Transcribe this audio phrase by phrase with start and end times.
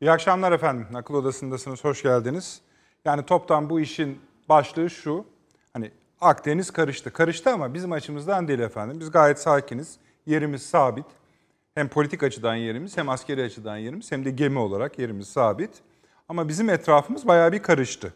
[0.00, 0.86] İyi akşamlar efendim.
[0.94, 1.84] Akıl Odası'ndasınız.
[1.84, 2.60] Hoş geldiniz.
[3.04, 5.26] Yani toptan bu işin başlığı şu.
[5.72, 7.12] Hani Akdeniz karıştı.
[7.12, 9.00] Karıştı ama bizim açımızdan değil efendim.
[9.00, 9.96] Biz gayet sakiniz.
[10.26, 11.06] Yerimiz sabit.
[11.74, 15.70] Hem politik açıdan yerimiz hem askeri açıdan yerimiz hem de gemi olarak yerimiz sabit.
[16.28, 18.14] Ama bizim etrafımız bayağı bir karıştı.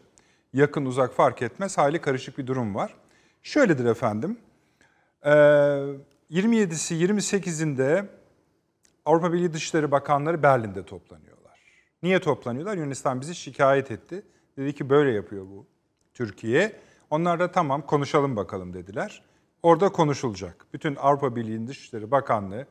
[0.53, 1.77] Yakın uzak fark etmez.
[1.77, 2.95] Hali karışık bir durum var.
[3.43, 4.37] Şöyledir efendim.
[5.23, 8.05] 27'si 28'inde
[9.05, 11.30] Avrupa Birliği Dışişleri Bakanları Berlin'de toplanıyorlar.
[12.03, 12.77] Niye toplanıyorlar?
[12.77, 14.23] Yunanistan bizi şikayet etti.
[14.57, 15.65] Dedi ki böyle yapıyor bu
[16.13, 16.79] Türkiye.
[17.09, 19.23] Onlar da tamam konuşalım bakalım dediler.
[19.63, 20.65] Orada konuşulacak.
[20.73, 22.67] Bütün Avrupa Birliği'nin Dışişleri Bakanlığı,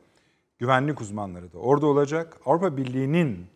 [0.59, 2.37] güvenlik uzmanları da orada olacak.
[2.45, 3.47] Avrupa Birliği'nin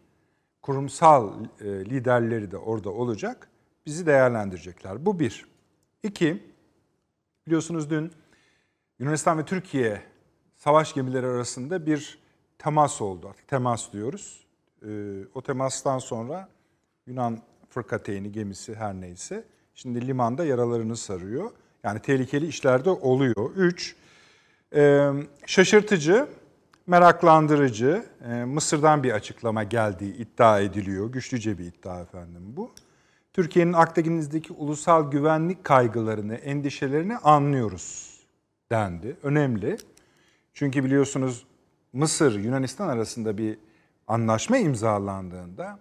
[0.62, 3.50] kurumsal e, liderleri de orada olacak.
[3.86, 5.06] Bizi değerlendirecekler.
[5.06, 5.46] Bu bir.
[6.04, 6.44] İki,
[7.48, 8.12] biliyorsunuz dün
[9.00, 10.02] Yunanistan ve Türkiye
[10.56, 12.20] savaş gemileri arasında bir
[12.58, 13.30] temas oldu.
[13.30, 14.45] Artık temas diyoruz.
[14.86, 14.90] E,
[15.34, 16.50] o temastan sonra
[17.08, 19.44] Yunan fırkateyni gemisi her neyse
[19.76, 21.52] şimdi limanda yaralarını sarıyor.
[21.84, 23.56] Yani tehlikeli işler de oluyor.
[23.56, 23.96] Üç,
[24.76, 25.12] e,
[25.46, 26.28] şaşırtıcı,
[26.88, 31.12] meraklandırıcı, e, Mısır'dan bir açıklama geldiği iddia ediliyor.
[31.12, 32.72] Güçlüce bir iddia efendim bu.
[33.34, 38.20] Türkiye'nin Akdeniz'deki ulusal güvenlik kaygılarını, endişelerini anlıyoruz
[38.72, 39.18] dendi.
[39.24, 39.78] Önemli.
[40.54, 41.46] Çünkü biliyorsunuz
[41.94, 43.58] Mısır, Yunanistan arasında bir
[44.08, 45.80] anlaşma imzalandığında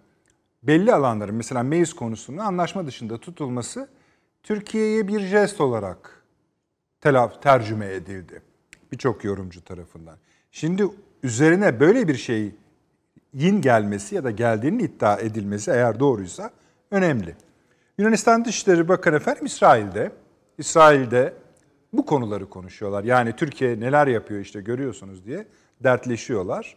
[0.63, 3.89] belli alanların mesela meyis konusunu anlaşma dışında tutulması
[4.43, 6.23] Türkiye'ye bir jest olarak
[7.01, 8.41] telaf, tercüme edildi
[8.91, 10.17] birçok yorumcu tarafından.
[10.51, 10.87] Şimdi
[11.23, 16.51] üzerine böyle bir şeyin gelmesi ya da geldiğinin iddia edilmesi eğer doğruysa
[16.91, 17.35] önemli.
[17.97, 20.11] Yunanistan Dışişleri Bakanı efendim İsrail'de.
[20.57, 21.33] İsrail'de
[21.93, 23.03] bu konuları konuşuyorlar.
[23.03, 25.47] Yani Türkiye neler yapıyor işte görüyorsunuz diye
[25.83, 26.75] dertleşiyorlar.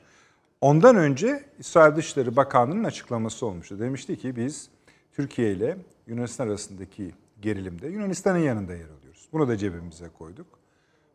[0.60, 3.80] Ondan önce İsrail Dışişleri Bakanlığı'nın açıklaması olmuştu.
[3.80, 4.68] Demişti ki biz
[5.12, 9.28] Türkiye ile Yunanistan arasındaki gerilimde Yunanistan'ın yanında yer alıyoruz.
[9.32, 10.46] Bunu da cebimize koyduk.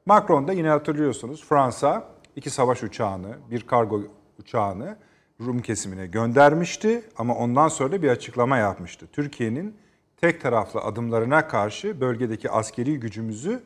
[0.05, 4.01] Macron da yine hatırlıyorsunuz Fransa iki savaş uçağını, bir kargo
[4.39, 4.97] uçağını
[5.41, 9.07] Rum kesimine göndermişti ama ondan sonra bir açıklama yapmıştı.
[9.11, 9.75] Türkiye'nin
[10.17, 13.63] tek taraflı adımlarına karşı bölgedeki askeri gücümüzü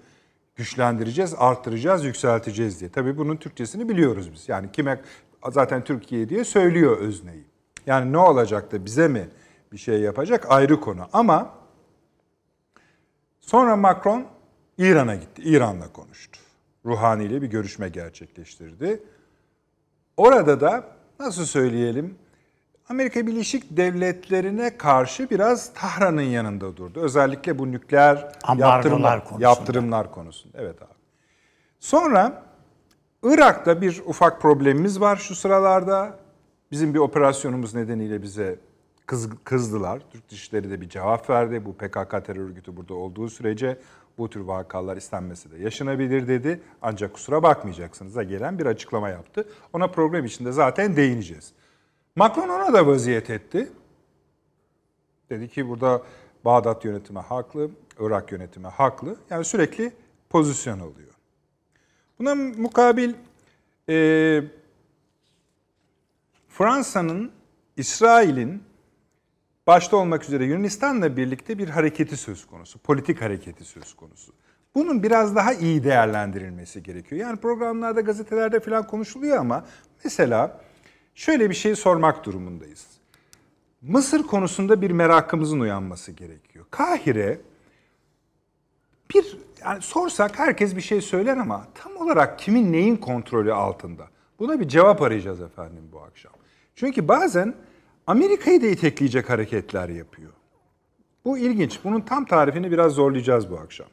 [0.55, 2.91] güçlendireceğiz, arttıracağız, yükselteceğiz diye.
[2.91, 4.49] Tabii bunun Türkçesini biliyoruz biz.
[4.49, 5.01] Yani kime
[5.51, 7.43] zaten Türkiye diye söylüyor özneyi.
[7.85, 9.29] Yani ne olacak da bize mi
[9.71, 11.07] bir şey yapacak ayrı konu.
[11.13, 11.53] Ama
[13.41, 14.25] sonra Macron
[14.77, 15.41] İran'a gitti.
[15.41, 16.39] İran'la konuştu.
[16.85, 19.03] Ruhani ile bir görüşme gerçekleştirdi.
[20.17, 20.83] Orada da
[21.19, 22.17] nasıl söyleyelim
[22.89, 26.99] Amerika Birleşik Devletleri'ne karşı biraz Tahran'ın yanında durdu.
[27.01, 29.43] Özellikle bu nükleer yaptırımlar konusunda.
[29.49, 30.57] yaptırımlar konusunda.
[30.61, 30.93] Evet abi.
[31.79, 32.43] Sonra
[33.23, 36.19] Irak'ta bir ufak problemimiz var şu sıralarda.
[36.71, 38.59] Bizim bir operasyonumuz nedeniyle bize
[39.05, 40.01] kız, kızdılar.
[40.11, 41.65] Türk Dışişleri de bir cevap verdi.
[41.65, 43.79] Bu PKK terör örgütü burada olduğu sürece
[44.17, 46.61] bu tür vakalar istenmesi de yaşanabilir dedi.
[46.81, 49.47] Ancak kusura bakmayacaksınız da gelen bir açıklama yaptı.
[49.73, 51.53] Ona program içinde zaten değineceğiz.
[52.15, 53.71] Macron ona da vaziyet etti.
[55.29, 56.01] Dedi ki burada
[56.45, 59.15] Bağdat yönetimi haklı, Irak yönetimi haklı.
[59.29, 59.91] Yani sürekli
[60.29, 61.06] pozisyon alıyor.
[62.19, 63.13] Buna mukabil
[63.89, 64.43] e,
[66.49, 67.31] Fransa'nın,
[67.77, 68.63] İsrail'in
[69.67, 74.33] başta olmak üzere Yunanistan'la birlikte bir hareketi söz konusu, politik hareketi söz konusu.
[74.75, 77.21] Bunun biraz daha iyi değerlendirilmesi gerekiyor.
[77.21, 79.65] Yani programlarda, gazetelerde falan konuşuluyor ama
[80.03, 80.61] mesela
[81.15, 82.87] şöyle bir şey sormak durumundayız.
[83.81, 86.65] Mısır konusunda bir merakımızın uyanması gerekiyor.
[86.71, 87.41] Kahire
[89.13, 94.07] bir yani sorsak herkes bir şey söyler ama tam olarak kimin neyin kontrolü altında?
[94.39, 96.33] Buna bir cevap arayacağız efendim bu akşam.
[96.75, 97.53] Çünkü bazen
[98.07, 100.31] Amerika'yı da itekleyecek hareketler yapıyor.
[101.25, 101.79] Bu ilginç.
[101.83, 103.87] Bunun tam tarifini biraz zorlayacağız bu akşam.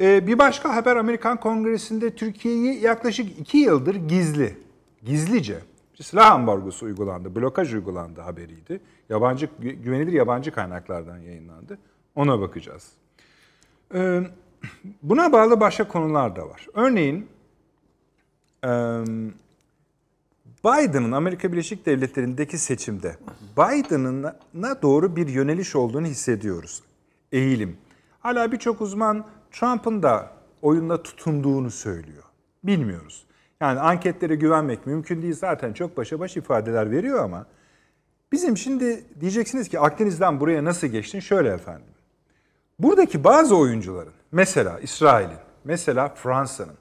[0.00, 4.56] Ee, bir başka haber Amerikan Kongresi'nde Türkiye'yi yaklaşık iki yıldır gizli,
[5.02, 5.58] gizlice
[6.02, 8.80] silah ambargosu uygulandı, blokaj uygulandı haberiydi.
[9.08, 11.78] Yabancı güvenilir yabancı kaynaklardan yayınlandı.
[12.14, 12.92] Ona bakacağız.
[15.02, 16.66] Buna bağlı başka konular da var.
[16.74, 17.28] Örneğin
[20.64, 23.16] Biden'ın Amerika Birleşik Devletleri'ndeki seçimde
[23.56, 26.82] Biden'ına doğru bir yöneliş olduğunu hissediyoruz.
[27.32, 27.76] Eğilim.
[28.20, 30.30] Hala birçok uzman Trump'ın da
[30.62, 32.22] oyunda tutunduğunu söylüyor.
[32.64, 33.26] Bilmiyoruz.
[33.60, 35.34] Yani anketlere güvenmek mümkün değil.
[35.34, 37.46] Zaten çok başa baş ifadeler veriyor ama
[38.32, 41.20] bizim şimdi diyeceksiniz ki Akdeniz'den buraya nasıl geçtin?
[41.20, 41.86] Şöyle efendim.
[42.78, 46.76] Buradaki bazı oyuncuların mesela İsrail'in, mesela Fransa'nın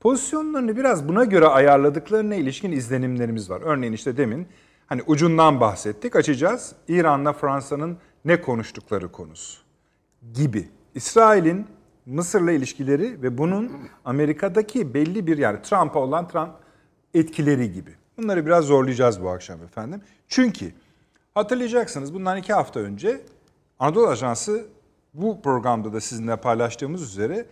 [0.00, 3.60] pozisyonlarını biraz buna göre ayarladıklarına ilişkin izlenimlerimiz var.
[3.64, 4.48] Örneğin işte demin
[4.92, 6.74] Hani ucundan bahsettik, açacağız.
[6.88, 9.62] İran'la Fransa'nın ne konuştukları konusu
[10.32, 10.68] gibi.
[10.94, 11.66] İsrail'in
[12.06, 13.72] Mısır'la ilişkileri ve bunun
[14.04, 16.50] Amerika'daki belli bir yani Trump'a olan Trump
[17.14, 17.90] etkileri gibi.
[18.18, 20.02] Bunları biraz zorlayacağız bu akşam efendim.
[20.28, 20.72] Çünkü
[21.34, 23.20] hatırlayacaksınız bundan iki hafta önce
[23.78, 24.66] Anadolu Ajansı
[25.14, 27.46] bu programda da sizinle paylaştığımız üzere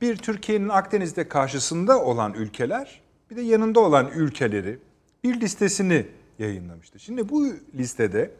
[0.00, 3.00] bir Türkiye'nin Akdeniz'de karşısında olan ülkeler
[3.30, 4.78] bir de yanında olan ülkeleri
[5.24, 6.06] bir listesini
[6.38, 6.98] yayınlamıştı.
[6.98, 8.30] Şimdi bu listede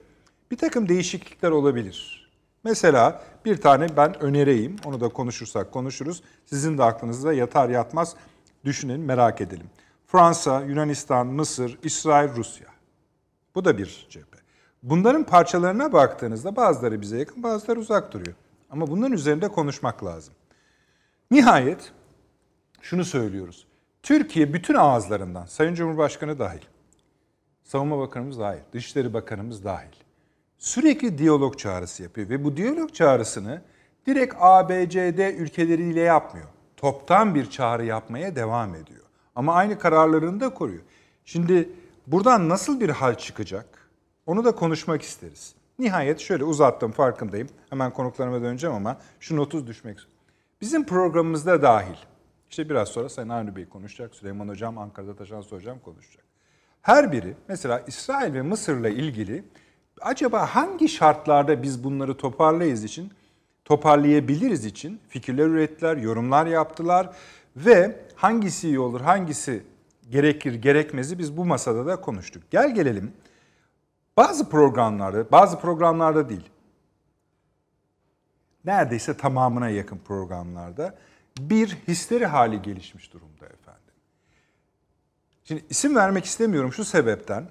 [0.50, 2.31] bir takım değişiklikler olabilir.
[2.64, 4.76] Mesela bir tane ben önereyim.
[4.85, 6.23] Onu da konuşursak konuşuruz.
[6.47, 8.17] Sizin de aklınızda yatar yatmaz
[8.64, 9.67] düşünelim, merak edelim.
[10.06, 12.67] Fransa, Yunanistan, Mısır, İsrail, Rusya.
[13.55, 14.38] Bu da bir cephe.
[14.82, 18.37] Bunların parçalarına baktığınızda bazıları bize yakın, bazıları uzak duruyor.
[18.73, 20.35] Ama bunların üzerinde konuşmak lazım.
[21.31, 21.93] Nihayet
[22.81, 23.67] şunu söylüyoruz.
[24.03, 26.63] Türkiye bütün ağızlarından, Sayın Cumhurbaşkanı dahil,
[27.65, 29.93] Savunma Bakanımız dahil, Dışişleri Bakanımız dahil,
[30.59, 32.29] sürekli diyalog çağrısı yapıyor.
[32.29, 33.63] Ve bu diyalog çağrısını
[34.07, 36.49] direkt ABCD ülkeleriyle yapmıyor.
[36.77, 39.05] Toptan bir çağrı yapmaya devam ediyor.
[39.35, 40.83] Ama aynı kararlarını da koruyor.
[41.25, 41.71] Şimdi
[42.07, 43.89] buradan nasıl bir hal çıkacak?
[44.27, 45.55] Onu da konuşmak isteriz.
[45.82, 47.49] Nihayet şöyle uzattım farkındayım.
[47.70, 49.99] Hemen konuklarıma döneceğim ama şu notu düşmek
[50.61, 51.96] Bizim programımızda dahil.
[52.50, 56.25] İşte biraz sonra Sayın Avni Bey konuşacak, Süleyman Hocam, Ankara'da Taşan Hocam konuşacak.
[56.82, 59.44] Her biri mesela İsrail ve Mısır'la ilgili
[60.00, 63.12] acaba hangi şartlarda biz bunları toparlayız için,
[63.64, 67.11] toparlayabiliriz için fikirler ürettiler, yorumlar yaptılar
[67.56, 69.62] ve hangisi iyi olur, hangisi
[70.11, 72.43] gerekir, gerekmezi biz bu masada da konuştuk.
[72.50, 73.12] Gel gelelim
[74.17, 76.50] bazı programlarda, bazı programlarda değil,
[78.64, 80.94] neredeyse tamamına yakın programlarda
[81.38, 83.82] bir histeri hali gelişmiş durumda efendim.
[85.44, 87.44] Şimdi isim vermek istemiyorum şu sebepten.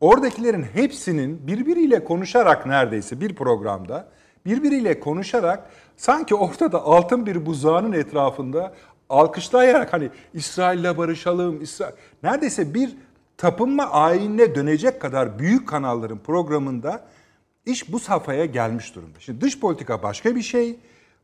[0.00, 4.08] Oradakilerin hepsinin birbiriyle konuşarak neredeyse bir programda
[4.46, 8.74] birbiriyle konuşarak sanki ortada altın bir buzağının etrafında
[9.08, 12.96] alkışlayarak hani İsrail'le barışalım, İsrail neredeyse bir
[13.38, 17.04] tapınma ayinine dönecek kadar büyük kanalların programında
[17.66, 19.20] iş bu safhaya gelmiş durumda.
[19.20, 20.78] Şimdi dış politika başka bir şey,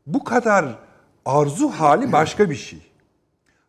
[0.07, 0.79] bu kadar
[1.25, 2.79] arzu hali başka bir şey.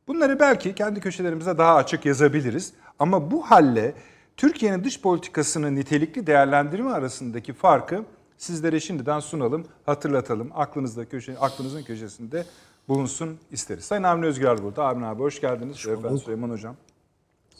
[0.09, 3.95] Bunları belki kendi köşelerimize daha açık yazabiliriz ama bu halle
[4.37, 8.05] Türkiye'nin dış politikasını nitelikli değerlendirme arasındaki farkı
[8.39, 10.51] sizlere şimdiden sunalım, hatırlatalım.
[10.55, 12.45] Aklınızda köşe, aklınızın köşesinde
[12.89, 13.85] bulunsun isteriz.
[13.85, 14.85] Sayın Avni Özgür burada.
[14.85, 15.77] Avni abi hoş geldiniz.
[16.13, 16.77] Hoş Süleyman Hocam.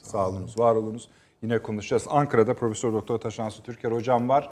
[0.05, 1.09] Sağ olunuz, var olunuz.
[1.43, 2.07] Yine konuşacağız.
[2.11, 4.49] Ankara'da Profesör Doktor Taşansı Türker Hocam var.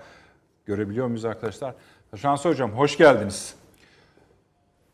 [0.66, 1.74] Görebiliyor muyuz arkadaşlar?
[2.10, 3.54] Taşansı Hocam hoş geldiniz.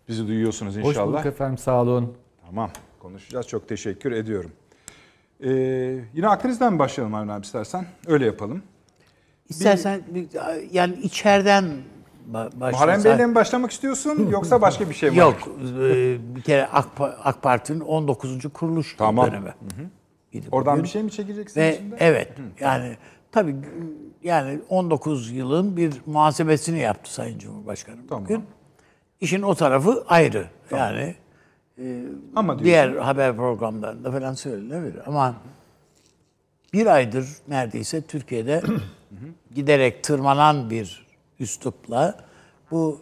[0.08, 1.06] Bizi duyuyorsunuz inşallah.
[1.06, 2.14] Hoş bulduk efendim sağ olun.
[2.46, 2.70] Tamam
[3.00, 3.46] konuşacağız.
[3.46, 4.52] Çok teşekkür ediyorum.
[5.40, 5.50] Ee,
[6.14, 7.86] yine Akdeniz'den mi başlayalım Avni abi istersen?
[8.06, 8.62] Öyle yapalım.
[9.48, 10.28] İstersen bir,
[10.72, 11.64] yani içeriden
[12.26, 12.72] başlasak.
[12.72, 15.36] Muharrem Bey'le mi başlamak istiyorsun yoksa başka bir şey mi Yok.
[15.80, 18.52] E, bir kere AK, AK Parti'nin 19.
[18.52, 19.26] kuruluş tamam.
[19.26, 19.48] dönemi.
[19.48, 19.97] Hı hı.
[20.52, 20.84] Oradan bugün.
[20.84, 21.96] bir şey mi çekeceksin Ve, içinde?
[21.98, 22.38] Evet.
[22.38, 22.42] Hı.
[22.64, 22.96] Yani
[23.32, 23.56] tabii
[24.22, 28.24] yani 19 yılın bir muhasebesini yaptı Sayın Cumhurbaşkanı tamam.
[28.24, 28.44] bugün.
[29.20, 30.46] İşin o tarafı ayrı.
[30.70, 30.84] Tamam.
[30.86, 31.14] Yani
[31.78, 32.04] e,
[32.36, 35.08] Ama diğer haber programlarında falan söylenebilir.
[35.08, 35.34] Ama
[36.72, 38.62] bir aydır neredeyse Türkiye'de
[39.54, 41.06] giderek tırmanan bir
[41.40, 42.24] üslupla
[42.70, 43.00] bu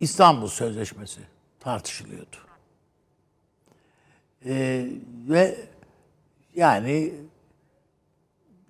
[0.00, 1.20] İstanbul Sözleşmesi
[1.60, 2.36] tartışılıyordu.
[4.46, 4.86] Ee,
[5.28, 5.56] ve
[6.54, 7.12] yani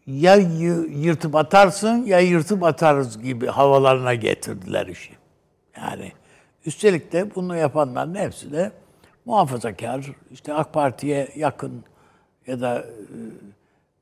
[0.07, 5.13] ya yırtıp atarsın ya yırtıp atarız gibi havalarına getirdiler işi.
[5.77, 6.13] Yani
[6.67, 8.73] üstelik de bunu yapanların hepsi de
[9.25, 11.85] muhafazakar, işte AK Parti'ye yakın
[12.47, 12.87] ya da e,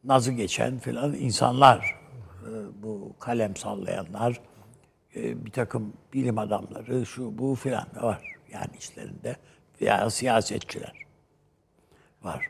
[0.05, 2.01] nazı geçen filan insanlar,
[2.43, 2.51] e,
[2.83, 4.41] bu kalem sallayanlar,
[5.17, 9.37] e, bir takım bilim adamları, şu bu filan var yani içlerinde
[9.81, 11.07] veya siyasetçiler
[12.23, 12.47] var.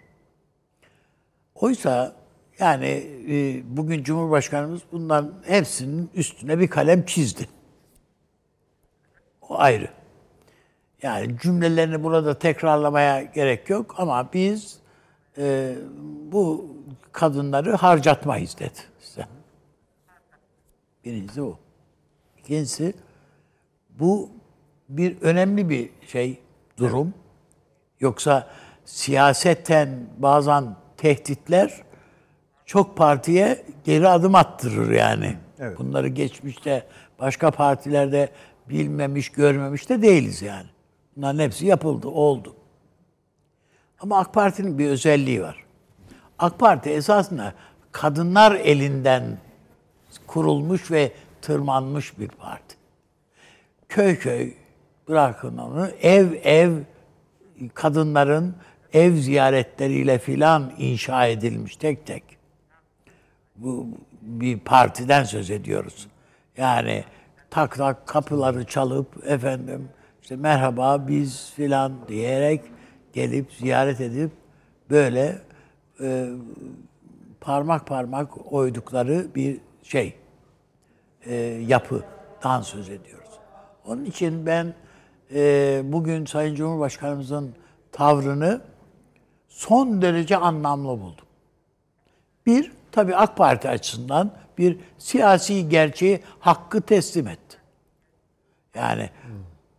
[1.54, 2.16] Oysa
[2.59, 2.87] yani
[3.28, 7.49] e, bugün Cumhurbaşkanımız bunların hepsinin üstüne bir kalem çizdi.
[9.49, 9.88] O ayrı.
[11.02, 14.78] Yani cümlelerini burada tekrarlamaya gerek yok ama biz
[15.38, 15.75] e,
[16.32, 16.76] bu
[17.12, 19.26] kadınları harcatmayız dedi size.
[21.04, 21.59] Birincisi o.
[22.38, 22.94] İkincisi
[23.90, 24.30] bu
[24.88, 26.40] bir önemli bir şey,
[26.76, 27.14] durum.
[28.00, 28.49] Yoksa
[28.85, 31.73] siyaseten bazen tehditler
[32.66, 35.37] çok partiye geri adım attırır yani.
[35.59, 35.78] Evet.
[35.78, 36.87] Bunları geçmişte
[37.18, 38.28] başka partilerde
[38.68, 40.66] bilmemiş, görmemiş de değiliz yani.
[41.16, 42.56] Bunların hepsi yapıldı, oldu.
[44.00, 45.64] Ama AK Parti'nin bir özelliği var.
[46.38, 47.54] AK Parti esasında
[47.92, 49.38] kadınlar elinden
[50.26, 52.76] kurulmuş ve tırmanmış bir parti.
[53.88, 54.54] Köy köy
[55.09, 56.73] bırakın onu ev ev
[57.75, 58.54] kadınların
[58.92, 62.22] ev ziyaretleriyle filan inşa edilmiş tek tek.
[63.56, 63.87] Bu
[64.22, 66.08] bir partiden söz ediyoruz.
[66.56, 67.04] Yani
[67.50, 69.88] tak tak kapıları çalıp efendim
[70.22, 72.61] işte merhaba biz filan diyerek
[73.12, 74.30] gelip ziyaret edip
[74.90, 75.38] böyle
[76.00, 76.28] e,
[77.40, 80.14] parmak parmak oydukları bir şey
[81.26, 81.34] e,
[81.66, 83.30] yapıdan söz ediyoruz.
[83.87, 84.75] Onun için ben
[85.34, 87.54] e, bugün Sayın Cumhurbaşkanımızın
[87.92, 88.61] tavrını
[89.52, 91.26] son derece anlamlı buldum.
[92.47, 97.56] Bir, tabii AK Parti açısından bir siyasi gerçeği hakkı teslim etti.
[98.75, 99.11] Yani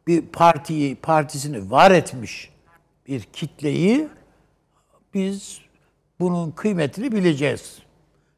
[0.07, 2.53] bir partiyi, partisini var etmiş
[3.07, 4.07] bir kitleyi
[5.13, 5.61] biz
[6.19, 7.79] bunun kıymetini bileceğiz.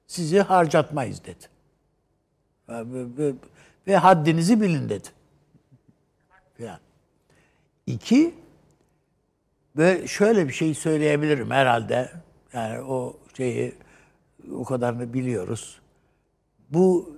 [0.07, 1.45] Sizi harcatmayız dedi.
[2.69, 3.33] Ve, ve,
[3.87, 5.07] ve haddinizi bilin dedi.
[6.59, 6.79] Yani.
[7.87, 8.35] İki,
[9.77, 12.11] ve şöyle bir şey söyleyebilirim herhalde.
[12.53, 13.75] Yani o şeyi
[14.53, 15.79] o kadarını biliyoruz.
[16.69, 17.15] Bu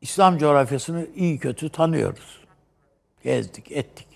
[0.00, 2.44] İslam coğrafyasını iyi kötü tanıyoruz.
[3.22, 4.06] Gezdik, ettik.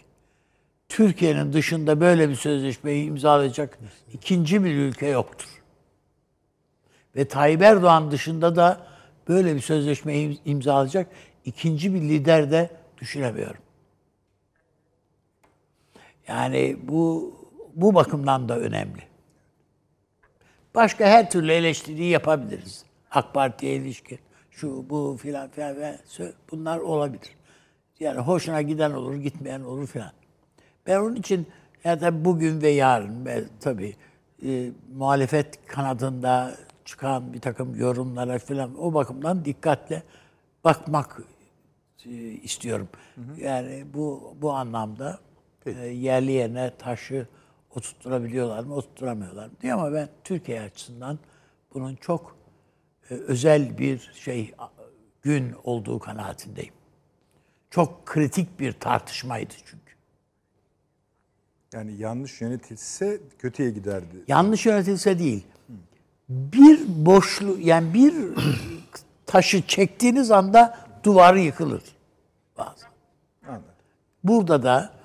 [0.88, 3.78] Türkiye'nin dışında böyle bir sözleşmeyi imzalayacak
[4.12, 5.48] ikinci bir ülke yoktur.
[7.16, 8.86] Ve Tayyip Erdoğan dışında da
[9.28, 11.06] böyle bir sözleşmeyi imzalayacak
[11.44, 13.62] ikinci bir lider de düşünemiyorum.
[16.28, 17.37] Yani bu
[17.74, 19.02] bu bakımdan da önemli.
[20.74, 22.84] Başka her türlü eleştiriyi yapabiliriz.
[23.10, 24.18] AK Parti'ye ilişkin
[24.50, 25.98] şu bu filan filan ve
[26.50, 27.36] bunlar olabilir.
[28.00, 30.12] Yani hoşuna giden olur, gitmeyen olur filan.
[30.86, 31.46] Ben onun için
[31.84, 33.96] ya da bugün ve yarın ve tabii
[34.46, 40.02] e, muhalefet kanadında çıkan bir takım yorumlara filan o bakımdan dikkatle
[40.64, 41.22] bakmak
[42.06, 42.88] e, istiyorum.
[43.14, 43.40] Hı hı.
[43.40, 45.18] Yani bu bu anlamda
[45.66, 47.26] e, yerli yerine taşı
[47.76, 51.18] oturtturabiliyorlar mı, oturtturamıyorlar mı diye ama ben Türkiye açısından
[51.74, 52.36] bunun çok
[53.10, 54.54] e, özel bir şey
[55.22, 56.74] gün olduğu kanaatindeyim.
[57.70, 59.94] Çok kritik bir tartışmaydı çünkü.
[61.72, 64.16] Yani yanlış yönetilse kötüye giderdi.
[64.28, 65.46] Yanlış yönetilse değil.
[66.28, 68.14] Bir boşlu yani bir
[69.26, 71.82] taşı çektiğiniz anda duvarı yıkılır.
[72.58, 72.88] Bazen.
[73.46, 73.64] Anladım.
[74.24, 74.97] Burada da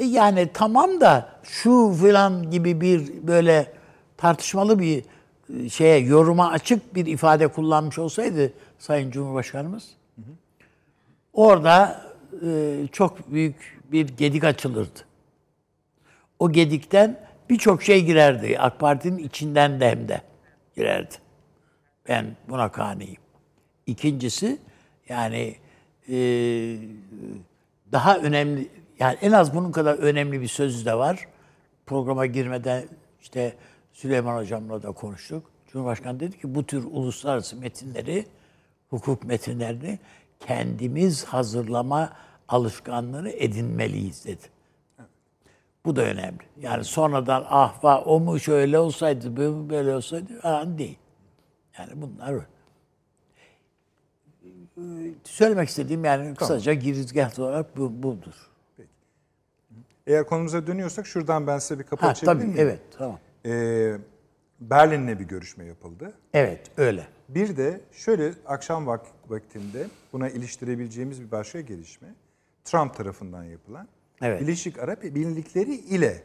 [0.00, 3.72] e yani tamam da şu filan gibi bir böyle
[4.16, 5.04] tartışmalı bir
[5.64, 9.88] e, şeye yoruma açık bir ifade kullanmış olsaydı Sayın Cumhurbaşkanımız
[11.32, 12.02] orada
[12.46, 15.00] e, çok büyük bir gedik açılırdı.
[16.38, 18.58] O gedikten birçok şey girerdi.
[18.58, 20.22] AK Parti'nin içinden de hem de
[20.76, 21.14] girerdi.
[22.08, 23.20] Ben buna kaniyim.
[23.86, 24.58] İkincisi
[25.08, 25.56] yani
[26.08, 26.16] e,
[27.92, 28.68] daha önemli
[29.00, 31.28] yani en az bunun kadar önemli bir sözü de var.
[31.86, 32.84] Programa girmeden
[33.20, 33.54] işte
[33.92, 35.50] Süleyman Hocam'la da konuştuk.
[35.66, 38.26] Cumhurbaşkanı dedi ki bu tür uluslararası metinleri,
[38.90, 39.98] hukuk metinlerini
[40.40, 42.12] kendimiz hazırlama
[42.48, 44.44] alışkanlığını edinmeliyiz dedi.
[45.84, 46.42] Bu da önemli.
[46.60, 49.36] Yani sonradan ah va o mu şöyle olsaydı,
[49.70, 50.98] böyle olsaydı falan değil.
[51.78, 52.34] Yani bunlar
[55.24, 58.49] söylemek istediğim yani kısaca girizgah olarak bu, budur.
[60.06, 62.60] Eğer konumuza dönüyorsak şuradan ben size bir kapı ha, açabilir tabii, miyim?
[62.60, 63.18] Evet, tamam.
[63.46, 63.96] Ee,
[64.60, 66.12] Berlin'le bir görüşme yapıldı.
[66.34, 67.06] Evet, öyle.
[67.28, 72.08] Bir de şöyle akşam vak vaktinde buna iliştirebileceğimiz bir başka gelişme.
[72.64, 73.88] Trump tarafından yapılan
[74.22, 74.40] evet.
[74.40, 76.22] Birleşik Arap Emirlikleri ile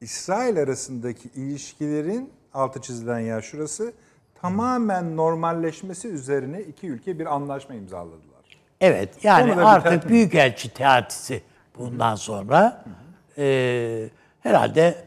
[0.00, 3.92] İsrail arasındaki ilişkilerin altı çizilen yer şurası
[4.34, 8.60] tamamen normalleşmesi üzerine iki ülke bir anlaşma imzaladılar.
[8.80, 11.42] Evet yani artık Büyükelçi teatisi
[11.78, 12.84] bundan sonra
[13.38, 14.08] e,
[14.40, 15.04] herhalde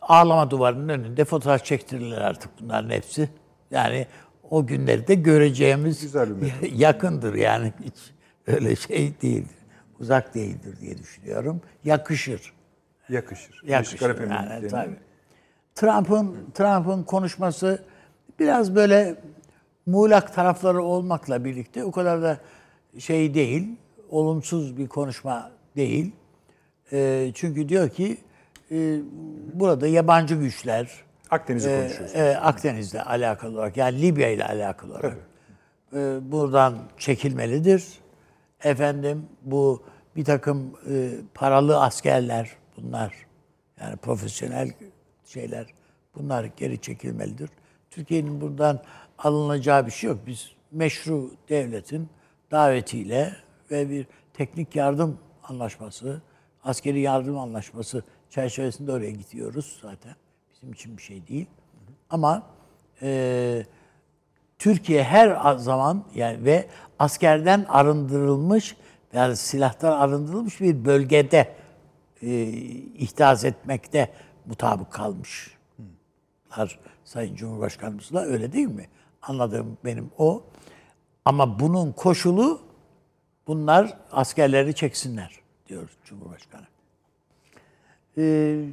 [0.00, 3.28] ağlama duvarının önünde fotoğraf çektirirler artık bunların hepsi.
[3.70, 4.06] Yani
[4.50, 6.30] o günleri de göreceğimiz Güzel
[6.72, 7.94] yakındır yani hiç
[8.46, 9.56] öyle şey değildir.
[10.00, 11.60] Uzak değildir diye düşünüyorum.
[11.84, 12.52] Yakışır.
[13.08, 13.62] Yakışır.
[13.64, 14.30] Yakışır.
[14.30, 14.96] Yani, tabii.
[15.74, 17.82] Trump'ın Trump'ın konuşması
[18.38, 19.16] biraz böyle
[19.86, 22.38] muğlak tarafları olmakla birlikte o kadar da
[22.98, 23.76] şey değil,
[24.10, 26.12] olumsuz bir konuşma değil.
[26.92, 28.18] E, çünkü diyor ki
[28.70, 28.98] e,
[29.52, 30.90] burada yabancı güçler
[31.30, 32.16] Akdeniz'i e, konuşuyoruz.
[32.16, 35.16] E, Akdeniz'le alakalı olarak yani Libya ile alakalı olarak
[35.92, 37.84] e, buradan çekilmelidir.
[38.64, 39.82] Efendim bu
[40.16, 43.14] bir takım e, paralı askerler bunlar
[43.80, 44.72] yani profesyonel
[45.24, 45.66] şeyler
[46.14, 47.50] bunlar geri çekilmelidir.
[47.90, 48.82] Türkiye'nin buradan
[49.18, 50.18] alınacağı bir şey yok.
[50.26, 52.08] Biz meşru devletin
[52.50, 53.36] davetiyle
[53.70, 56.22] ve bir teknik yardım anlaşması,
[56.64, 60.14] askeri yardım anlaşması çerçevesinde oraya gidiyoruz zaten.
[60.54, 61.46] Bizim için bir şey değil.
[62.10, 62.42] Ama
[63.02, 63.66] e,
[64.58, 68.76] Türkiye her zaman yani ve askerden arındırılmış
[69.12, 71.54] yani silahtan arındırılmış bir bölgede
[72.22, 72.42] e,
[72.98, 74.12] ihdas etmekte
[74.46, 75.54] mutabık kalmış.
[76.48, 78.88] Har Sayın Cumhurbaşkanımızla öyle değil mi?
[79.22, 80.42] Anladığım benim o.
[81.24, 82.60] Ama bunun koşulu
[83.46, 86.66] bunlar askerleri çeksinler diyor Cumhurbaşkanı.
[88.18, 88.64] Ee,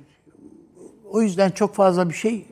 [1.12, 2.46] o yüzden çok fazla bir şey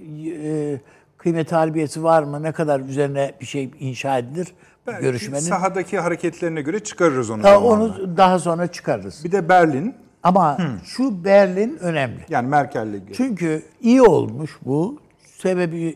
[0.43, 0.79] e,
[1.17, 2.43] kıymet harbiyesi var mı?
[2.43, 4.47] Ne kadar üzerine bir şey inşa edilir?
[4.88, 5.43] Belki görüşmenin.
[5.43, 7.43] Sahadaki hareketlerine göre çıkarırız onu.
[7.43, 9.23] Daha onu daha sonra çıkarırız.
[9.23, 9.95] Bir de Berlin.
[10.23, 12.25] Ama şu Berlin önemli.
[12.29, 13.13] Yani Merkel'le ilgili.
[13.13, 14.99] Çünkü iyi olmuş bu.
[15.38, 15.95] Sebebi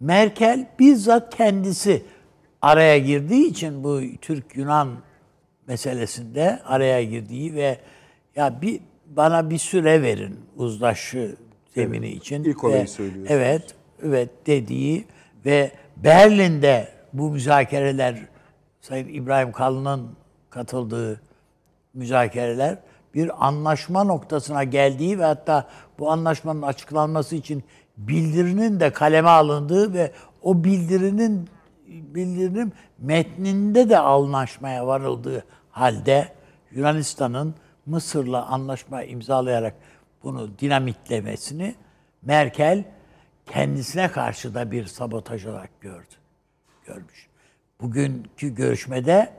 [0.00, 2.02] Merkel bizzat kendisi
[2.62, 4.88] araya girdiği için bu Türk-Yunan
[5.66, 7.78] meselesinde araya girdiği ve
[8.36, 11.36] ya bir bana bir süre verin uzlaşı
[11.74, 12.44] zemini için.
[12.44, 13.30] İlk olayı Ve- söylüyorsunuz.
[13.30, 15.04] Evet, evet dediği
[15.44, 18.18] ve Berlin'de bu müzakereler
[18.80, 20.10] Sayın İbrahim Kalın'ın
[20.50, 21.20] katıldığı
[21.94, 22.78] müzakereler
[23.14, 27.64] bir anlaşma noktasına geldiği ve hatta bu anlaşmanın açıklanması için
[27.96, 31.48] bildirinin de kaleme alındığı ve o bildirinin
[31.92, 36.32] bildirinin metninde de anlaşmaya varıldığı halde
[36.70, 37.54] Yunanistan'ın
[37.86, 39.74] Mısır'la anlaşma imzalayarak
[40.22, 41.74] bunu dinamitlemesini
[42.22, 42.84] Merkel
[43.46, 46.14] kendisine karşı da bir sabotaj olarak gördü.
[46.86, 47.28] Görmüş.
[47.80, 49.32] Bugünkü görüşmede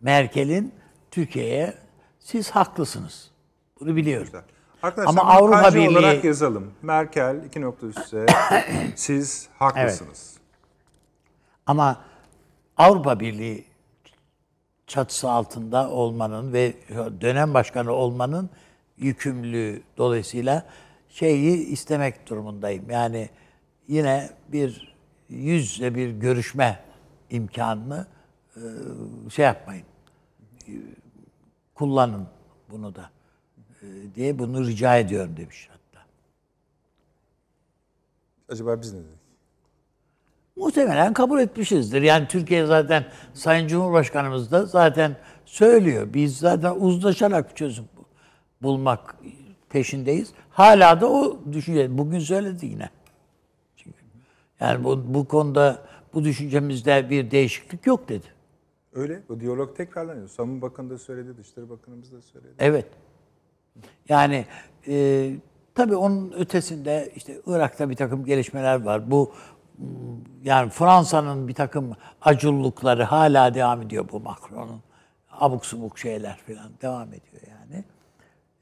[0.00, 0.74] Merkel'in
[1.10, 1.74] Türkiye'ye
[2.18, 3.30] siz haklısınız.
[3.80, 4.24] Bunu biliyorum.
[4.26, 4.42] Güzel.
[4.82, 6.72] Arkadaşlar Ama Avrupa Birliği- olarak yazalım.
[6.82, 8.26] Merkel iki nokta üstse
[8.96, 10.37] siz haklısınız.
[11.68, 12.04] Ama
[12.76, 13.64] Avrupa Birliği
[14.86, 16.74] çatısı altında olmanın ve
[17.20, 18.50] dönem başkanı olmanın
[18.96, 20.66] yükümlülüğü dolayısıyla
[21.08, 22.90] şeyi istemek durumundayım.
[22.90, 23.30] Yani
[23.88, 24.96] yine bir
[25.28, 26.80] yüzle bir görüşme
[27.30, 28.06] imkanını
[28.56, 28.60] e,
[29.30, 29.86] şey yapmayın.
[31.74, 32.28] Kullanın
[32.70, 33.10] bunu da
[33.82, 36.06] e, diye bunu rica ediyorum demiş hatta.
[38.48, 39.17] Acaba biz ne dedik?
[40.58, 42.02] Muhtemelen kabul etmişizdir.
[42.02, 46.08] Yani Türkiye zaten Sayın Cumhurbaşkanımız da zaten söylüyor.
[46.14, 48.04] Biz zaten uzlaşarak çözüm bu-
[48.62, 49.16] bulmak
[49.68, 50.32] peşindeyiz.
[50.50, 51.98] Hala da o düşünce.
[51.98, 52.90] Bugün söyledi yine.
[53.76, 53.98] Çünkü
[54.60, 55.82] yani bu, bu konuda
[56.14, 58.26] bu düşüncemizde bir değişiklik yok dedi.
[58.92, 59.22] Öyle.
[59.28, 60.28] Bu diyalog tekrarlanıyor.
[60.28, 62.52] Savunma Bakanı da söyledi, Dışişleri Bakanımız da söyledi.
[62.58, 62.86] Evet.
[64.08, 64.46] Yani
[64.88, 65.30] e,
[65.74, 69.10] tabii onun ötesinde işte Irak'ta bir takım gelişmeler var.
[69.10, 69.32] Bu
[70.44, 74.82] yani Fransa'nın bir takım acullukları hala devam ediyor bu Macron'un.
[75.30, 77.84] Abuk subuk şeyler falan devam ediyor yani.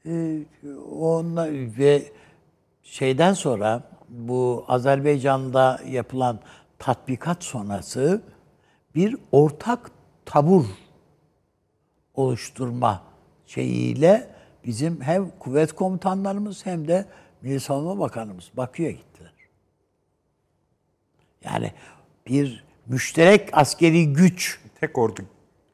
[0.05, 0.45] E,
[0.91, 2.03] onunla ve
[2.83, 6.39] şeyden sonra bu Azerbaycan'da yapılan
[6.79, 8.21] tatbikat sonrası
[8.95, 9.91] bir ortak
[10.25, 10.65] tabur
[12.13, 13.01] oluşturma
[13.45, 14.29] şeyiyle
[14.65, 17.05] bizim hem kuvvet komutanlarımız hem de
[17.41, 19.06] Milli Savunma Bakanımız gittiler.
[21.43, 21.71] Yani
[22.27, 25.21] bir müşterek askeri güç Tek ordu.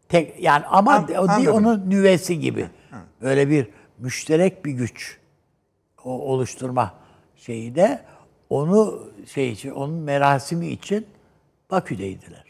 [0.10, 2.67] tek yani ama An- onun nüvesi gibi.
[3.21, 3.67] Böyle bir
[3.99, 5.17] müşterek bir güç
[6.04, 6.93] o oluşturma
[7.36, 8.02] şeyi de
[8.49, 11.08] onu şey için onun merasimi için
[11.71, 12.43] Bakü'deydiler.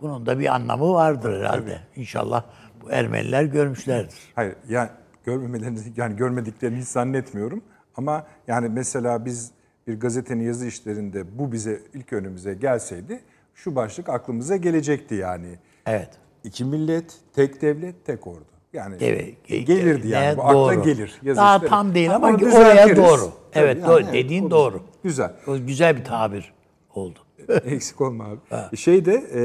[0.00, 1.80] Bunun da bir anlamı vardır herhalde.
[1.96, 2.42] İnşallah
[2.82, 4.14] bu Ermeniler görmüşlerdir.
[4.34, 4.90] Hayır yani
[5.24, 7.62] görmemelerini yani görmediklerini hiç zannetmiyorum.
[7.96, 9.50] Ama yani mesela biz
[9.86, 13.20] bir gazetenin yazı işlerinde bu bize ilk önümüze gelseydi
[13.54, 15.58] şu başlık aklımıza gelecekti yani.
[15.86, 16.10] Evet.
[16.44, 18.44] İki millet, tek devlet, tek ordu.
[18.72, 19.34] Yani Evet.
[19.48, 20.26] gelirdi yani.
[20.32, 20.82] Ne Bu akla doğru.
[20.82, 21.18] gelir.
[21.22, 21.70] yazı Daha işleri.
[21.70, 23.32] tam değil ama onu oraya doğru.
[23.54, 24.02] Evet, yani, doğru.
[24.02, 24.50] evet, Dediğin olur.
[24.50, 24.82] doğru.
[25.04, 25.32] Güzel.
[25.46, 26.52] O güzel bir tabir
[26.94, 27.18] oldu.
[27.64, 28.76] Eksik olma abi.
[28.76, 29.42] Şeyde e,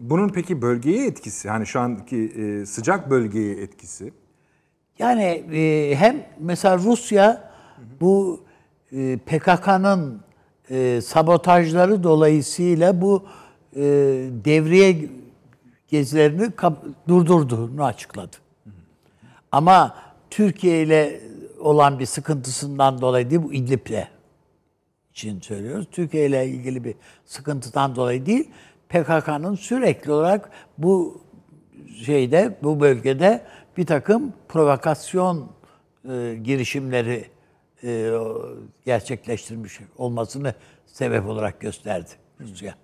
[0.00, 4.12] bunun peki bölgeye etkisi, hani şu anki e, sıcak bölgeye etkisi.
[4.98, 7.50] Yani e, hem mesela Rusya
[8.00, 8.43] bu e,
[9.26, 10.20] PKK'nın
[10.70, 13.24] e, sabotajları dolayısıyla bu
[13.76, 13.82] e,
[14.44, 15.08] devriye
[15.88, 16.50] gezilerini
[17.08, 18.36] durdurduğunu açıkladı.
[19.52, 19.96] Ama
[20.30, 21.20] Türkiye ile
[21.60, 24.08] olan bir sıkıntısından dolayı değil, bu İdlib'le
[25.10, 25.86] için söylüyoruz.
[25.92, 28.50] Türkiye ile ilgili bir sıkıntıdan dolayı değil,
[28.88, 31.20] PKK'nın sürekli olarak bu
[32.04, 33.44] şeyde, bu bölgede
[33.76, 35.50] bir takım provokasyon
[36.08, 37.33] e, girişimleri
[37.84, 38.12] e,
[38.84, 40.54] gerçekleştirmiş olmasını
[40.86, 42.74] sebep olarak gösterdi Rusya.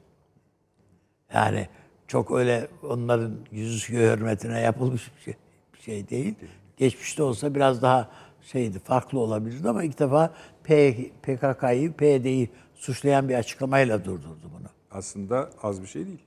[1.34, 1.68] Yani
[2.06, 5.34] çok öyle onların yüzü hürmetine yapılmış bir şey,
[5.74, 6.34] bir şey değil.
[6.76, 8.10] Geçmişte olsa biraz daha
[8.42, 10.34] şeydi, farklı olabilirdi ama ilk defa
[10.64, 14.68] P, PKK'yı, PYD'yi suçlayan bir açıklamayla durdurdu bunu.
[14.90, 16.24] Aslında az bir şey değil.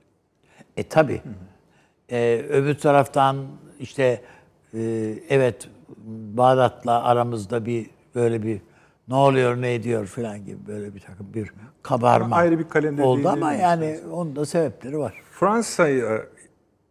[0.76, 1.22] E tabi.
[2.10, 3.46] E, öbür taraftan
[3.80, 4.22] işte
[4.74, 4.80] e,
[5.28, 5.68] evet
[6.36, 8.60] Bağdat'la aramızda bir böyle bir
[9.08, 13.02] ne oluyor ne ediyor falan gibi böyle bir takım bir kabarma Ama ayrı bir kalemde
[13.02, 15.22] oldu ama yani onun da sebepleri var.
[15.30, 16.26] Fransa'yı e,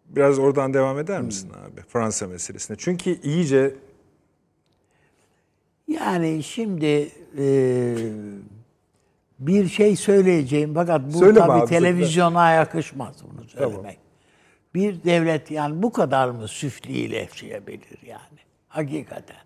[0.10, 1.82] biraz oradan devam eder misin abi?
[1.88, 2.78] Fransa meselesine.
[2.80, 3.76] Çünkü iyice
[5.88, 7.96] Yani şimdi e,
[9.40, 14.00] bir şey söyleyeceğim fakat bu Söyleme tabii abi, televizyona yakışmaz bunu söylemek.
[14.76, 18.40] Bir devlet yani bu kadar mı süfliyle yaşayabilir yani?
[18.68, 19.38] Hakikaten.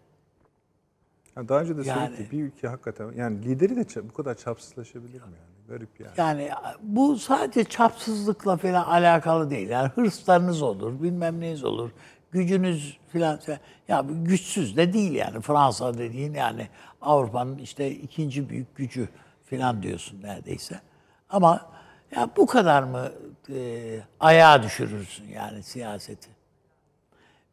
[1.38, 5.22] Ya daha önce de Yani- söyledik bir ülke hakikaten yani lideri de bu kadar çapsızlaşabilir
[5.22, 5.68] mi yani?
[5.70, 6.12] Garip yani.
[6.18, 6.50] Yani
[6.82, 9.70] bu sadece çapsızlıkla falan alakalı değil.
[9.70, 11.90] Yani hırslarınız olur, bilmem neyiniz olur,
[12.32, 13.40] gücünüz falan.
[13.88, 15.42] Ya güçsüz de değil yani.
[15.42, 16.68] Fransa dediğin yani
[17.02, 19.10] Avrupa'nın işte ikinci büyük gücü
[19.50, 20.82] falan diyorsun neredeyse.
[21.30, 21.70] Ama
[22.16, 23.12] ya bu kadar mı
[23.50, 26.37] e, ayağa düşürürsün yani siyaseti?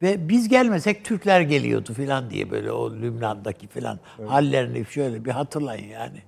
[0.03, 5.89] Ve biz gelmesek Türkler geliyordu falan diye böyle o Lübnan'daki falan hallerini şöyle bir hatırlayın
[5.89, 6.23] yani.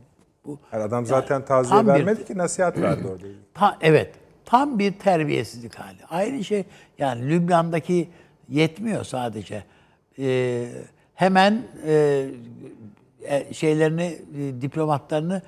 [0.44, 3.24] Bu Yani adam zaten taziye tam bir- vermedi ki nasihat verdi orada.
[3.54, 4.14] Ta, evet.
[4.44, 5.98] Tam bir terbiyesizlik hali.
[6.10, 6.64] Aynı şey
[6.98, 8.08] yani Lübnan'daki
[8.48, 9.62] yetmiyor sadece.
[10.18, 10.68] Ee,
[11.14, 12.26] hemen e,
[13.22, 15.42] e, şeylerini, e, diplomatlarını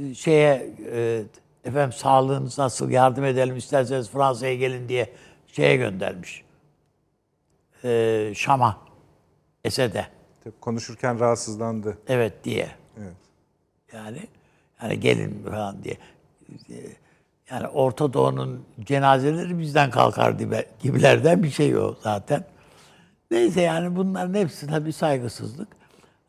[0.00, 1.22] e, şeye e,
[1.64, 5.10] efendim sağlığınız nasıl yardım edelim isterseniz Fransa'ya gelin diye
[5.46, 6.43] şeye göndermiş.
[7.84, 8.78] Ee, Şam'a,
[9.64, 10.06] Esed'e.
[10.44, 11.98] Tabii Konuşurken rahatsızlandı.
[12.08, 12.68] Evet diye.
[12.98, 13.14] Evet.
[13.92, 14.18] Yani
[14.82, 15.96] yani gelin falan diye.
[16.70, 16.74] Ee,
[17.50, 22.44] Yani Orta Doğu'nun cenazeleri bizden kalkar gibi- gibilerden bir şey o zaten.
[23.30, 25.68] Neyse yani bunların hepsi tabii saygısızlık.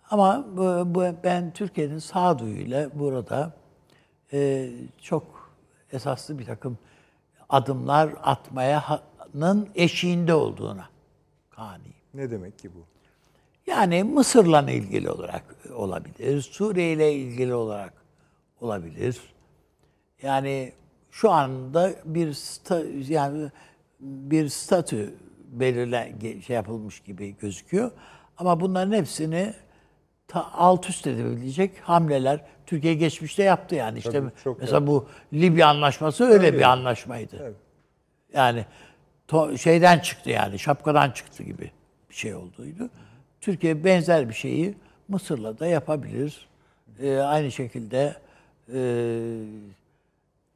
[0.09, 3.53] Ama bu, bu ben Türkiye'nin sağduyuyla burada
[4.33, 4.69] e,
[5.01, 5.51] çok
[5.91, 6.77] esaslı bir takım
[7.49, 10.89] adımlar atmayanın eşiğinde olduğuna
[11.55, 11.95] kaniyim.
[12.13, 12.85] Ne demek ki bu?
[13.71, 15.43] Yani Mısır'la ilgili olarak
[15.75, 17.93] olabilir, Suriye ile ilgili olarak
[18.61, 19.21] olabilir.
[20.21, 20.73] Yani
[21.11, 23.51] şu anda bir sta, yani
[23.99, 25.13] bir statü
[25.47, 27.91] belirle şey yapılmış gibi gözüküyor.
[28.37, 29.53] Ama bunların hepsini
[30.27, 33.97] ta, alt üst edebilecek hamleler Türkiye geçmişte yaptı yani.
[33.97, 37.37] işte Tabii, mesela bu Libya anlaşması öyle bir anlaşmaydı.
[37.41, 37.55] Evet.
[38.33, 38.65] Yani
[39.27, 41.71] to- şeyden çıktı yani şapkadan çıktı gibi
[42.09, 42.89] bir şey olduydu.
[43.41, 44.75] Türkiye benzer bir şeyi
[45.07, 46.47] Mısır'la da yapabilir.
[47.01, 48.15] Ee, aynı şekilde
[48.73, 48.79] e,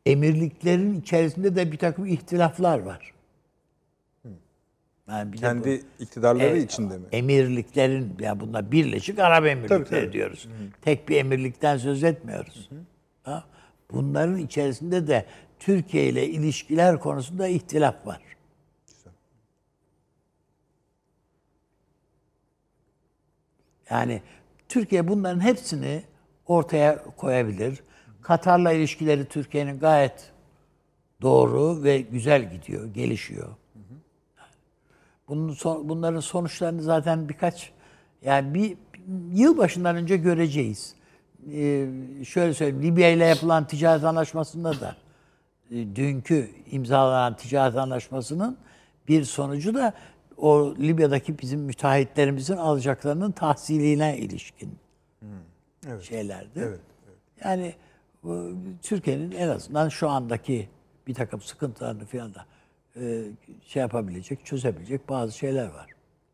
[0.06, 3.14] emirliklerin içerisinde de bir takım ihtilaflar var.
[5.10, 7.04] Yani bir de bu- Kendi iktidarları e, içinde mi?
[7.12, 10.14] Emirliklerin, yani bunlar Birleşik Arap Emirlikleri Tabii, tabii.
[10.14, 10.48] diyoruz.
[10.82, 12.70] Tek bir emirlikten söz etmiyoruz.
[13.24, 13.44] Ha?
[13.92, 15.26] Bunların içerisinde de
[15.60, 18.22] Türkiye ile ilişkiler konusunda ihtilaf var.
[23.90, 24.22] Yani
[24.70, 26.04] Türkiye bunların hepsini
[26.46, 27.80] ortaya koyabilir.
[28.22, 30.32] Katar'la ilişkileri Türkiye'nin gayet
[31.22, 33.48] doğru ve güzel gidiyor, gelişiyor.
[35.28, 37.72] Bunun son- bunların sonuçlarını zaten birkaç
[38.22, 38.78] yani bir
[39.34, 40.96] yıl başından önce göreceğiz.
[41.54, 41.88] Ee,
[42.26, 44.96] şöyle söyleyeyim, Libya ile yapılan ticaret anlaşmasında da
[45.72, 48.58] e, dünkü imzalanan ticaret anlaşmasının
[49.08, 49.94] bir sonucu da
[50.42, 54.78] o Libya'daki bizim müteahhitlerimizin alacaklarının tahsiline ilişkin
[55.88, 56.04] Evet.
[56.04, 56.60] şeylerdi.
[56.60, 56.80] Evet.
[57.44, 57.74] Yani
[58.24, 60.70] bu, Türkiye'nin en azından şu andaki
[61.08, 62.46] bir takım sıkıntılarını falan da
[62.96, 63.24] e,
[63.66, 65.88] şey yapabilecek, çözebilecek bazı şeyler var.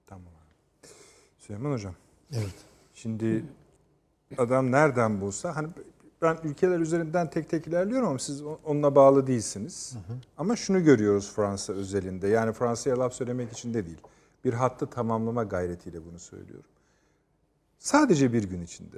[0.07, 0.87] Tamam abi.
[1.37, 1.95] Süleyman Hocam.
[2.33, 2.55] Evet.
[2.93, 3.45] Şimdi
[4.37, 5.67] adam nereden bulsa hani
[6.25, 9.97] ben ülkeler üzerinden tek tek ilerliyorum ama siz onunla bağlı değilsiniz.
[10.37, 12.27] Ama şunu görüyoruz Fransa özelinde.
[12.27, 14.01] Yani Fransa'ya laf söylemek için de değil.
[14.45, 16.69] Bir hattı tamamlama gayretiyle bunu söylüyorum.
[17.79, 18.97] Sadece bir gün içinde.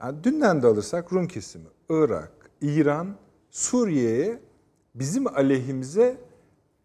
[0.00, 3.16] Yani dünden de alırsak Rum kesimi, Irak, İran,
[3.50, 4.40] Suriye'ye
[4.94, 6.18] bizim aleyhimize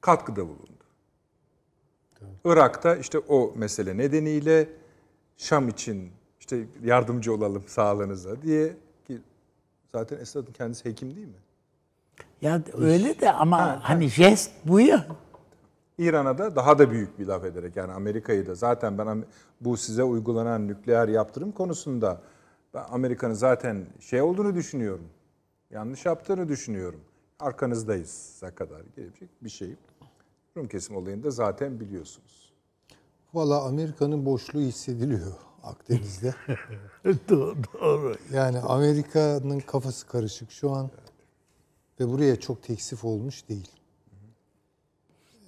[0.02, 0.84] katkıda bulundu.
[2.46, 4.70] Irak'ta işte o mesele nedeniyle
[5.38, 8.78] Şam için işte yardımcı olalım sağlığınıza diye
[9.91, 11.34] zaten Esad'ın kendisi hekim değil mi?
[12.41, 15.08] Ya öyle de ama hani jest bu ya.
[15.97, 19.25] İran'a da daha da büyük bir laf ederek yani Amerika'yı da zaten ben
[19.62, 22.21] bu size uygulanan nükleer yaptırım konusunda
[22.73, 25.06] ben Amerika'nın zaten şey olduğunu düşünüyorum.
[25.71, 27.02] Yanlış yaptığını düşünüyorum.
[27.39, 29.75] arkanızdayız'a kadar gelecek bir şey.
[30.58, 32.54] Rum kesim olayını da zaten biliyorsunuz.
[33.34, 36.36] Valla Amerika'nın boşluğu hissediliyor Akdeniz'de.
[37.30, 38.16] doğru, doğru.
[38.34, 40.90] Yani Amerika'nın kafası karışık şu an
[42.00, 43.72] ve buraya çok teksif olmuş değil.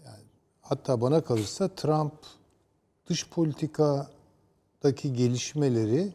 [0.05, 0.23] Yani
[0.61, 2.13] hatta bana kalırsa Trump
[3.07, 6.13] dış politikadaki gelişmeleri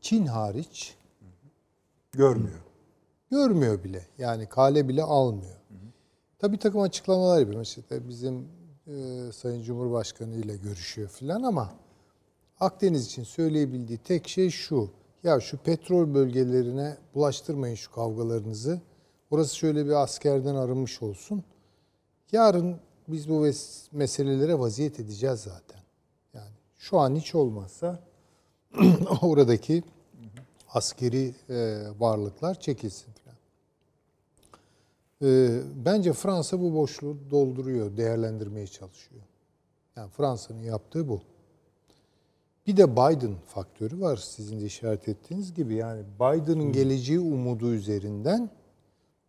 [0.00, 0.96] Çin hariç
[2.12, 2.60] Görmüyor.
[3.30, 4.06] görmüyor bile.
[4.18, 5.56] Yani kale bile almıyor.
[6.38, 7.58] Tabii bir takım açıklamalar yapıyor.
[7.58, 8.48] Mesela bizim
[8.86, 11.72] e, Sayın Cumhurbaşkanı ile görüşüyor filan ama
[12.60, 14.90] Akdeniz için söyleyebildiği tek şey şu.
[15.22, 18.80] Ya şu petrol bölgelerine bulaştırmayın şu kavgalarınızı.
[19.30, 21.44] Orası şöyle bir askerden arınmış olsun.
[22.32, 22.76] Yarın
[23.08, 23.50] biz bu
[23.92, 25.80] meselelere vaziyet edeceğiz zaten.
[26.34, 28.00] Yani şu an hiç olmazsa
[29.22, 29.82] oradaki
[30.68, 33.36] askeri e, varlıklar çekilsin falan.
[35.22, 39.22] E, bence Fransa bu boşluğu dolduruyor, değerlendirmeye çalışıyor.
[39.96, 41.22] Yani Fransa'nın yaptığı bu.
[42.66, 45.74] Bir de Biden faktörü var sizin de işaret ettiğiniz gibi.
[45.74, 48.50] Yani Biden'ın geleceği umudu üzerinden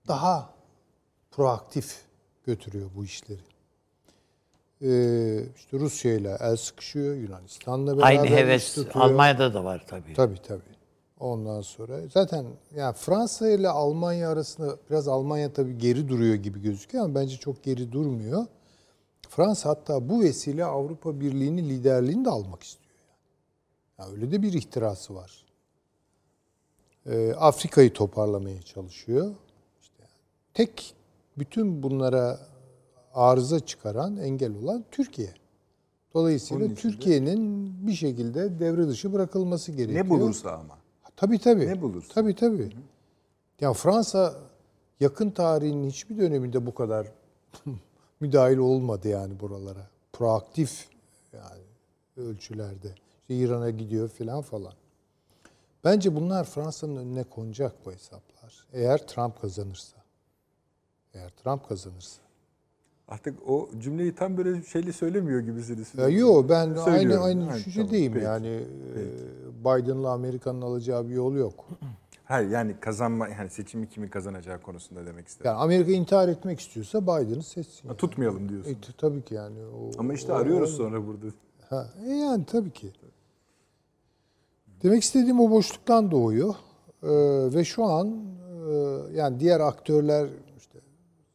[0.08, 0.50] daha
[1.32, 2.02] proaktif
[2.46, 3.40] götürüyor bu işleri.
[4.82, 9.06] Ee, işte Rusya ile el sıkışıyor, Yunanistan'la beraber Aynı heves tutuyor.
[9.06, 10.14] Almanya'da da var tabii.
[10.14, 10.76] Tabii tabii.
[11.20, 12.46] Ondan sonra zaten
[12.76, 17.64] yani Fransa ile Almanya arasında biraz Almanya tabii geri duruyor gibi gözüküyor ama bence çok
[17.64, 18.46] geri durmuyor.
[19.30, 22.85] Fransa hatta bu vesile Avrupa Birliği'nin liderliğini de almak istiyor.
[24.00, 24.10] Yani.
[24.10, 25.46] Yani öyle de bir ihtirası var.
[27.06, 29.36] Ee, Afrika'yı toparlamaya çalışıyor.
[29.82, 30.04] İşte
[30.54, 30.96] tek
[31.38, 32.40] bütün bunlara
[33.14, 35.34] arıza çıkaran, engel olan Türkiye.
[36.14, 40.06] Dolayısıyla Türkiye'nin bir şekilde devre dışı bırakılması gerekiyor.
[40.06, 40.78] Ne bulursa ama.
[41.16, 41.68] Tabii tabii.
[41.68, 42.14] Ne bulursa.
[42.14, 42.70] Tabii tabii.
[43.62, 44.36] Ya Fransa
[45.00, 47.08] yakın tarihinin hiçbir döneminde bu kadar
[48.20, 49.90] müdahil olmadı yani buralara.
[50.14, 50.88] Proaktif
[51.34, 51.62] yani
[52.18, 52.96] ölçülerde.
[53.30, 54.74] İşte İran'a gidiyor filan falan.
[55.84, 58.68] Bence bunlar Fransa'nın önüne konacak bu hesaplar.
[58.74, 59.98] Eğer Trump kazanırsa.
[61.14, 62.22] Eğer Trump kazanırsa.
[63.08, 65.88] Artık o cümleyi tam böyle şeyli söylemiyor gibisiniz.
[65.98, 67.24] Ya yok ben aynı Söylüyorum.
[67.24, 68.48] aynı Ha, düşüncedeyim tamam, yani.
[68.96, 69.02] e,
[69.66, 71.66] Biden'la Amerika'nın alacağı bir yol yok.
[72.26, 75.46] Hayır yani kazanma yani seçimi kimin kazanacağı konusunda demek istedim.
[75.52, 77.88] Yani Amerika intihar etmek istiyorsa Biden'ı seçsin.
[77.88, 78.72] Ha, Tutmayalım diyorsun.
[78.72, 79.60] E, tabii ki yani.
[79.66, 81.26] O, Ama işte o- arıyoruz o- sonra burada.
[81.70, 82.92] Ha, e yani tabii ki.
[84.84, 86.56] Demek istediğim o boşluktan doğuyor.
[87.04, 87.08] Ee,
[87.56, 88.08] ve şu an
[88.70, 88.74] e,
[89.14, 90.80] yani diğer aktörler işte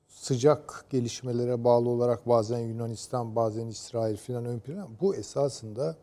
[0.08, 4.86] sıcak gelişmelere bağlı olarak bazen Yunanistan, bazen İsrail filan ön plana.
[5.00, 5.96] Bu esasında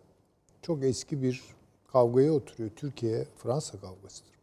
[0.62, 1.44] çok eski bir
[1.92, 2.70] kavgaya oturuyor.
[2.76, 4.38] Türkiye-Fransa kavgasıdır.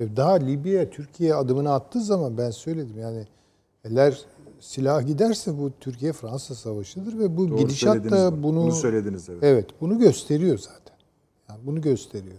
[0.00, 3.26] Ve daha Libya Türkiye adımını attığı zaman ben söyledim yani
[3.84, 4.24] eğer
[4.60, 8.42] silah giderse bu Türkiye-Fransa savaşıdır ve bu Doğru gidişat da bunu.
[8.42, 9.38] bunu Bunu söylediniz, evet.
[9.42, 10.95] Evet, bunu gösteriyor zaten.
[11.56, 12.38] Yani bunu gösteriyor.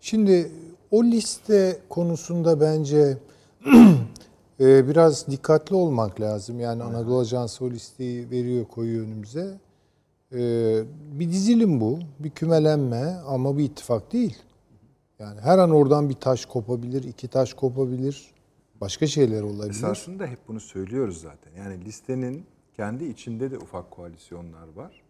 [0.00, 0.50] Şimdi
[0.90, 3.18] o liste konusunda bence
[4.60, 6.60] e, biraz dikkatli olmak lazım.
[6.60, 9.58] Yani Anadolu Ajansı o listeyi veriyor, koyuyor önümüze.
[10.32, 10.38] E,
[11.12, 14.36] bir dizilim bu, bir kümelenme ama bir ittifak değil.
[15.18, 18.30] Yani her an oradan bir taş kopabilir, iki taş kopabilir,
[18.80, 19.70] başka şeyler olabilir.
[19.70, 21.52] Esasında hep bunu söylüyoruz zaten.
[21.52, 25.05] Yani listenin kendi içinde de ufak koalisyonlar var.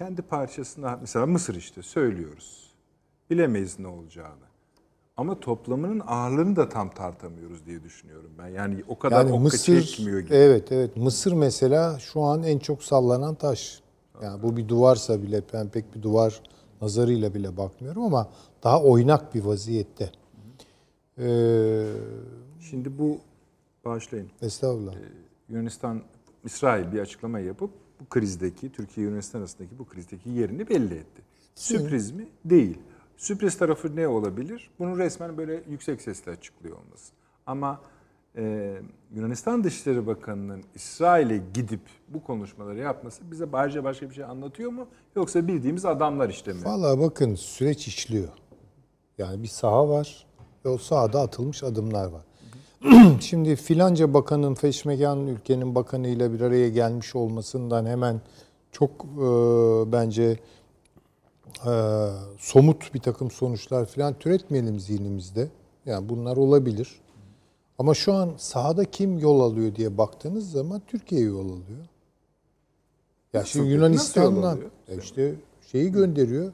[0.00, 2.70] Kendi parçasında mesela Mısır işte söylüyoruz.
[3.30, 4.44] Bilemeyiz ne olacağını.
[5.16, 8.48] Ama toplamının ağırlığını da tam tartamıyoruz diye düşünüyorum ben.
[8.48, 10.34] Yani o kadar Yani Mısır, çekmiyor gibi.
[10.34, 13.80] evet evet Mısır mesela şu an en çok sallanan taş.
[14.22, 16.42] Yani bu bir duvarsa bile ben pek bir duvar
[16.82, 18.28] nazarıyla bile bakmıyorum ama
[18.62, 20.10] daha oynak bir vaziyette.
[21.18, 21.86] Ee,
[22.60, 23.18] Şimdi bu
[23.84, 24.30] bağışlayın.
[24.42, 24.94] estağfurullah.
[25.48, 26.02] Yunanistan,
[26.44, 31.22] İsrail bir açıklama yapıp bu krizdeki, Türkiye Yunanistan arasındaki bu krizdeki yerini belli etti.
[31.54, 32.28] Sürpriz mi?
[32.44, 32.78] Değil.
[33.16, 34.70] Sürpriz tarafı ne olabilir?
[34.78, 37.12] Bunu resmen böyle yüksek sesle açıklıyor olması.
[37.46, 37.80] Ama
[38.36, 38.76] e,
[39.14, 44.88] Yunanistan Dışişleri Bakanı'nın İsrail'e gidip bu konuşmaları yapması bize ayrıca başka bir şey anlatıyor mu?
[45.16, 46.64] Yoksa bildiğimiz adamlar işte mi?
[46.64, 48.28] Vallahi bakın süreç işliyor.
[49.18, 50.26] Yani bir saha var
[50.64, 52.24] ve o sahada atılmış adımlar var.
[53.20, 58.20] Şimdi filanca bakanın feşmekan ülkenin bakanıyla bir araya gelmiş olmasından hemen
[58.72, 59.26] çok e,
[59.92, 60.38] bence
[61.66, 61.72] e,
[62.38, 65.48] somut bir takım sonuçlar filan türetmeyelim zihnimizde.
[65.86, 67.00] Yani bunlar olabilir.
[67.78, 71.86] Ama şu an sahada kim yol alıyor diye baktığınız zaman Türkiye yol alıyor.
[73.32, 73.68] Ya şimdi
[74.52, 74.70] alıyor?
[74.88, 75.34] e işte
[75.72, 76.52] şeyi gönderiyor,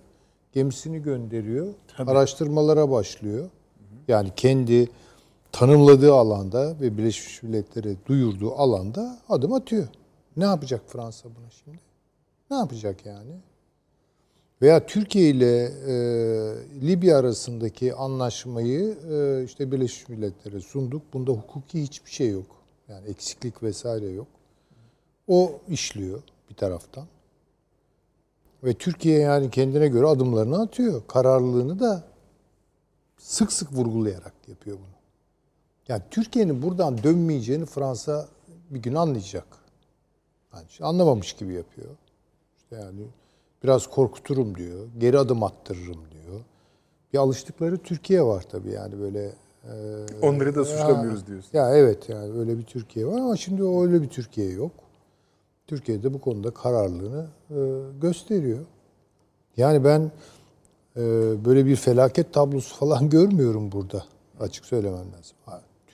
[0.52, 1.66] gemisini gönderiyor,
[1.98, 3.50] araştırmalara başlıyor.
[4.08, 4.88] Yani kendi
[5.56, 9.88] tanımladığı alanda ve Birleşmiş Milletler'e duyurduğu alanda adım atıyor.
[10.36, 11.78] Ne yapacak Fransa buna şimdi?
[12.50, 13.40] Ne yapacak yani?
[14.62, 15.94] Veya Türkiye ile e,
[16.86, 21.02] Libya arasındaki anlaşmayı e, işte Birleşmiş Milletler'e sunduk.
[21.12, 22.46] Bunda hukuki hiçbir şey yok.
[22.88, 24.28] Yani eksiklik vesaire yok.
[25.28, 27.04] O işliyor bir taraftan.
[28.64, 31.02] Ve Türkiye yani kendine göre adımlarını atıyor.
[31.08, 32.04] Kararlılığını da
[33.18, 34.95] sık sık vurgulayarak yapıyor bunu.
[35.88, 38.28] Yani Türkiye'nin buradan dönmeyeceğini Fransa
[38.70, 39.46] bir gün anlayacak.
[40.54, 41.88] Yani işte anlamamış gibi yapıyor.
[42.56, 43.00] İşte yani
[43.64, 44.88] biraz korkuturum diyor.
[44.98, 46.40] Geri adım attırırım diyor.
[47.12, 49.32] Bir alıştıkları Türkiye var tabii yani böyle
[49.64, 49.72] e,
[50.22, 51.50] Onları da suçlamıyoruz diyorsun.
[51.52, 54.72] ya evet yani öyle bir Türkiye var ama şimdi öyle bir Türkiye yok.
[55.66, 57.56] Türkiye'de bu konuda kararlılığını e,
[58.00, 58.64] gösteriyor.
[59.56, 60.10] Yani ben
[60.96, 61.00] e,
[61.44, 64.04] böyle bir felaket tablosu falan görmüyorum burada.
[64.40, 65.36] Açık söylemem lazım.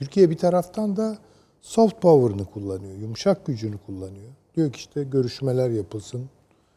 [0.03, 1.19] Türkiye bir taraftan da
[1.61, 4.31] soft power'ını kullanıyor, yumuşak gücünü kullanıyor.
[4.57, 6.31] Diyor ki işte görüşmeler yapılsın.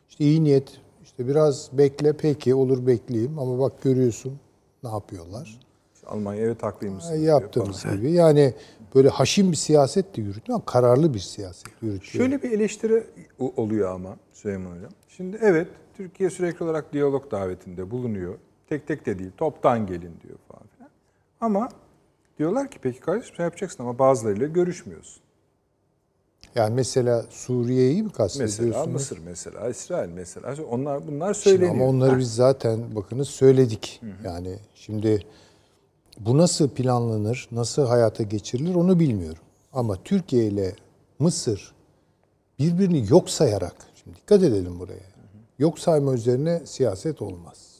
[0.10, 4.40] İşte iyi niyet, işte biraz bekle peki olur bekleyeyim ama bak görüyorsun
[4.84, 5.60] ne yapıyorlar.
[6.06, 7.14] Almanya evet haklıymışsın.
[7.14, 7.98] E, diyor yaptığımız falan.
[7.98, 8.12] gibi.
[8.12, 8.54] Yani
[8.96, 12.26] böyle haşin bir siyaset de yürütüyor ama kararlı bir siyaset yürütüyor.
[12.26, 13.04] Şöyle bir eleştiri
[13.58, 14.92] oluyor ama Süleyman Hocam.
[15.08, 18.36] Şimdi evet Türkiye sürekli olarak diyalog davetinde bulunuyor.
[18.70, 20.90] Tek tek de değil toptan gelin diyor falan filan.
[21.42, 21.70] Ama
[22.40, 25.22] diyorlar ki peki kardeşim sen yapacaksın ama bazılarıyla görüşmüyorsun.
[26.56, 28.70] Yani mesela Suriye'yi mi kastediyorsunuz?
[28.70, 31.76] Mesela Mısır mesela İsrail mesela onlar bunlar Şimdi söyleniyor.
[31.76, 34.02] ama onları biz zaten bakınız söyledik.
[34.24, 35.26] Yani şimdi
[36.20, 39.42] bu nasıl planlanır, nasıl hayata geçirilir onu bilmiyorum.
[39.74, 40.76] Ama Türkiye ile
[41.20, 41.76] Mısır
[42.60, 45.16] birbirini yok sayarak, şimdi dikkat edelim buraya.
[45.60, 47.76] Yok sayma üzerine siyaset olmaz.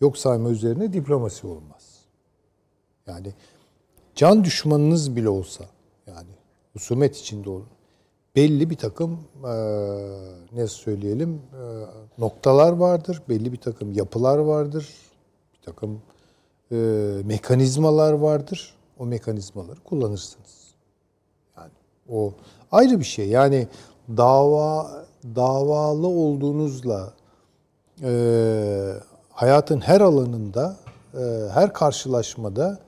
[0.00, 1.98] Yok sayma üzerine diplomasi olmaz.
[3.06, 3.34] Yani
[4.14, 5.64] can düşmanınız bile olsa,
[6.06, 6.28] yani
[6.72, 7.66] husumet içinde olun.
[8.36, 9.50] Belli bir takım eee
[10.52, 11.86] ne söyleyelim eee,
[12.18, 14.88] noktalar vardır, belli bir takım yapılar vardır,
[15.54, 16.02] bir takım
[16.70, 16.78] eee,
[17.24, 18.74] mekanizmalar vardır.
[18.98, 20.74] O mekanizmaları kullanırsınız.
[21.56, 21.70] Yani
[22.08, 22.32] o
[22.72, 23.28] ayrı bir şey.
[23.28, 23.68] Yani
[24.16, 25.04] dava
[25.36, 27.12] davalı olduğunuzla
[28.02, 28.94] eee,
[29.30, 30.76] hayatın her alanında,
[31.14, 32.78] eee, her karşılaşmada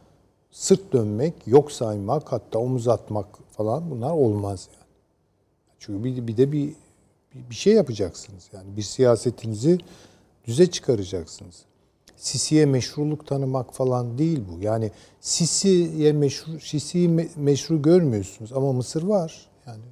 [0.55, 4.85] sırt dönmek, yok saymak, hatta omuz atmak falan bunlar olmaz yani.
[5.79, 6.73] Çünkü bir, bir de bir,
[7.35, 8.51] bir şey yapacaksınız.
[8.53, 9.79] Yani bir siyasetinizi
[10.45, 11.65] düze çıkaracaksınız.
[12.17, 14.63] Sisi'ye meşruluk tanımak falan değil bu.
[14.63, 14.91] Yani
[15.21, 19.47] Sisi'ye meşru, Sisi'yi me- meşru görmüyorsunuz ama Mısır var.
[19.67, 19.85] Yani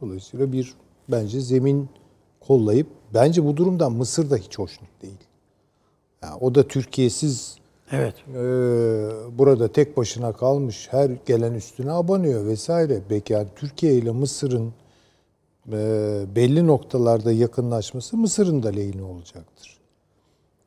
[0.00, 0.74] dolayısıyla bir
[1.08, 1.88] bence zemin
[2.40, 5.24] kollayıp bence bu durumdan Mısır da hiç hoşnut değil.
[6.22, 7.61] Yani o da Türkiye'siz
[7.92, 8.14] Evet.
[8.28, 13.00] ee, burada tek başına kalmış her gelen üstüne abanıyor vesaire.
[13.10, 14.72] Belki yani Türkiye ile Mısır'ın
[15.72, 15.76] e,
[16.36, 19.78] belli noktalarda yakınlaşması Mısır'ın da lehine olacaktır.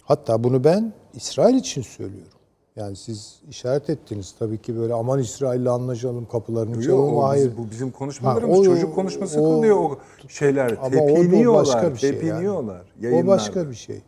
[0.04, 2.32] Hatta bunu ben İsrail için söylüyorum.
[2.76, 7.16] Yani siz işaret ettiniz tabii ki böyle aman İsrail'le anlaşalım kapılarını çalalım.
[7.16, 7.46] o Hayır.
[7.52, 10.72] bizim, bu bizim konuşmalarımız Ha, o- çocuk konuşması o- kılıyor o şeyler.
[10.82, 12.20] Ama o- o tepiniyorlar, başka bir şey yani.
[12.22, 12.82] tepiniyorlar.
[12.82, 13.28] O yayınlarda.
[13.28, 14.02] başka bir şey.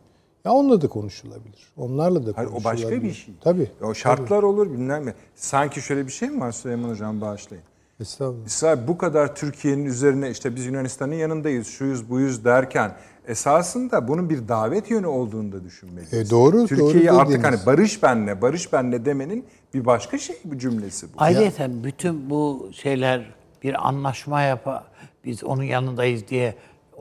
[0.48, 1.72] Ya onunla da konuşulabilir.
[1.76, 2.84] Onlarla da Hayır, o konuşulabilir.
[2.84, 3.34] başka bir şey.
[3.40, 3.70] Tabii.
[3.82, 5.14] O şartlar olur bilmem ne.
[5.34, 7.64] Sanki şöyle bir şey mi var Süleyman Hocam bağışlayın.
[8.00, 8.46] Estağfurullah.
[8.46, 12.92] İsrail bu kadar Türkiye'nin üzerine işte biz Yunanistan'ın yanındayız, şuyuz buyuz derken
[13.26, 16.14] esasında bunun bir davet yönü olduğunu da düşünmeliyiz.
[16.14, 17.58] E, doğru, Türkiye'yi doğru artık dediğiniz.
[17.58, 21.12] hani barış benle, barış benle demenin bir başka şey bu cümlesi bu.
[21.18, 24.84] Ayrıca bütün bu şeyler bir anlaşma yapa
[25.24, 26.54] biz onun yanındayız diye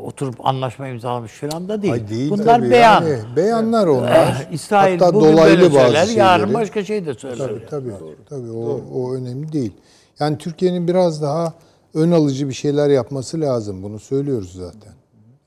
[0.03, 1.93] oturup anlaşma imzalamış falan da değil.
[1.93, 3.01] Ay değil Bunlar tabii beyan.
[3.03, 3.19] yani.
[3.35, 4.47] beyanlar onlar.
[4.51, 6.19] İsrail Hatta bugün dolaylı böyle bazı söyler, şeyleri.
[6.19, 7.47] yarın başka şey de söyler.
[7.47, 7.93] Tabii tabii.
[8.29, 9.73] Tabii o, o önemli değil.
[10.19, 11.53] Yani Türkiye'nin biraz daha
[11.93, 13.83] ön alıcı bir şeyler yapması lazım.
[13.83, 14.93] Bunu söylüyoruz zaten.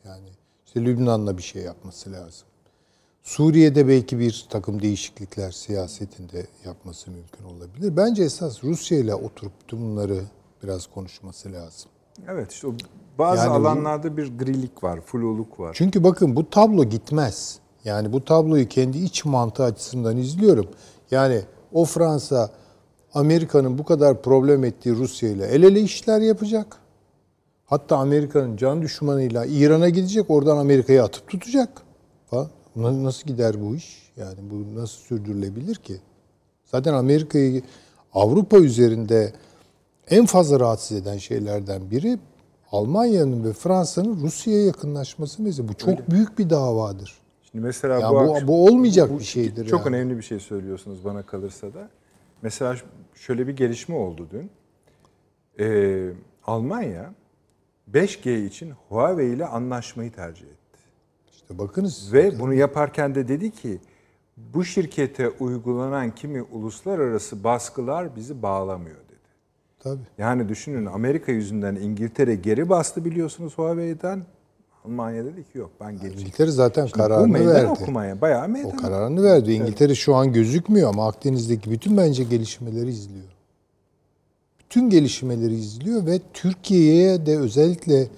[0.05, 0.29] Yani
[0.67, 2.47] işte Lübnan'la bir şey yapması lazım.
[3.23, 7.97] Suriye'de belki bir takım değişiklikler siyasetinde yapması mümkün olabilir.
[7.97, 10.21] Bence esas Rusya ile oturup bunları
[10.63, 11.91] biraz konuşması lazım.
[12.29, 12.75] Evet işte o
[13.21, 15.75] bazı Yani bu- alanlarda bir grilik var, fluluk var.
[15.79, 17.59] Çünkü bakın bu tablo gitmez.
[17.85, 20.67] Yani bu tabloyu kendi iç mantığı açısından izliyorum.
[21.11, 21.41] Yani
[21.73, 22.51] o Fransa
[23.15, 26.77] Amerika'nın bu kadar problem ettiği Rusya ile el ele işler yapacak.
[27.67, 31.83] Hatta Amerika'nın can düşmanıyla İran'a gidecek, oradan Amerika'yı atıp tutacak.
[32.31, 32.49] Falan.
[32.77, 34.13] Na- Nasıl gider bu iş?
[34.17, 35.97] Yani bu nasıl sürdürülebilir ki?
[36.65, 37.63] Zaten Amerika'yı
[38.15, 39.33] Avrupa üzerinde
[40.11, 42.19] en fazla rahatsız eden şeylerden biri
[42.73, 45.69] Almanya'nın ve Fransa'nın Rusya'ya yakınlaşması mesela.
[45.69, 47.19] Bu çok büyük bir davadır.
[47.51, 49.67] Şimdi mesela Ya bu, bu, akşam- bu olmayacak bir şeydir.
[49.67, 49.97] Çok yani.
[49.97, 51.91] önemli bir şey söylüyorsunuz bana kalırsa da.
[52.43, 52.77] mesela
[53.15, 54.51] şöyle bir gelişme oldu dün.
[55.65, 56.11] Ee,
[56.47, 57.15] Almanya
[57.93, 60.79] 5G için Huawei ile anlaşmayı tercih etti.
[61.33, 62.13] İşte bakınız.
[62.13, 63.79] Ve bunu yaparken de dedi ki
[64.37, 68.97] bu şirkete uygulanan kimi uluslararası baskılar bizi bağlamıyor.
[69.81, 70.03] Tabii.
[70.19, 74.23] Yani düşünün Amerika yüzünden İngiltere geri bastı biliyorsunuz Huawei'den.
[74.85, 77.67] Almanya dedi ki yok ben geri İngiltere zaten Şimdi kararını meydan verdi.
[77.69, 79.53] okumaya bayağı meydan O kararını verdi.
[79.53, 83.25] İngiltere şu an gözükmüyor ama Akdeniz'deki bütün bence gelişmeleri izliyor.
[84.61, 88.09] Bütün gelişmeleri izliyor ve Türkiye'ye de özellikle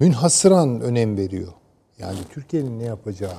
[0.00, 1.52] münhasıran önem veriyor.
[1.98, 3.36] Yani Türkiye'nin ne yapacağı,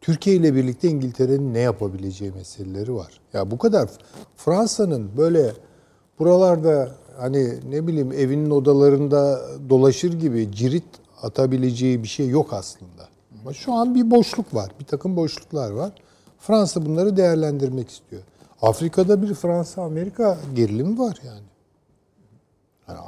[0.00, 3.20] Türkiye ile birlikte İngiltere'nin ne yapabileceği meseleleri var.
[3.32, 3.90] Ya bu kadar
[4.36, 5.52] Fransa'nın böyle
[6.20, 10.84] buralarda hani ne bileyim evinin odalarında dolaşır gibi cirit
[11.22, 13.08] atabileceği bir şey yok aslında.
[13.40, 14.70] Ama şu an bir boşluk var.
[14.80, 15.92] Bir takım boşluklar var.
[16.38, 18.22] Fransa bunları değerlendirmek istiyor.
[18.62, 21.46] Afrika'da bir Fransa-Amerika gerilimi var yani.
[22.88, 23.00] Yani,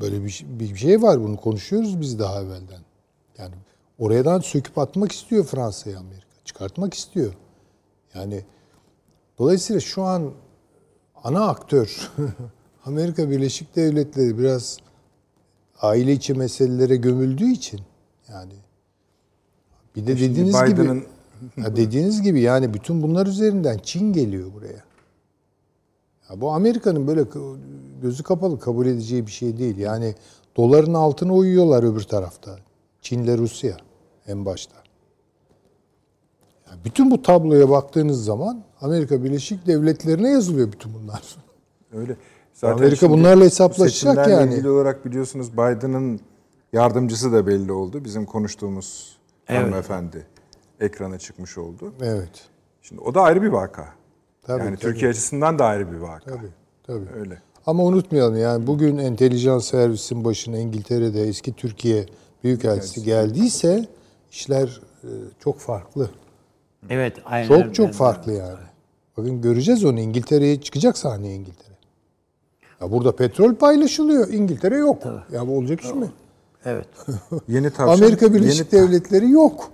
[0.00, 1.20] böyle bir, şey- bir şey var.
[1.20, 2.80] Bunu konuşuyoruz biz daha evvelden.
[3.38, 3.54] Yani
[3.98, 6.26] oradan söküp atmak istiyor Fransa'yı Amerika.
[6.44, 7.34] Çıkartmak istiyor.
[8.14, 8.44] Yani
[9.38, 10.30] dolayısıyla şu an
[11.24, 12.10] ana aktör
[12.84, 14.78] Amerika Birleşik Devletleri biraz
[15.80, 17.80] aile içi meselelere gömüldüğü için
[18.28, 18.52] yani
[19.96, 21.02] bir de Şimdi dediğiniz gibi
[21.56, 24.84] ya dediğiniz gibi yani bütün bunlar üzerinden Çin geliyor buraya.
[26.30, 27.24] Ya bu Amerika'nın böyle
[28.02, 29.78] gözü kapalı kabul edeceği bir şey değil.
[29.78, 30.14] Yani
[30.56, 32.58] doların altına uyuyorlar öbür tarafta.
[33.02, 33.76] Çin'le Rusya
[34.26, 34.76] en başta.
[36.66, 41.22] Ya bütün bu tabloya baktığınız zaman Amerika Birleşik Devletleri'ne yazılıyor bütün bunlar.
[41.92, 42.16] Öyle.
[42.62, 44.52] Amerika şimdi bunlarla hesaplaşacak yani.
[44.52, 46.20] ilgili olarak biliyorsunuz Biden'ın
[46.72, 48.04] yardımcısı da belli oldu.
[48.04, 50.26] Bizim konuştuğumuz hanımefendi
[50.80, 51.94] ekrana çıkmış oldu.
[52.02, 52.48] Evet.
[52.82, 53.88] Şimdi o da ayrı bir vaka.
[54.42, 54.80] Tabii, yani tabii.
[54.80, 56.30] Türkiye açısından da ayrı bir vaka.
[56.30, 56.50] Tabii.
[56.86, 57.18] Tabii.
[57.18, 57.42] Öyle.
[57.66, 62.06] Ama unutmayalım yani bugün entelijans servisin başına İngiltere'de eski Türkiye
[62.44, 63.88] Büyükelçisi geldiyse
[64.30, 65.08] işler e,
[65.38, 66.10] çok farklı.
[66.90, 67.48] Evet, aynen.
[67.48, 68.73] Çok çok farklı yani.
[69.16, 71.74] Bakın göreceğiz onu İngiltere'ye çıkacak sahneye İngiltere.
[72.80, 74.28] Ya burada petrol paylaşılıyor.
[74.32, 75.02] İngiltere yok.
[75.32, 76.10] Ya bu olacak iş mi?
[76.64, 76.88] Evet.
[77.48, 79.70] Yeni tavşan, Amerika Birleşik yeni, Devletleri yok.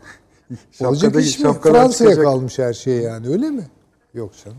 [0.81, 1.53] olacak iş mi?
[1.63, 3.67] Fransa'ya çıkacak- kalmış her şey yani öyle mi?
[4.15, 4.59] Yok canım.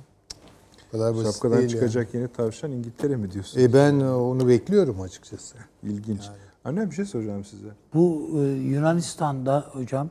[0.88, 3.59] Bu kadar basit Şapkadan değil çıkacak yeni tavşan İngiltere mi diyorsun?
[3.59, 3.69] yani.
[3.69, 5.55] E ben onu bekliyorum açıkçası.
[5.84, 6.21] İlginç.
[6.65, 7.67] Anne bir şey soracağım size.
[7.93, 10.09] Bu e, Yunanistan'da hocam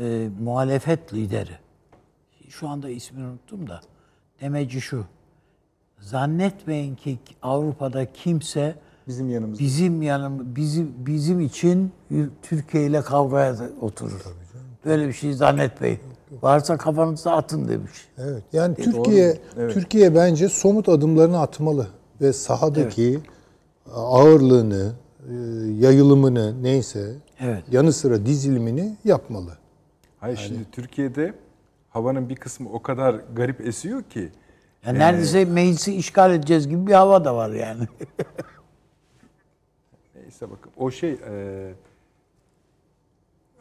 [0.00, 1.63] e, muhalefet lideri.
[2.60, 3.80] Şu anda ismini unuttum da.
[4.40, 5.04] Demeci şu.
[6.00, 8.74] Zannetmeyin ki Avrupa'da kimse
[9.08, 9.62] Bizim yanımızda.
[9.64, 11.92] bizim yanım bizim bizim için
[12.42, 14.24] Türkiye ile kavgaya oturur.
[14.84, 15.98] Böyle bir şey zannetmeyin.
[16.42, 17.92] Varsa kafanıza atın demiş.
[18.18, 18.42] Evet.
[18.52, 21.86] Yani Türkiye Türkiye bence somut adımlarını atmalı
[22.20, 23.20] ve sahadaki
[23.94, 24.92] ağırlığını,
[25.28, 25.34] e,
[25.78, 27.64] yayılımını neyse Evet.
[27.72, 29.50] yanı sıra dizilimini yapmalı.
[30.20, 31.34] Hayır şimdi Türkiye'de
[31.94, 34.30] havanın bir kısmı o kadar garip esiyor ki
[34.86, 37.82] Yani neredeyse meclisi işgal edeceğiz gibi bir hava da var yani.
[40.14, 41.72] neyse bakın o şey e,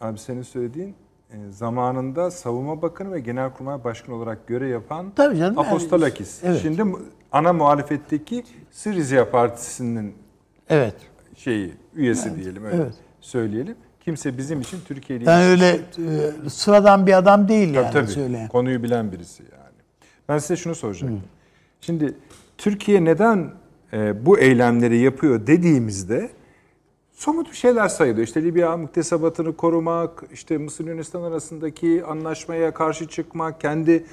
[0.01, 0.95] abi senin söylediğin
[1.31, 6.43] e, zamanında Savunma Bakanı ve Genelkurmay Başkanı olarak görev yapan Tabii canım, yani- Apostolakis.
[6.43, 6.61] Evet.
[6.61, 6.84] Şimdi
[7.31, 10.15] ana muhalefetteki Syriza Partisi'nin
[10.69, 10.95] evet.
[11.36, 12.93] şeyi üyesi diyelim öyle evet.
[13.21, 13.75] söyleyelim.
[14.06, 15.70] Kimse bizim için Türkiye ile Yani öyle
[16.45, 18.47] e, sıradan bir adam değil yani Tabii, söyleyen.
[18.47, 19.74] Konuyu bilen birisi yani.
[20.30, 21.22] Ben size şunu soracaktım.
[21.82, 22.14] Şimdi
[22.58, 23.51] Türkiye neden
[23.93, 26.30] e, bu eylemleri yapıyor dediğimizde
[27.14, 28.28] somut bir şeyler sayılıyor.
[28.28, 34.06] İşte Libya muktesebatını korumak, işte Mısır Yunanistan arasındaki anlaşmaya karşı çıkmak, kendi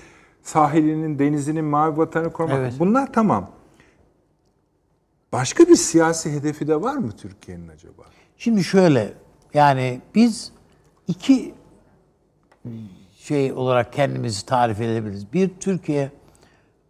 [0.43, 2.59] sahilinin, denizinin, mavi vatanı korumak.
[2.59, 2.74] Evet.
[2.78, 3.51] Bunlar tamam.
[5.32, 8.03] Başka bir siyasi hedefi de var mı Türkiye'nin acaba?
[8.36, 9.12] Şimdi şöyle
[9.55, 10.53] yani biz
[11.09, 11.55] iki
[13.18, 15.32] şey olarak kendimizi tarif edebiliriz.
[15.32, 16.11] Bir Türkiye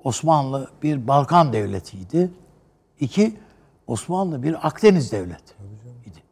[0.05, 2.31] Osmanlı bir Balkan devletiydi.
[3.01, 3.37] İki
[3.87, 5.55] Osmanlı bir Akdeniz devleti
[6.07, 6.23] idi.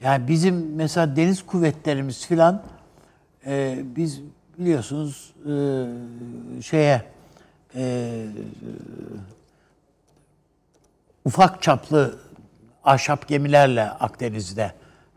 [0.00, 2.62] Yani bizim mesela deniz kuvvetlerimiz filan
[3.46, 4.20] e, biz
[4.58, 7.02] biliyorsunuz e, şeye
[7.74, 8.24] e,
[11.24, 12.18] ufak çaplı
[12.84, 14.72] ahşap gemilerle Akdeniz'de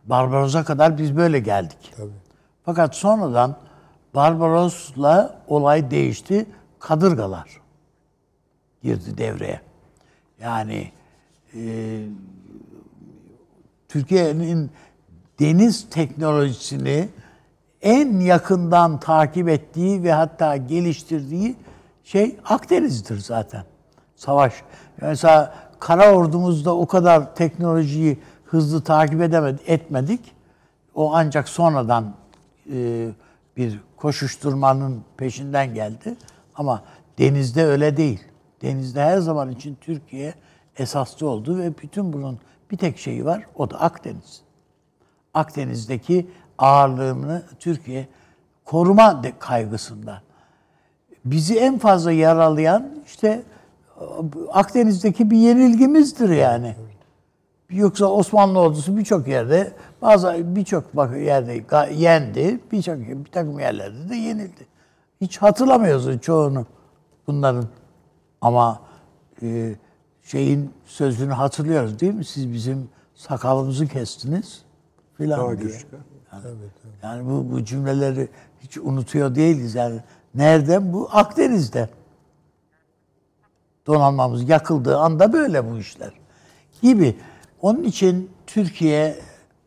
[0.05, 1.93] Barbaros'a kadar biz böyle geldik.
[1.97, 2.11] Tabii.
[2.65, 3.55] Fakat sonradan
[4.15, 6.45] Barbaros'la olay değişti.
[6.79, 7.61] Kadırgalar
[8.83, 9.61] girdi devreye.
[10.41, 10.91] Yani
[11.55, 11.61] e,
[13.89, 14.71] Türkiye'nin
[15.39, 17.09] deniz teknolojisini
[17.81, 21.55] en yakından takip ettiği ve hatta geliştirdiği
[22.03, 23.63] şey Akdeniz'dir zaten.
[24.15, 24.53] Savaş.
[25.01, 28.19] Mesela kara ordumuzda o kadar teknolojiyi
[28.51, 30.31] hızlı takip edemedik, etmedik.
[30.95, 32.13] O ancak sonradan
[32.73, 33.09] e,
[33.57, 36.15] bir koşuşturmanın peşinden geldi.
[36.55, 36.83] Ama
[37.17, 38.19] denizde öyle değil.
[38.61, 40.33] Denizde her zaman için Türkiye
[40.77, 42.39] esaslı oldu ve bütün bunun
[42.71, 43.43] bir tek şeyi var.
[43.55, 44.41] O da Akdeniz.
[45.33, 48.07] Akdeniz'deki ağırlığını Türkiye
[48.65, 50.21] koruma de- kaygısında.
[51.25, 53.43] Bizi en fazla yaralayan işte
[54.51, 56.75] Akdeniz'deki bir yenilgimizdir yani.
[57.71, 61.63] Yoksa Osmanlı ordusu birçok yerde bazı birçok bak yerde
[61.93, 64.67] yendi, birçok bir takım yerlerde de yenildi.
[65.21, 66.65] Hiç hatırlamıyoruz çoğunu
[67.27, 67.65] bunların.
[68.41, 68.79] Ama
[69.41, 69.75] e,
[70.23, 72.25] şeyin sözünü hatırlıyoruz değil mi?
[72.25, 74.61] Siz bizim sakalımızı kestiniz
[75.17, 75.71] filan Daha diye.
[75.71, 75.97] güçlü.
[77.03, 79.99] Yani bu, bu cümleleri hiç unutuyor değiliz yani.
[80.35, 80.93] Nereden?
[80.93, 81.89] Bu Akdeniz'de.
[83.87, 86.11] Donanmamız yakıldığı anda böyle bu işler.
[86.81, 87.15] Gibi.
[87.61, 89.15] Onun için Türkiye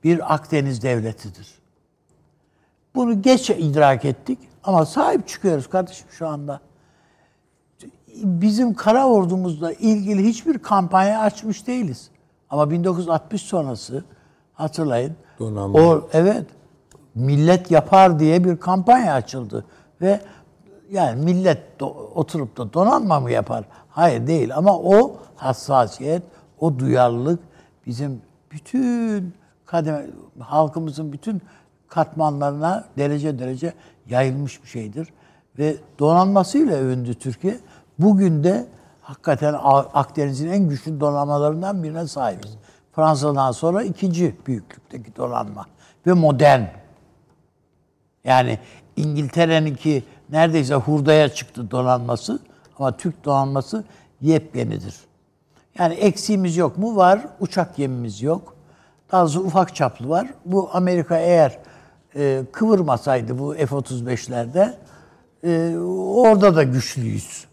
[0.04, 1.48] bir Akdeniz devletidir.
[2.94, 6.60] Bunu geç idrak ettik ama sahip çıkıyoruz kardeşim şu anda.
[8.14, 12.10] Bizim kara ordumuzla ilgili hiçbir kampanya açmış değiliz.
[12.50, 14.04] Ama 1960 sonrası
[14.52, 15.16] hatırlayın.
[15.38, 15.78] Donanma.
[15.78, 16.46] O evet
[17.14, 19.64] millet yapar diye bir kampanya açıldı
[20.00, 20.20] ve
[20.90, 23.64] yani millet do- oturup da donanma mı yapar?
[23.90, 26.22] Hayır değil ama o hassasiyet,
[26.60, 27.40] o duyarlılık
[27.86, 29.34] bizim bütün
[29.66, 30.06] kademe
[30.40, 31.42] halkımızın bütün
[31.88, 33.72] katmanlarına derece derece
[34.08, 35.08] yayılmış bir şeydir
[35.58, 37.60] ve donanmasıyla övündü Türkiye.
[37.98, 38.66] Bugün de
[39.02, 39.54] hakikaten
[39.94, 42.58] Akdeniz'in en güçlü donanmalarından birine sahibiz.
[42.92, 45.66] Fransa'dan sonra ikinci büyüklükteki donanma
[46.06, 46.62] ve modern.
[48.24, 48.58] Yani
[48.96, 52.38] İngiltere'ninki neredeyse hurdaya çıktı donanması
[52.78, 53.84] ama Türk donanması
[54.20, 54.94] yepyenidir.
[55.78, 56.96] Yani eksiğimiz yok mu?
[56.96, 57.26] Var.
[57.40, 58.56] Uçak gemimiz yok.
[59.12, 60.28] Daha ufak çaplı var.
[60.44, 61.58] Bu Amerika eğer
[62.16, 64.74] e, kıvırmasaydı bu F-35'lerde
[65.44, 65.78] e,
[66.16, 67.46] orada da güçlüyüz.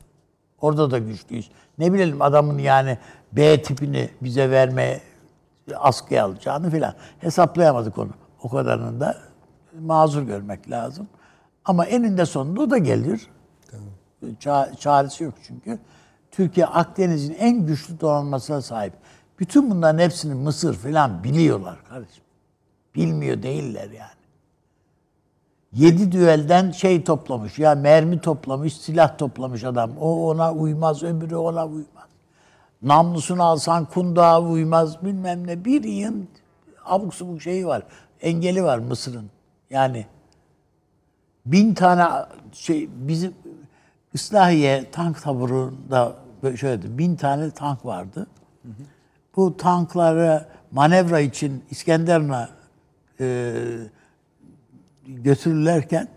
[0.61, 1.51] Orada da güçlüyüz.
[1.77, 2.97] Ne bilelim adamın yani
[3.31, 5.01] B tipini bize vermeye
[5.75, 8.11] askıya alacağını filan hesaplayamadık onu.
[8.43, 9.17] O kadarını da
[9.81, 11.07] mazur görmek lazım.
[11.65, 13.27] Ama eninde sonunda o da gelir.
[14.23, 15.79] Ça- çaresi yok çünkü.
[16.31, 18.93] Türkiye Akdeniz'in en güçlü donanmasına sahip.
[19.39, 22.23] Bütün bunların hepsini Mısır filan biliyorlar kardeşim.
[22.95, 24.21] Bilmiyor değiller yani.
[25.73, 29.91] Yedi düelden şey toplamış ya mermi toplamış, silah toplamış adam.
[29.99, 32.09] O ona uymaz, öbürü ona uymaz.
[32.81, 35.65] Namlusunu alsan kundağa uymaz bilmem ne.
[35.65, 36.27] Bir yığın
[36.85, 37.83] abuk subuk şeyi var.
[38.21, 39.29] Engeli var Mısır'ın.
[39.69, 40.05] Yani
[41.45, 42.07] bin tane
[42.53, 43.33] şey bizim
[44.13, 46.15] İslahiye tank taburunda
[46.57, 48.27] şöyle bin tane tank vardı.
[49.35, 52.49] Bu tankları manevra için İskenderun'a
[53.19, 53.53] e,
[55.07, 56.07] götürürlerken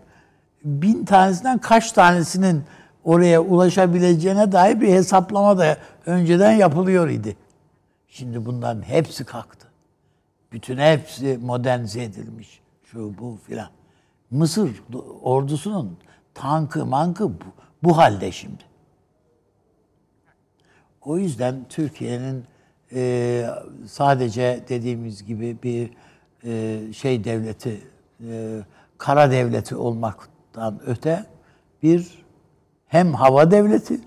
[0.63, 2.63] bin tanesinden kaç tanesinin
[3.03, 7.37] oraya ulaşabileceğine dair bir hesaplama da önceden yapılıyor idi.
[8.07, 9.67] Şimdi bunların hepsi kalktı.
[10.51, 12.59] Bütün hepsi modernize edilmiş.
[12.83, 13.69] Şu bu filan.
[14.31, 14.83] Mısır
[15.21, 15.97] ordusunun
[16.33, 17.45] tankı mankı bu,
[17.83, 18.63] bu halde şimdi.
[21.05, 22.43] O yüzden Türkiye'nin
[22.93, 23.45] e,
[23.87, 25.89] sadece dediğimiz gibi bir
[26.43, 27.81] e, şey devleti,
[28.29, 28.59] e,
[28.97, 31.25] kara devleti olmaktan öte
[31.83, 32.25] bir
[32.87, 33.99] hem hava devleti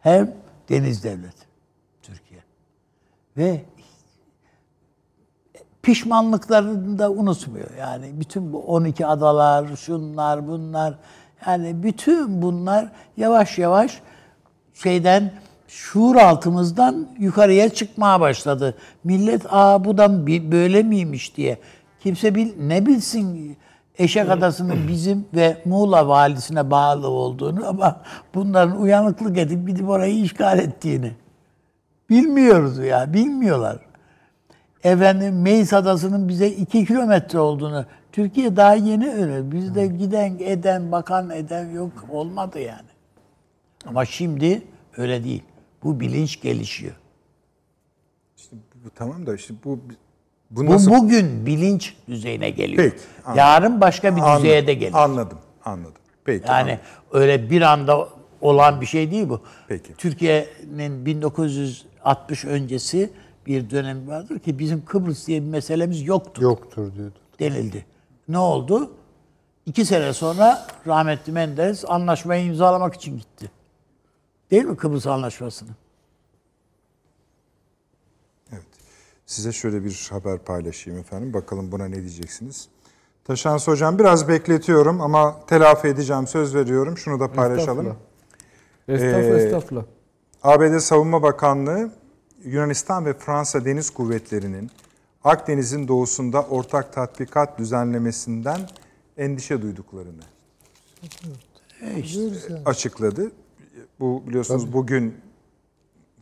[0.00, 0.34] hem
[0.68, 1.46] deniz devleti
[2.02, 2.40] Türkiye.
[3.36, 3.60] Ve
[5.82, 7.70] pişmanlıklarını da unutmuyor.
[7.78, 10.94] Yani bütün bu 12 adalar, şunlar, bunlar
[11.46, 14.02] yani bütün bunlar yavaş yavaş
[14.74, 15.32] şeyden
[15.70, 18.74] şuur altımızdan yukarıya çıkmaya başladı.
[19.04, 21.58] Millet aa bu da böyle miymiş diye.
[22.00, 23.56] Kimse bil, ne bilsin
[23.98, 28.00] Eşek Adası'nın bizim ve Muğla valisine bağlı olduğunu ama
[28.34, 31.12] bunların uyanıklık edip gidip orayı işgal ettiğini.
[32.10, 33.78] Bilmiyoruz ya, bilmiyorlar.
[34.84, 39.52] Efendim Meis Adası'nın bize iki kilometre olduğunu, Türkiye daha yeni öyle.
[39.52, 41.92] Bizde giden, eden, bakan, eden yok.
[42.10, 42.88] Olmadı yani.
[43.86, 44.62] Ama şimdi
[44.96, 45.42] öyle değil.
[45.84, 46.94] Bu bilinç gelişiyor.
[48.36, 49.78] İşte bu, bu tamam da işte bu
[50.50, 52.82] bu Bu nasıl bugün bilinç düzeyine geliyor.
[52.82, 53.38] Peki, anladım.
[53.38, 54.94] Yarın başka bir Anladım, düzeye de gelir.
[54.94, 56.02] Anladım, anladım.
[56.24, 56.48] Peki.
[56.48, 56.80] Yani anladım.
[57.12, 58.08] öyle bir anda
[58.40, 59.40] olan bir şey değil bu.
[59.68, 59.94] Peki.
[59.94, 63.10] Türkiye'nin 1960 öncesi
[63.46, 66.42] bir dönemi vardır ki bizim Kıbrıs diye bir meselemiz yoktu.
[66.42, 67.18] Yoktur diyordu.
[67.40, 67.86] denildi.
[68.28, 68.90] Ne oldu?
[69.66, 73.50] İki sene sonra rahmetli Menderes anlaşmayı imzalamak için gitti.
[74.50, 75.70] Değil mi Kıbrıs Anlaşması'nı?
[78.52, 78.62] Evet.
[79.26, 81.34] Size şöyle bir haber paylaşayım efendim.
[81.34, 82.68] Bakalım buna ne diyeceksiniz?
[83.24, 86.98] Taşans Hocam biraz bekletiyorum ama telafi edeceğim söz veriyorum.
[86.98, 87.96] Şunu da paylaşalım.
[88.88, 89.06] Estağfurullah.
[89.06, 89.40] Estağfurullah.
[89.40, 89.84] Ee, estağfurullah.
[90.42, 91.90] ABD Savunma Bakanlığı
[92.44, 94.70] Yunanistan ve Fransa Deniz Kuvvetleri'nin
[95.24, 98.60] Akdeniz'in doğusunda ortak tatbikat düzenlemesinden
[99.16, 100.22] endişe duyduklarını
[101.82, 102.04] yani.
[102.64, 103.32] açıkladı.
[104.00, 105.14] Bu biliyorsunuz bugün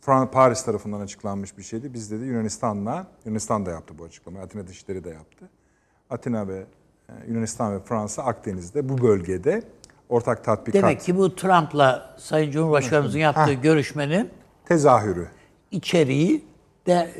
[0.01, 1.93] Fran- Paris tarafından açıklanmış bir şeydi.
[1.93, 5.49] Biz dedi Yunanistan'la, Yunanistan da yaptı bu açıklamayı, Atina Dışişleri de yaptı.
[6.09, 6.65] Atina ve
[7.09, 9.63] e, Yunanistan ve Fransa Akdeniz'de bu bölgede
[10.09, 14.29] ortak tatbikat Demek ki bu Trump'la Sayın Cumhurbaşkanımızın yaptığı görüşmenin
[14.65, 15.27] tezahürü.
[15.71, 16.45] içeriği
[16.87, 17.11] de,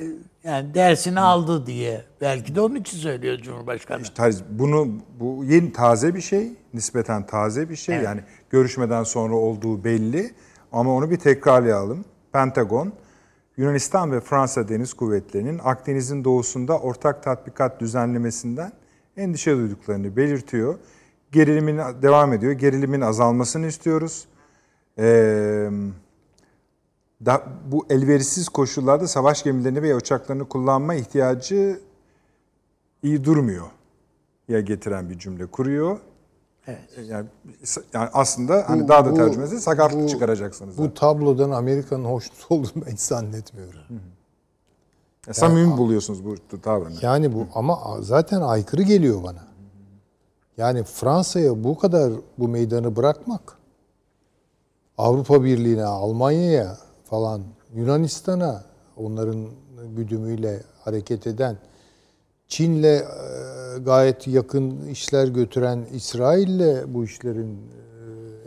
[0.44, 2.04] yani dersini aldı diye.
[2.22, 4.02] Belki de onun için söylüyor Cumhurbaşkanı.
[4.04, 4.88] Taz- Bunu
[5.20, 7.96] bu yeni taze bir şey, nispeten taze bir şey.
[7.96, 8.06] Evet.
[8.06, 10.34] Yani görüşmeden sonra olduğu belli
[10.72, 12.06] ama onu bir tekrarlayalım.
[12.32, 12.94] Pentagon
[13.58, 18.72] Yunanistan ve Fransa Deniz Kuvvetleri'nin Akdeniz'in doğusunda ortak tatbikat düzenlemesinden
[19.18, 20.76] endişe duyduklarını belirtiyor.
[21.32, 22.52] Gerilimin devam ediyor.
[22.52, 24.28] Gerilimin azalmasını istiyoruz.
[24.98, 25.70] Eee
[27.26, 31.80] da, bu elverişsiz koşullarda savaş gemilerini veya uçaklarını kullanma ihtiyacı
[33.04, 33.68] iyi durmuyor
[34.48, 36.00] ya getiren bir cümle kuruyor.
[36.70, 37.08] Evet.
[37.10, 37.28] Yani,
[37.94, 40.78] yani aslında hani Bu- daha da tercümesi sakatlık bu- çıkaracaksınız.
[40.78, 43.80] Bu tablodan Amerika'nın hoşnut olduğunu ben hiç zannetmiyorum.
[45.28, 46.96] Ya, samimi buluyorsunuz bu tavrını.
[47.02, 49.50] Yani bu ama zaten aykırı geliyor bana.
[50.58, 53.58] Yani Fransa'ya bu kadar bu meydanı bırakmak,
[54.98, 57.42] Avrupa Birliği'ne, Almanya'ya falan,
[57.74, 58.64] Yunanistan'a
[58.98, 59.48] onların
[59.96, 61.58] güdümüyle hareket eden,
[62.50, 63.04] Çin'le e,
[63.86, 67.58] gayet yakın işler götüren İsrail'le bu işlerin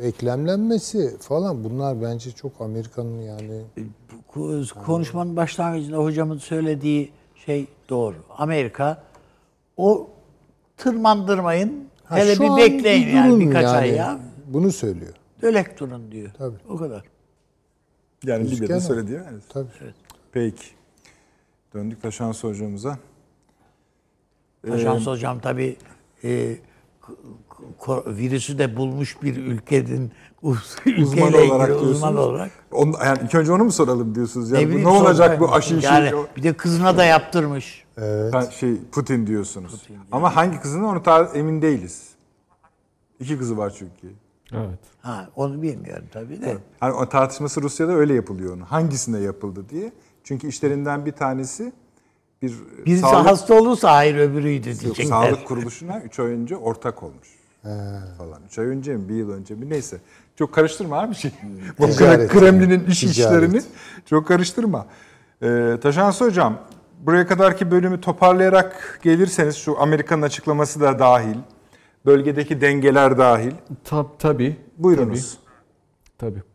[0.01, 3.63] e, eklemlenmesi falan bunlar bence çok Amerika'nın yani
[4.37, 7.13] Bu Konuşmanın başlangıcında hocamın söylediği
[7.47, 8.17] şey doğru.
[8.39, 9.03] Amerika
[9.77, 10.11] o
[10.77, 11.89] tırmandırmayın.
[12.05, 13.99] Ha, hele bir bekleyin bir yani birkaç ay yani.
[13.99, 14.21] ya.
[14.47, 15.15] Bunu söylüyor.
[15.43, 16.31] Dölek durun diyor.
[16.39, 16.57] Tabii.
[16.69, 17.05] O kadar.
[18.25, 18.81] Yani Libya'da o.
[18.81, 19.25] söylediği mi?
[19.33, 19.43] Evet.
[19.49, 19.69] Tabii.
[20.33, 20.65] Peki.
[21.75, 22.99] Döndük Taşan hocamıza.
[24.71, 25.77] Ajans hocam tabii
[26.25, 26.57] e,
[28.07, 30.13] virüsü de bulmuş bir ülkenin
[30.87, 32.51] ülkeyle olarak ilgili uzman olarak.
[32.73, 34.51] Onu, yani ilk önce onu mu soralım diyorsunuz?
[34.51, 35.87] Yani Ne bu ne olacak bu aşı işi?
[35.87, 37.85] Yani bir de kızına da yaptırmış.
[38.33, 39.89] Ha, şey Putin diyorsunuz.
[40.13, 42.09] Ama hangi kızını onu ta- emin değiliz.
[43.21, 44.15] İki kızı var çünkü.
[44.53, 44.79] Evet.
[45.01, 46.57] Ha, onu bilmiyorum tabii de.
[46.81, 48.63] Hani o tartışması Rusya'da öyle yapılıyor onun.
[48.63, 49.93] Hangisine yapıldı diye.
[50.25, 51.73] Çünkü işlerinden bir tanesi
[52.43, 52.53] bir
[52.87, 55.05] Birisi sağlık, hasta olursa hayır öbürüydü yok, diyecekler.
[55.05, 57.29] sağlık kuruluşuna 3 ay önce ortak olmuş.
[58.19, 58.43] Falan.
[58.47, 59.09] 3 ay önce mi?
[59.09, 59.71] Bir yıl önce mi?
[59.71, 60.01] Neyse.
[60.39, 61.31] Çok karıştırma abi şey.
[61.79, 63.17] Bu Ticaret Kremlin'in iş Ticaret.
[63.19, 63.63] işlerini
[64.07, 64.87] çok karıştırma.
[65.43, 66.59] Ee, Taşansı Hocam,
[67.01, 71.37] buraya kadarki bölümü toparlayarak gelirseniz şu Amerika'nın açıklaması da dahil,
[72.07, 73.53] bölgedeki dengeler dahil.
[73.85, 74.57] Tab tabii.
[74.79, 75.39] Buyurunuz.
[76.19, 76.39] Tabii.
[76.39, 76.52] Ee,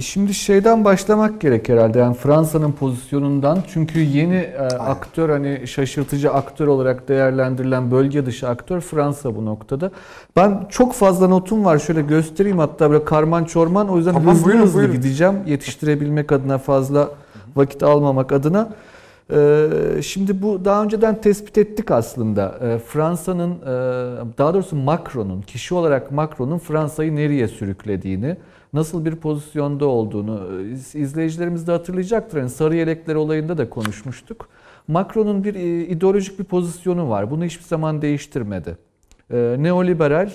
[0.00, 6.66] şimdi şeyden başlamak gerek herhalde yani Fransa'nın pozisyonundan çünkü yeni e, aktör hani şaşırtıcı aktör
[6.66, 9.90] olarak değerlendirilen bölge dışı aktör Fransa bu noktada.
[10.36, 14.44] Ben çok fazla notum var şöyle göstereyim hatta böyle karman çorman o yüzden Tamam, hızlı
[14.46, 14.94] buyurun, hızlı buyurun.
[14.94, 17.08] gideceğim yetiştirebilmek adına fazla
[17.56, 18.68] vakit almamak adına.
[19.34, 19.66] Ee,
[20.02, 22.54] Şimdi bu daha önceden tespit ettik aslında.
[22.62, 23.66] Ee, Fransa'nın, e,
[24.38, 28.36] daha doğrusu Macron'un, kişi olarak Macron'un Fransa'yı nereye sürüklediğini,
[28.74, 32.38] nasıl bir pozisyonda olduğunu e, izleyicilerimiz de hatırlayacaktır.
[32.38, 34.48] Yani sarı yelekler olayında da konuşmuştuk.
[34.88, 37.30] Macron'un bir e, ideolojik bir pozisyonu var.
[37.30, 38.78] Bunu hiçbir zaman değiştirmedi.
[39.30, 40.30] E, neoliberal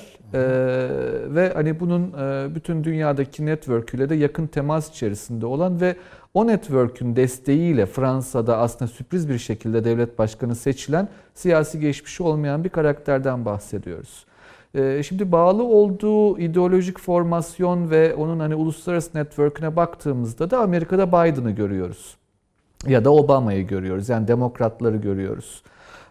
[1.34, 2.14] ve hani bunun
[2.56, 5.96] bütün dünyadaki network'üyle de yakın temas içerisinde olan ve
[6.34, 12.70] o network'ün desteğiyle Fransa'da aslında sürpriz bir şekilde devlet başkanı seçilen siyasi geçmişi olmayan bir
[12.70, 14.26] karakterden bahsediyoruz.
[14.76, 21.52] E, şimdi bağlı olduğu ideolojik formasyon ve onun hani uluslararası network'üne baktığımızda da Amerika'da Biden'ı
[21.52, 22.20] görüyoruz
[22.88, 24.10] ya da Obama'yı görüyoruz.
[24.10, 25.64] Yani demokratları görüyoruz.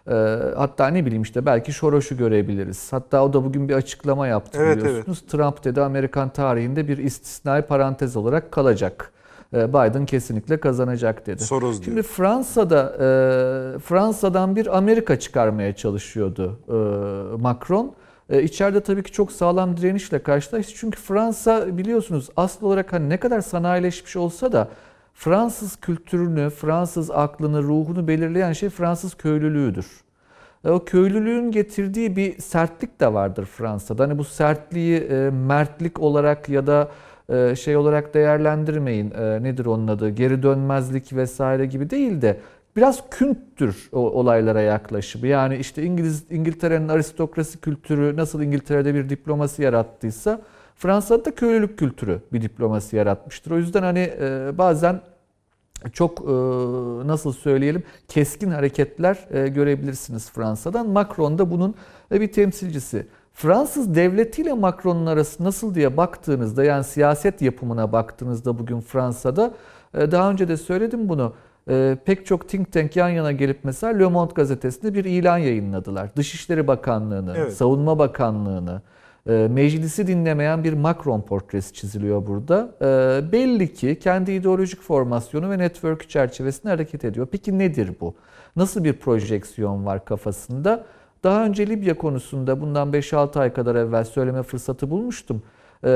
[0.07, 2.93] Ee, hatta ne bileyim işte belki Soros'u görebiliriz.
[2.93, 5.21] Hatta o da bugün bir açıklama yaptı Evet, biliyorsunuz.
[5.21, 9.11] Trump dedi Amerikan tarihinde bir istisnai parantez olarak kalacak.
[9.53, 11.43] Ee, Biden kesinlikle kazanacak dedi.
[11.43, 11.83] Soros diyor.
[11.83, 16.73] Şimdi Fransa'da e, Fransa'dan bir Amerika çıkarmaya çalışıyordu e,
[17.41, 17.93] Macron.
[18.29, 20.73] E, içeride tabii ki çok sağlam direnişle karşılaştı.
[20.75, 24.67] Çünkü Fransa biliyorsunuz asıl olarak hani ne kadar sanayileşmiş olsa da
[25.13, 29.87] Fransız kültürünü, Fransız aklını, ruhunu belirleyen şey Fransız köylülüğüdür.
[30.65, 34.03] E, O köylülüğün getirdiği bir sertlik de vardır Fransa'da.
[34.03, 36.89] Hani bu sertliği e, mertlik olarak ya da
[37.29, 39.09] e, şey olarak değerlendirmeyin.
[39.43, 40.09] Nedir onun adı?
[40.09, 42.39] Geri dönmezlik vesaire gibi değil de
[42.79, 45.27] biraz künttür o olaylara yaklaşımı.
[45.27, 50.41] Yani işte İngiliz İngiltere'nin aristokrasi kültürü nasıl İngiltere'de bir diplomasi yarattıysa
[50.75, 53.51] Fransa'da da köylülük kültürü bir diplomasi yaratmıştır.
[53.51, 55.01] O yüzden hani e, bazen
[55.93, 56.23] çok e,
[57.07, 60.89] nasıl söyleyelim keskin hareketler e, görebilirsiniz Fransa'dan.
[60.89, 61.75] Macron da bunun
[62.11, 63.07] bir temsilcisi.
[63.33, 69.53] Fransız devletiyle Macron'un arası nasıl diye baktığınızda yani siyaset yapımına baktığınızda bugün Fransa'da
[69.93, 71.33] daha önce de söyledim bunu.
[71.69, 76.09] E, pek çok think tank yan yana gelip mesela Le Monde gazetesinde bir ilan yayınladılar.
[76.15, 77.53] Dışişleri Bakanlığı'nı, Evet.
[77.53, 78.81] Savunma Bakanlığı'nı,
[79.29, 82.69] e, meclisi dinlemeyen bir Macron portresi çiziliyor burada.
[82.81, 87.27] E, belli ki kendi ideolojik formasyonu ve network çerçevesinde hareket ediyor.
[87.31, 88.15] Peki nedir bu?
[88.55, 90.85] Nasıl bir projeksiyon var kafasında?
[91.23, 95.43] Daha önce Libya konusunda bundan 5-6 ay kadar evvel söyleme fırsatı bulmuştum.
[95.83, 95.89] E,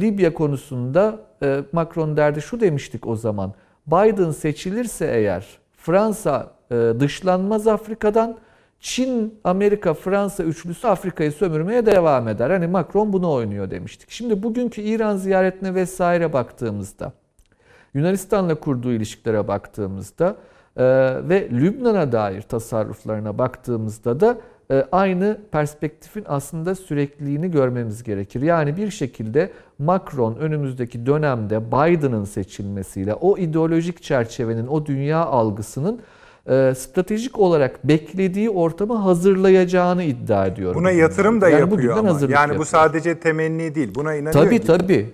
[0.00, 3.54] Libya konusunda e, Macron derdi şu demiştik o zaman.
[3.90, 8.38] Biden seçilirse eğer Fransa e, dışlanmaz Afrika'dan
[8.80, 12.50] Çin, Amerika, Fransa üçlüsü Afrika'yı sömürmeye devam eder.
[12.50, 14.10] Hani Macron bunu oynuyor demiştik.
[14.10, 17.12] Şimdi bugünkü İran ziyaretine vesaire baktığımızda,
[17.94, 20.36] Yunanistan'la kurduğu ilişkilere baktığımızda
[20.76, 20.84] e,
[21.28, 24.38] ve Lübnan'a dair tasarruflarına baktığımızda da
[24.92, 28.42] aynı perspektifin aslında sürekliliğini görmemiz gerekir.
[28.42, 36.00] Yani bir şekilde Macron önümüzdeki dönemde Biden'ın seçilmesiyle o ideolojik çerçevenin, o dünya algısının
[36.46, 40.80] e, stratejik olarak beklediği ortamı hazırlayacağını iddia ediyorum.
[40.80, 42.08] Buna yatırım da Yani yapıyor ama.
[42.08, 42.64] Yani bu yapıyor.
[42.64, 43.94] sadece temenni değil.
[43.94, 44.44] Buna inanıyor.
[44.44, 45.10] Tabii tabii.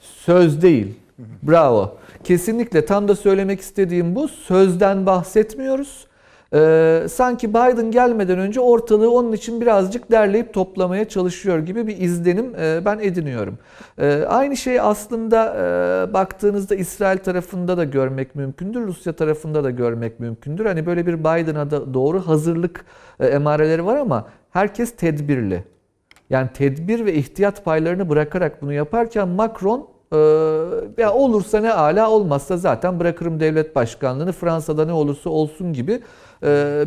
[0.00, 0.94] Söz değil.
[1.42, 1.96] Bravo.
[2.24, 4.28] Kesinlikle tam da söylemek istediğim bu.
[4.28, 6.06] Sözden bahsetmiyoruz.
[6.54, 12.54] Ee, sanki Biden gelmeden önce ortalığı onun için birazcık derleyip toplamaya çalışıyor gibi bir izlenim
[12.60, 13.58] e, ben ediniyorum.
[13.98, 20.20] E, aynı şey aslında e, baktığınızda İsrail tarafında da görmek mümkündür, Rusya tarafında da görmek
[20.20, 20.66] mümkündür.
[20.66, 22.84] Hani böyle bir Biden'a da doğru hazırlık
[23.20, 25.64] e, emareleri var ama herkes tedbirli.
[26.30, 30.16] Yani tedbir ve ihtiyat paylarını bırakarak bunu yaparken Macron e,
[31.02, 36.00] ya olursa ne ala olmazsa zaten bırakırım devlet başkanlığını Fransa'da ne olursa olsun gibi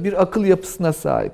[0.04, 1.34] bir akıl yapısına sahip.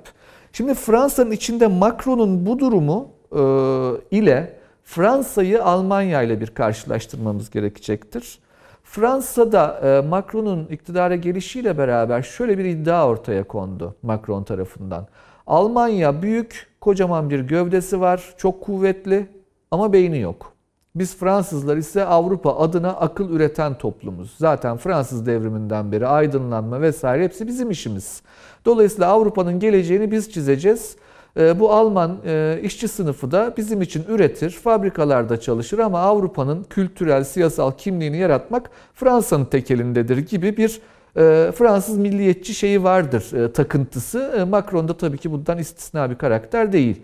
[0.54, 8.40] Şimdi Fransa'nın içinde Macron'un bu durumu e, ile Fransa'yı Almanya ile bir karşılaştırmamız gerekecektir.
[8.84, 15.08] Fransa'da e, Macron'un iktidara gelişiyle beraber şöyle bir iddia ortaya kondu Macron tarafından.
[15.48, 19.28] Almanya büyük, kocaman bir gövdesi var, çok kuvvetli
[19.72, 20.53] ama beyni yok.
[20.96, 24.34] Biz Fransızlar ise Avrupa adına akıl üreten toplumuz.
[24.38, 28.22] Zaten Fransız devriminden beri aydınlanma vesaire hepsi bizim işimiz.
[28.66, 30.96] Dolayısıyla Avrupa'nın geleceğini biz çizeceğiz.
[31.39, 37.24] E, Bu Alman e, işçi sınıfı da bizim için üretir, fabrikalarda çalışır ama Avrupa'nın kültürel,
[37.24, 40.82] siyasal kimliğini yaratmak Fransa'nın tek elindedir gibi bir
[41.18, 44.48] e, Fransız milliyetçi şeyi vardır, e, takıntısı.
[44.50, 47.02] Macron da tabii ki bundan istisna bir karakter değil.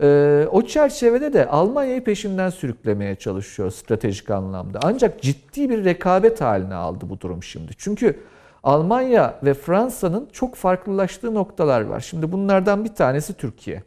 [0.00, 4.80] E, O çerçevede de Almanya'yı peşinden sürüklemeye çalışıyor stratejik anlamda.
[4.82, 7.72] Ancak ciddi bir rekabet haline aldı bu durum şimdi.
[7.78, 8.20] Çünkü
[8.62, 12.00] Almanya ve Fransa'nın çok farklılaştığı noktalar var.
[12.00, 13.82] Şimdi bunlardan bir tanesi Türkiye.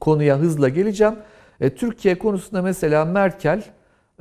[0.00, 1.14] Konuya hızla geleceğim.
[1.60, 3.62] E, Türkiye konusunda mesela Merkel,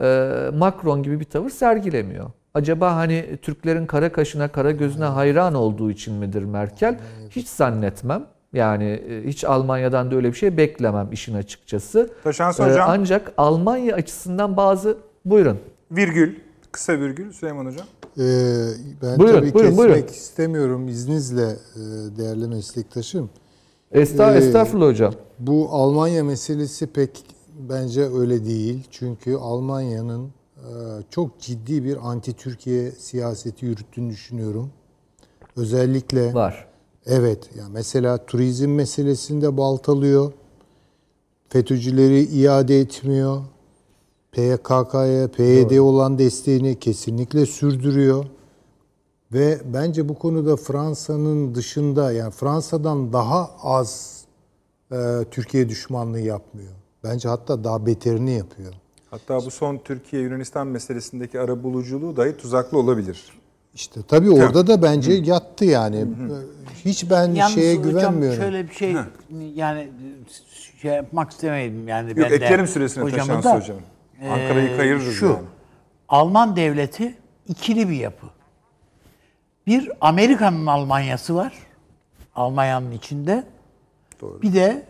[0.01, 2.31] e, Macron gibi bir tavır sergilemiyor.
[2.53, 6.99] Acaba hani Türklerin kara kaşına, kara gözüne hayran olduğu için midir Merkel?
[7.29, 8.25] Hiç zannetmem.
[8.53, 12.09] Yani e, hiç Almanya'dan da öyle bir şey beklemem işin açıkçası.
[12.23, 15.59] Taşansı E, hocam ancak Almanya açısından bazı buyurun.
[15.91, 16.35] virgül,
[16.71, 17.85] kısa virgül Süleyman hocam.
[18.17, 18.21] Ee,
[19.01, 20.07] ben Buyurun, tabii buyurun, kesmek buyurun.
[20.07, 21.43] istemiyorum izninizle
[21.75, 21.79] e,
[22.17, 23.29] değerli meslektaşım.
[23.91, 25.13] Esta, Ee, estağfurullah hocam.
[25.39, 27.23] Bu Almanya meselesi pek
[27.69, 28.87] bence öyle değil.
[28.91, 30.29] Çünkü Almanya'nın
[31.09, 34.69] çok ciddi bir anti-Türkiye siyaseti yürüttüğünü düşünüyorum.
[35.57, 36.67] Özellikle Var.
[37.05, 40.31] Evet ya mesela turizm meselesinde baltalıyor.
[41.49, 43.41] FETÖ'cüleri iade etmiyor.
[44.31, 48.25] PKK'ya, PYD olan desteğini kesinlikle sürdürüyor.
[49.33, 54.21] Ve bence bu konuda Fransa'nın dışında yani Fransa'dan daha az
[54.91, 56.71] e, Türkiye düşmanlığı yapmıyor.
[57.03, 58.73] Bence hatta daha beterini yapıyor.
[59.11, 63.23] Hatta bu son Türkiye-Yunanistan meselesindeki ara buluculuğu dahi tuzaklı olabilir.
[63.75, 66.05] İşte tabii orada da bence yattı yani.
[66.85, 68.41] Hiç ben Yalnız şeye hocam güvenmiyorum.
[68.41, 68.95] şöyle bir şey
[69.55, 69.89] yani
[70.81, 73.77] şey yapmak istemedim yani Yok ben de eklerim süresine hocamı Taşansı da, hocam.
[74.21, 75.37] Ankara'yı kayırırız şu, yani.
[76.09, 77.15] Alman devleti
[77.47, 78.27] ikili bir yapı.
[79.67, 81.53] Bir Amerika'nın Almanyası var.
[82.35, 83.43] Almanya'nın içinde.
[84.21, 84.85] Bir de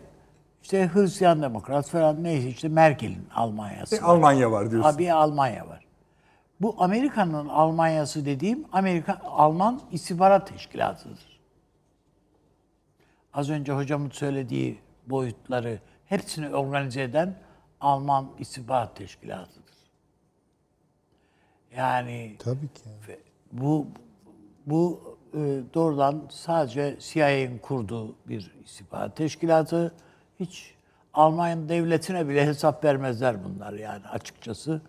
[0.64, 3.96] işte Hristiyan Demokrat falan neyse işte Merkel'in Almanya'sı.
[3.96, 4.08] E, var.
[4.08, 4.90] Almanya var diyorsun.
[4.90, 5.85] Abi Almanya var.
[6.62, 11.40] Bu Amerika'nın Almanya'sı dediğim Amerika Alman İstihbarat Teşkilatı'dır.
[13.34, 17.36] Az önce hocamın söylediği boyutları hepsini organize eden
[17.82, 19.76] Alman İstihbarat Teşkilatı'dır.
[21.78, 23.20] Yani Tabii ki.
[23.52, 23.88] bu
[24.66, 25.02] bu
[25.34, 25.40] e,
[25.74, 29.96] doğrudan sadece CIA'nin kurduğu bir istihbarat teşkilatı.
[30.40, 30.74] Hiç
[31.14, 34.82] Alman devletine bile hesap vermezler bunlar yani açıkçası.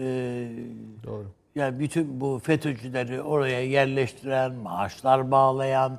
[0.00, 0.48] E,
[1.04, 1.26] Doğru.
[1.54, 5.98] yani bütün bu FETÖ'cüleri oraya yerleştiren, maaşlar bağlayan,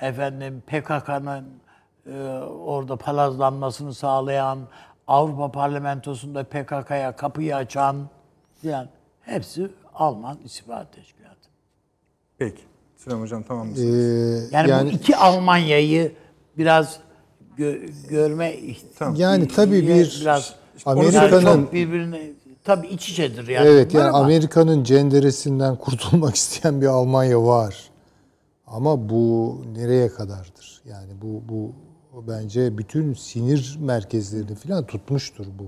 [0.00, 1.44] efendim PKK'nın
[2.06, 2.18] e,
[2.64, 4.58] orada palazlanmasını sağlayan,
[5.06, 7.96] Avrupa Parlamentosu'nda PKK'ya kapıyı açan,
[8.62, 8.88] yani
[9.20, 11.48] hepsi Alman istihbarat teşkilatı.
[12.38, 12.62] Peki.
[12.96, 14.52] Süleyman Hocam tamam Ee, mısınız?
[14.52, 16.12] Yani, yani bu iki Almanya'yı
[16.58, 17.00] biraz
[17.58, 20.54] gö- görme iht- yani tabii bir biraz
[20.86, 22.20] Amerika'nın birbirine
[22.66, 23.68] tabii iç içedir yani.
[23.68, 27.90] Evet bunlar yani ama Amerika'nın cenderesinden kurtulmak isteyen bir Almanya var.
[28.66, 30.82] Ama bu nereye kadardır?
[30.84, 31.72] Yani bu bu
[32.28, 35.66] bence bütün sinir merkezlerini falan tutmuştur bu.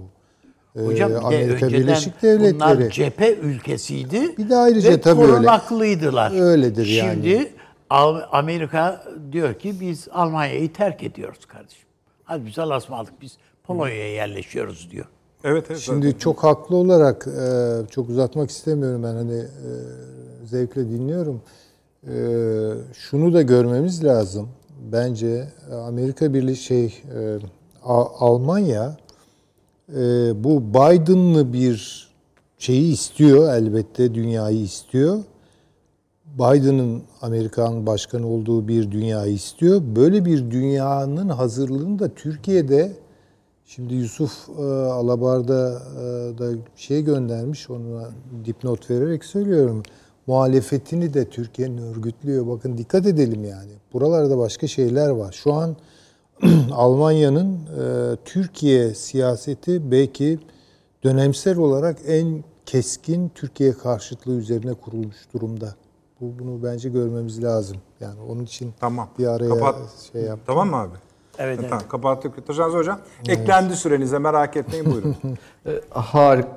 [0.80, 2.92] Ee, Hocam de Amerika önceden Birleşik bunlar Devletleri.
[2.92, 4.36] cephe ülkesiydi.
[4.38, 5.32] Bir de ayrıca ve tabii öyle.
[5.32, 6.40] korunaklıydılar.
[6.40, 7.12] Öyledir yani.
[7.14, 7.52] Şimdi
[8.32, 11.88] Amerika diyor ki biz Almanya'yı terk ediyoruz kardeşim.
[12.24, 15.06] Hadi biz Allah'a ısmarladık biz Polonya'ya yerleşiyoruz diyor.
[15.44, 15.80] Evet evet.
[15.80, 16.18] Şimdi zaten.
[16.18, 19.70] çok haklı olarak e, çok uzatmak istemiyorum ben hani e,
[20.46, 21.40] zevkle dinliyorum.
[22.06, 22.14] E,
[22.92, 24.48] şunu da görmemiz lazım.
[24.92, 25.48] Bence
[25.86, 27.02] Amerika Birleşik şey
[28.18, 28.96] Almanya
[30.34, 32.08] bu Biden'lı bir
[32.58, 35.18] şeyi istiyor elbette dünyayı istiyor.
[36.34, 39.82] Biden'ın Amerikan başkanı olduğu bir dünyayı istiyor.
[39.96, 42.92] Böyle bir dünyanın hazırlığını da Türkiye'de
[43.68, 48.10] Şimdi Yusuf e, Alabar'da e, da şey göndermiş, ona
[48.44, 49.82] dipnot vererek söylüyorum.
[50.26, 52.46] Muhalefetini de Türkiye'nin örgütlüyor.
[52.46, 53.72] Bakın dikkat edelim yani.
[53.92, 55.32] Buralarda başka şeyler var.
[55.32, 55.76] Şu an
[56.72, 60.38] Almanya'nın e, Türkiye siyaseti belki
[61.04, 65.74] dönemsel olarak en keskin Türkiye karşıtlığı üzerine kurulmuş durumda.
[66.20, 67.76] Bu bunu bence görmemiz lazım.
[68.00, 69.08] Yani onun için Tamam.
[69.18, 69.76] bir araya Kapat.
[70.12, 70.38] şey yap.
[70.46, 71.07] Tamam mı abi?
[71.38, 72.46] Evet, Tamam kapattık.
[72.46, 72.98] Taşanız Hocam.
[73.28, 75.16] Eklendi sürenize merak etmeyin buyurun.
[75.90, 76.48] Harika.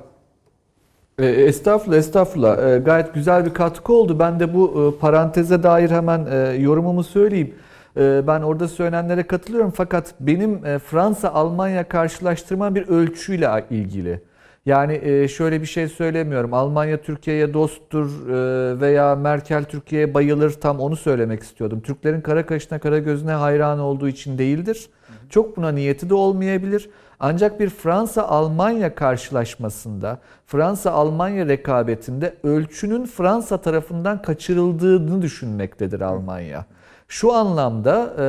[1.18, 2.74] E, Estağfurullah, estağfurullah.
[2.74, 4.18] E, Gayet güzel bir katkı oldu.
[4.18, 7.54] Ben de bu e, paranteze dair hemen e, yorumumu söyleyeyim.
[7.96, 14.20] E, Ben orada söylenenlere katılıyorum fakat benim e, Fransa-Almanya karşılaştırma bir ölçüyle ilgili.
[14.66, 16.54] Yani e, şöyle bir şey söylemiyorum.
[16.54, 21.80] Almanya Türkiye'ye dosttur e, veya Merkel Türkiye'ye bayılır tam onu söylemek istiyordum.
[21.80, 24.88] Türklerin kara kaşına kara gözüne hayran olduğu için değildir.
[25.30, 26.90] Çok buna niyeti de olmayabilir.
[27.20, 36.66] Ancak bir Fransa-Almanya karşılaşmasında, Fransa-Almanya rekabetinde ölçünün Fransa tarafından kaçırıldığını düşünmektedir Almanya.
[37.08, 38.24] Şu anlamda e,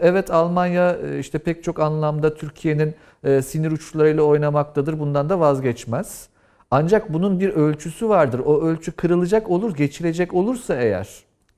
[0.00, 2.94] evet Almanya işte pek çok anlamda Türkiye'nin
[3.24, 4.98] e, sinir uçlarıyla oynamaktadır.
[4.98, 6.28] Bundan da vazgeçmez.
[6.70, 8.38] Ancak bunun bir ölçüsü vardır.
[8.38, 11.08] O ölçü kırılacak olur, geçilecek olursa eğer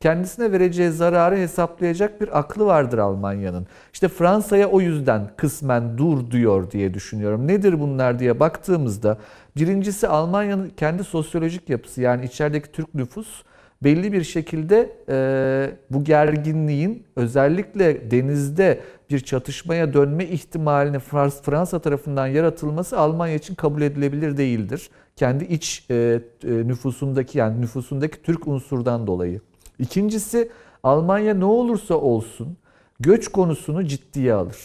[0.00, 3.66] kendisine vereceği zararı hesaplayacak bir aklı vardır Almanya'nın.
[3.92, 7.46] İşte Fransa'ya o yüzden kısmen dur diyor diye düşünüyorum.
[7.46, 9.18] Nedir bunlar diye baktığımızda
[9.56, 13.42] birincisi Almanya'nın kendi sosyolojik yapısı yani içerideki Türk nüfus
[13.82, 18.80] belli bir şekilde e, bu gerginliğin özellikle denizde
[19.11, 24.90] bir çatışmaya dönme ihtimalini Frans- Fransa tarafından yaratılması Almanya için kabul edilebilir değildir.
[25.16, 29.40] Kendi iç e, e, nüfusundaki yani nüfusundaki Türk unsurdan dolayı.
[29.78, 30.50] İkincisi
[30.82, 32.56] Almanya ne olursa olsun
[33.00, 34.56] göç konusunu ciddiye alır.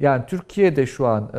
[0.00, 1.38] Yani Türkiye'de şu an e,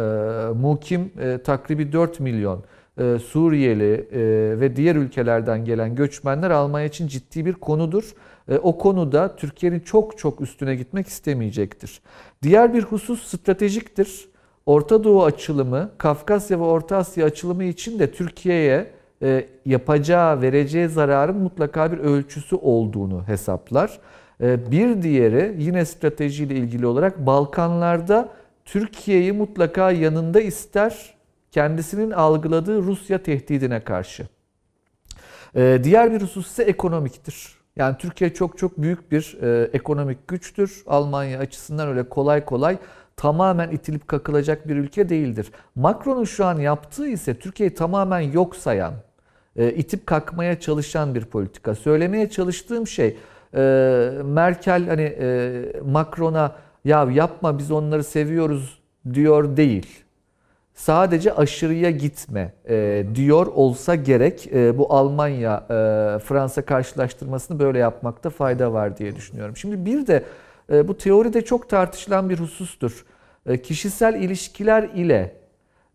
[0.53, 2.63] mukim e, takribi 4 milyon
[2.97, 4.19] e, Suriyeli e,
[4.59, 8.13] ve diğer ülkelerden gelen göçmenler Almanya için ciddi bir konudur.
[8.51, 12.01] E, o konuda Türkiye'nin çok çok üstüne gitmek istemeyecektir.
[12.43, 14.31] Diğer bir husus stratejiktir.
[14.65, 18.91] Orta Doğu açılımı, Kafkasya ve Orta Asya açılımı için de Türkiye'ye
[19.21, 23.99] e, yapacağı, vereceği zararın mutlaka bir ölçüsü olduğunu hesaplar.
[24.41, 28.29] E, bir diğeri yine stratejiyle ilgili olarak Balkanlarda
[28.65, 31.13] Türkiye'yi mutlaka yanında ister
[31.51, 34.27] kendisinin algıladığı Rusya tehdidine karşı.
[35.55, 37.60] Ee, diğer bir husus ise ekonomiktir.
[37.75, 40.83] Yani Türkiye çok çok büyük bir e, ekonomik güçtür.
[40.87, 42.77] Almanya açısından öyle kolay kolay
[43.17, 45.51] tamamen itilip kakılacak bir ülke değildir.
[45.75, 48.93] Macron'un şu an yaptığı ise Türkiye'yi tamamen yok sayan,
[49.55, 51.75] e, itip kakmaya çalışan bir politika.
[51.75, 53.17] Söylemeye çalıştığım şey
[53.53, 53.59] e,
[54.23, 56.55] Merkel hani e, Macron'a
[56.85, 58.79] ya yapma biz onları seviyoruz
[59.13, 60.03] diyor değil.
[60.73, 64.47] Sadece aşırıya gitme e, diyor olsa gerek.
[64.53, 65.73] E, bu Almanya e,
[66.19, 69.57] Fransa karşılaştırmasını böyle yapmakta fayda var diye düşünüyorum.
[69.57, 70.23] Şimdi bir de
[70.71, 73.05] e, bu teoride çok tartışılan bir husustur.
[73.45, 75.35] E, kişisel ilişkiler ile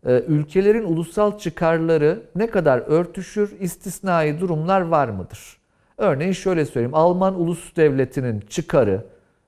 [0.05, 5.57] e, ülkelerin ulusal çıkarları ne kadar örtüşür, istisnai durumlar var mıdır?
[5.97, 6.95] Örneğin şöyle söyleyeyim.
[6.95, 9.03] Alman ulus devletinin çıkarı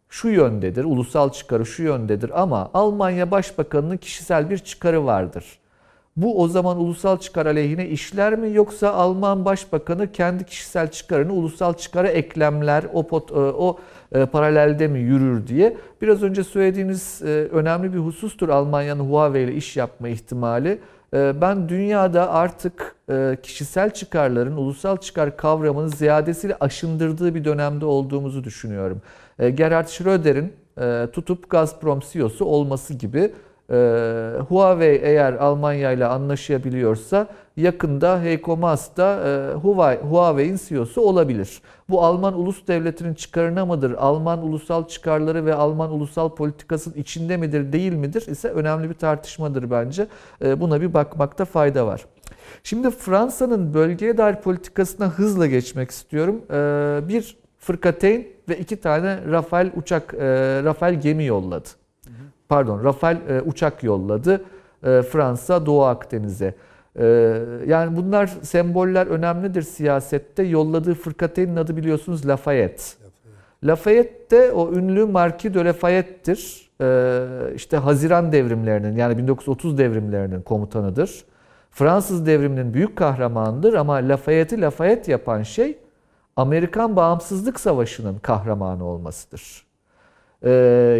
[0.09, 5.59] şu yöndedir, ulusal çıkarı şu yöndedir ama Almanya Başbakanı'nın kişisel bir çıkarı vardır.
[6.21, 11.73] Bu o zaman ulusal çıkar aleyhine işler mi yoksa Alman Başbakanı kendi kişisel çıkarını ulusal
[11.73, 13.79] çıkara eklemler, o, pot, o
[14.11, 15.77] e, paralelde mi yürür diye.
[16.01, 20.79] Biraz önce söylediğiniz e, önemli bir husustur Almanya'nın Huawei ile iş yapma ihtimali.
[21.13, 28.43] E, ben dünyada artık e, kişisel çıkarların ulusal çıkar kavramını ziyadesiyle aşındırdığı bir dönemde olduğumuzu
[28.43, 29.01] düşünüyorum.
[29.39, 33.31] E, Gerhard Schröder'in e, tutup Gazprom CEO'su olması gibi
[33.69, 33.75] e,
[34.49, 37.27] Huawei eğer Almanya ile anlaşabiliyorsa
[37.57, 39.53] yakında Heiko Maas da e,
[40.09, 41.61] Huawei'in CEO'su olabilir.
[41.89, 43.95] Bu Alman ulus devletinin çıkarına mıdır?
[43.97, 49.71] Alman ulusal çıkarları ve Alman ulusal politikasının içinde midir, değil midir ise önemli bir tartışmadır
[49.71, 50.07] bence.
[50.41, 52.05] Buna bir bakmakta fayda var.
[52.63, 56.41] Şimdi Fransa'nın bölgeye dair politikasına hızla geçmek istiyorum.
[57.07, 60.17] Bir fırkateyn ve iki tane Rafael uçak, e,
[60.63, 61.69] Rafael gemi yolladı.
[62.49, 64.43] Pardon, Rafael e, uçak yolladı
[64.83, 66.53] e, Fransa Doğu Akdeniz'e.
[67.67, 70.43] Yani bunlar semboller önemlidir siyasette.
[70.43, 72.83] Yolladığı fırkateynin adı biliyorsunuz Lafayette.
[73.63, 76.69] Lafayette de o ünlü Marquis de Lafayette'tir.
[77.55, 81.25] İşte Haziran devrimlerinin yani 1930 devrimlerinin komutanıdır.
[81.71, 85.77] Fransız devriminin büyük kahramanıdır ama Lafayette'i Lafayette yapan şey
[86.39, 89.65] Amerikan Bağımsızlık Savaşı'nın kahramanı olmasıdır.
[90.43, 90.49] Ee,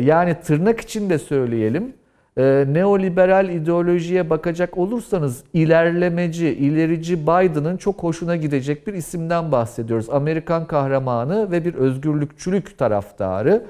[0.04, 1.94] yani tırnak içinde söyleyelim,
[2.38, 10.10] e, neoliberal ideolojiye bakacak olursanız ilerlemeci, ilerici Biden'ın çok hoşuna gidecek bir isimden bahsediyoruz.
[10.10, 13.66] Amerikan kahramanı ve bir özgürlükçülük taraftarı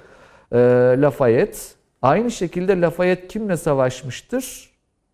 [0.52, 0.58] e,
[0.98, 1.60] Lafayette.
[2.02, 4.70] Aynı şekilde Lafayette kimle savaşmıştır?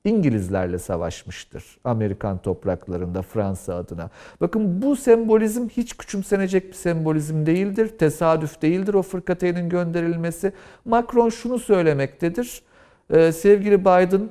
[0.06, 4.10] İngilizlerle savaşmıştır Amerikan topraklarında Fransa adına.
[4.41, 7.88] Bakın bu sembolizm hiç küçümsenecek bir sembolizm değildir.
[7.97, 10.53] Tesadüf değildir o fırkateynin gönderilmesi.
[10.86, 12.62] Macron şunu söylemektedir.
[13.10, 14.30] Ee, sevgili Biden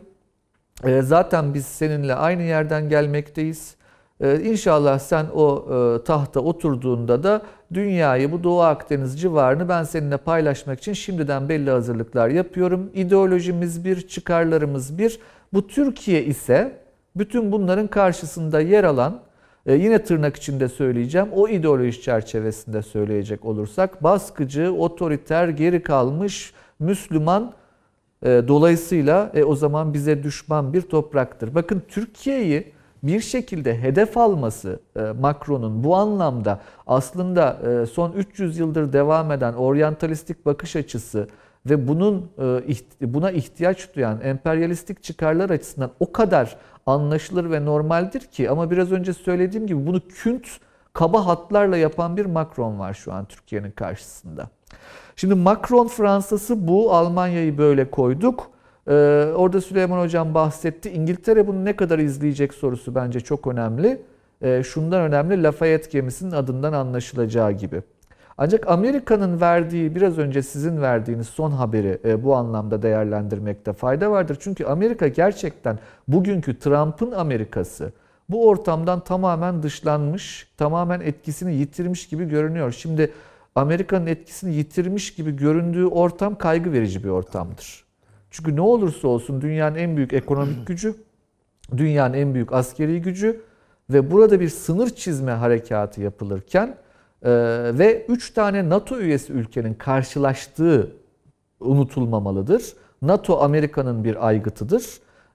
[0.85, 3.77] e, zaten biz seninle aynı yerden gelmekteyiz.
[4.21, 7.43] Ee, inşallah sen o e, tahta oturduğunda da
[7.75, 12.91] dünyayı bu Doğu Akdeniz civarını ben seninle paylaşmak için şimdiden belli hazırlıklar yapıyorum.
[12.95, 15.19] İdeolojimiz bir, çıkarlarımız bir.
[15.55, 16.79] Bu Türkiye ise
[17.17, 19.21] bütün bunların karşısında yer alan
[19.67, 27.53] e, yine tırnak içinde söyleyeceğim o ideoloji çerçevesinde söyleyecek olursak baskıcı, otoriter, geri kalmış Müslüman
[28.23, 31.55] e, dolayısıyla e, o zaman bize düşman bir topraktır.
[31.55, 37.59] Bakın Türkiye'yi bir şekilde hedef alması e, Macron'un bu anlamda aslında
[37.93, 41.29] son 300 yıldır devam eden oryantalistik bakış açısı
[41.67, 42.31] ve bunun
[43.01, 46.57] e, buna ihtiyaç duyan emperyalistik çıkarlar açısından o kadar
[46.87, 50.47] anlaşılır ve normaldir ki ama biraz önce söylediğim gibi bunu künt
[50.93, 54.49] kaba hatlarla yapan bir Macron var şu an Türkiye'nin karşısında.
[55.17, 58.51] Şimdi Macron Fransa'sı bu, Almanya'yı böyle koyduk.
[58.89, 58.93] Ee,
[59.37, 60.91] orada Süleyman Hocam bahsetti.
[60.91, 64.03] İngiltere bunu ne kadar izleyecek sorusu bence çok önemli.
[64.43, 67.83] Ee, şundan önemli Lafayette gemisinin adından anlaşılacağı gibi.
[68.39, 74.37] Ancak Amerika'nın verdiği biraz önce sizin verdiğiniz son haberi e, bu anlamda değerlendirmekte fayda vardır.
[74.41, 75.79] Çünkü Amerika gerçekten
[76.09, 77.93] bugünkü Trump'ın Amerikası
[78.29, 82.73] bu ortamdan tamamen dışlanmış, tamamen etkisini yitirmiş gibi görünüyor.
[82.73, 83.13] Şimdi
[83.55, 87.85] Amerika'nın etkisini yitirmiş gibi göründüğü ortam kaygı verici bir ortamdır.
[88.31, 90.95] Çünkü ne olursa olsun dünyanın en büyük ekonomik gücü,
[91.77, 93.41] dünyanın en büyük askeri gücü
[93.91, 96.77] ve burada bir sınır çizme harekatı yapılırken
[97.25, 97.31] ee,
[97.79, 100.91] ve 3 tane NATO üyesi ülkenin karşılaştığı
[101.61, 102.63] unutulmamalıdır.
[103.03, 104.85] NATO Amerika'nın bir aygıtıdır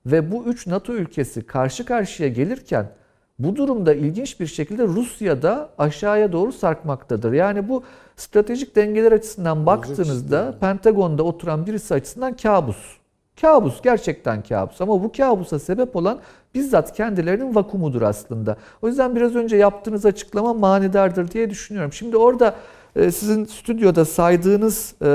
[0.05, 2.91] ve bu 3 NATO ülkesi karşı karşıya gelirken
[3.39, 7.33] bu durumda ilginç bir şekilde Rusya da aşağıya doğru sarkmaktadır.
[7.33, 7.83] Yani bu
[8.15, 12.98] stratejik dengeler açısından baktığınızda Pentagon'da oturan birisi açısından kabus.
[13.41, 16.19] Kabus gerçekten kabus ama bu kabusa sebep olan
[16.55, 18.57] bizzat kendilerinin vakumudur aslında.
[18.81, 21.93] O yüzden biraz önce yaptığınız açıklama manidardır diye düşünüyorum.
[21.93, 22.55] Şimdi orada
[22.95, 25.05] e, sizin stüdyoda saydığınız e,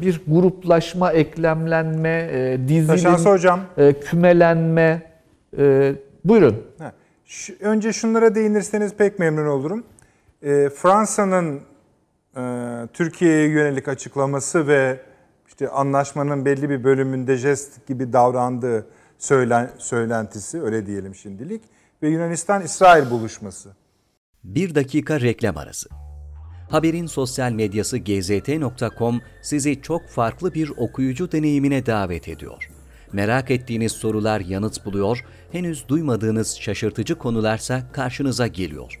[0.00, 3.60] bir gruplaşma, eklemlenme, e, dizilim, hocam.
[4.04, 5.02] kümelenme.
[6.24, 6.56] Buyurun.
[7.60, 9.84] Önce şunlara değinirseniz pek memnun olurum.
[10.74, 11.60] Fransa'nın
[12.92, 15.00] Türkiye'ye yönelik açıklaması ve
[15.58, 18.86] işte anlaşmanın belli bir bölümünde jest gibi davrandığı
[19.18, 21.62] söylen, söylentisi öyle diyelim şimdilik
[22.02, 23.76] ve Yunanistan-İsrail buluşması.
[24.44, 25.88] Bir dakika reklam arası.
[26.70, 32.70] Haberin sosyal medyası gzt.com sizi çok farklı bir okuyucu deneyimine davet ediyor.
[33.12, 39.00] Merak ettiğiniz sorular yanıt buluyor, henüz duymadığınız şaşırtıcı konularsa karşınıza geliyor.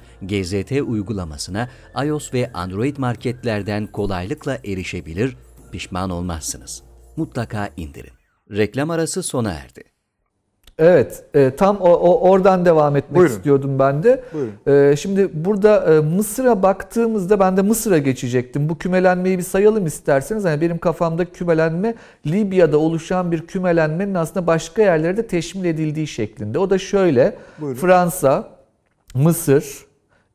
[0.21, 1.69] GZT uygulamasına
[2.05, 5.37] iOS ve Android marketlerden kolaylıkla erişebilir,
[5.71, 6.83] pişman olmazsınız.
[7.17, 8.13] Mutlaka indirin.
[8.51, 9.83] Reklam arası sona erdi.
[10.79, 13.35] Evet, e, tam o, o oradan devam etmek Buyurun.
[13.35, 14.23] istiyordum ben de.
[14.33, 14.91] Buyurun.
[14.91, 18.69] E, şimdi burada e, Mısır'a baktığımızda ben de Mısır'a geçecektim.
[18.69, 20.45] Bu kümelenmeyi bir sayalım isterseniz.
[20.45, 21.95] Hani benim kafamda kümelenme
[22.27, 26.59] Libya'da oluşan bir kümelenmenin aslında başka yerlere de teşmil edildiği şeklinde.
[26.59, 27.79] O da şöyle: Buyurun.
[27.79, 28.49] Fransa,
[29.13, 29.65] Mısır,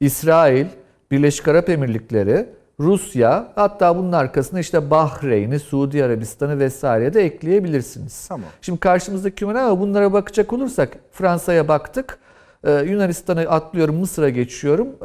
[0.00, 0.66] İsrail,
[1.10, 2.46] Birleşik Arap Emirlikleri,
[2.80, 8.26] Rusya, hatta bunun arkasına işte Bahreyn'i, Suudi Arabistan'ı vesaire de ekleyebilirsiniz.
[8.28, 8.48] Tamam.
[8.60, 12.18] Şimdi karşımızdaki kümeler ama bunlara bakacak olursak Fransa'ya baktık.
[12.64, 14.88] Ee, Yunanistan'a atlıyorum, Mısır'a geçiyorum.
[15.02, 15.04] Ee,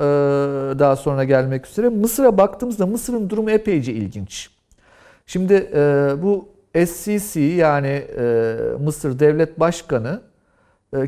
[0.80, 1.90] daha sonra gelmek üzere.
[1.90, 4.50] Mısır'a baktığımızda Mısır'ın durumu epeyce ilginç.
[5.26, 6.50] Şimdi e, bu
[6.86, 10.22] SCC yani e, Mısır Devlet Başkanı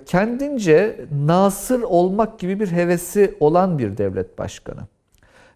[0.05, 4.81] kendince nasır olmak gibi bir hevesi olan bir devlet başkanı.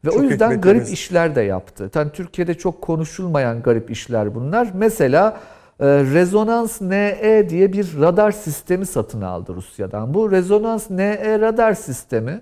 [0.05, 1.91] Ve Çok o yüzden hikmetli garip işler de yaptı.
[1.95, 4.67] Yani Türkiye'de çok konuşulmayan garip işler bunlar.
[4.73, 5.37] Mesela
[5.79, 10.13] e, rezonans NE diye bir radar sistemi satın aldı Rusya'dan.
[10.13, 12.41] Bu rezonans NE radar sistemi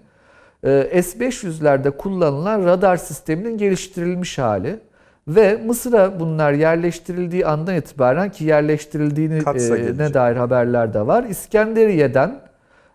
[0.63, 4.79] e, S-500'lerde kullanılan radar sisteminin geliştirilmiş hali.
[5.27, 11.23] Ve Mısır'a bunlar yerleştirildiği andan itibaren ki yerleştirildiğini Katsa e, dair haberler de var.
[11.23, 12.39] İskenderiye'den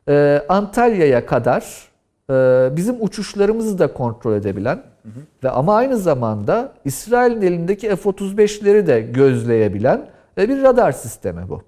[0.09, 1.89] e, Antalya'ya kadar
[2.31, 4.83] e, bizim uçuşlarımızı da kontrol edebilen
[5.45, 10.07] ve ama aynı zamanda İsrail'in elindeki F-35'leri de gözleyebilen
[10.39, 11.63] e, bir radar sistemi bu.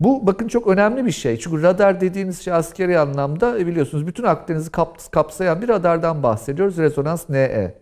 [0.00, 1.38] Bu bakın çok önemli bir şey.
[1.38, 6.78] Çünkü radar dediğiniz şey askeri anlamda e, biliyorsunuz bütün Akdeniz'i kap- kapsayan bir radardan bahsediyoruz.
[6.78, 7.74] Rezonans NE.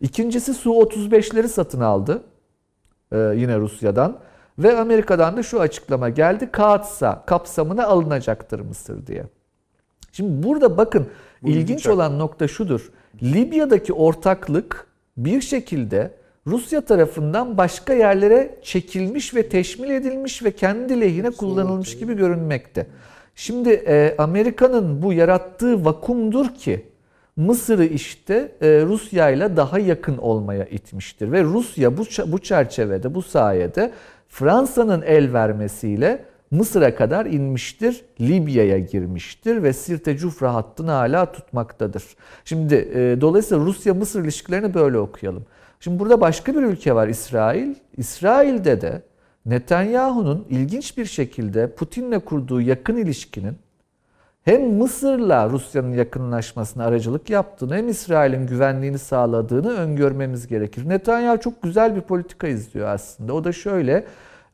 [0.00, 2.22] İkincisi Su-35'leri satın aldı.
[3.12, 4.18] Ee, yine Rusya'dan.
[4.58, 6.48] Ve Amerika'dan da şu açıklama geldi.
[6.52, 9.24] Kaatsa kapsamına alınacaktır Mısır diye.
[10.12, 11.06] Şimdi burada bakın
[11.42, 11.86] ilginç ilginç.
[11.86, 12.90] olan nokta şudur.
[13.22, 14.86] Libya'daki ortaklık
[15.16, 16.14] bir şekilde
[16.46, 22.86] Rusya tarafından başka yerlere çekilmiş ve teşmil edilmiş ve kendi lehine kullanılmış gibi görünmekte.
[23.34, 26.89] Şimdi e, Amerika'nın bu yarattığı vakumdur ki
[27.40, 33.22] Mısır'ı işte e, Rusya ile daha yakın olmaya itmiştir ve Rusya bu bu çerçevede bu
[33.22, 33.92] sayede
[34.28, 42.04] Fransa'nın el vermesiyle Mısır'a kadar inmiştir, Libya'ya girmiştir ve Sirte Cufra hattını hala tutmaktadır.
[42.44, 45.44] Şimdi e, dolayısıyla Rusya-Mısır ilişkilerini böyle okuyalım.
[45.80, 47.74] Şimdi burada başka bir ülke var İsrail.
[47.96, 49.02] İsrail'de de
[49.46, 53.56] Netanyahu'nun ilginç bir şekilde Putin'le kurduğu yakın ilişkinin
[54.44, 60.88] hem Mısır'la Rusya'nın yakınlaşmasına aracılık yaptığını hem İsrail'in güvenliğini sağladığını öngörmemiz gerekir.
[60.88, 63.34] Netanyahu çok güzel bir politika izliyor aslında.
[63.34, 64.04] O da şöyle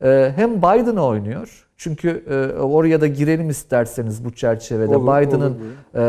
[0.03, 1.63] e, hem Biden oynuyor.
[1.77, 5.01] Çünkü e, oraya da girelim isterseniz bu çerçevede.
[5.01, 5.57] Biden'ın
[5.95, 6.01] e,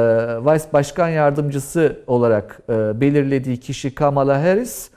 [0.45, 2.69] Vice Başkan Yardımcısı olarak
[3.01, 4.91] belirlediği kişi Kamala Harris.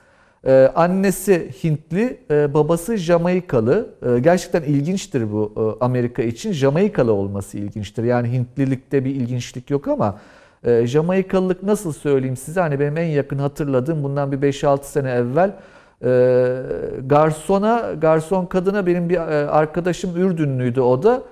[0.47, 3.89] E, annesi Hintli, e, babası Jamaikalı.
[4.15, 6.51] E, gerçekten ilginçtir bu e, Amerika için.
[6.51, 8.03] Jamaikalı olması ilginçtir.
[8.03, 10.19] Yani Hintlilikte bir ilginçlik yok ama
[10.63, 12.61] e, Jamaikalılık nasıl söyleyeyim size?
[12.61, 15.53] Hani benim en yakın hatırladığım bundan bir 5-6 sene evvel
[16.03, 16.61] e,
[17.05, 21.23] garsona, garson kadına benim bir e, arkadaşım Ürdünlüydü o da.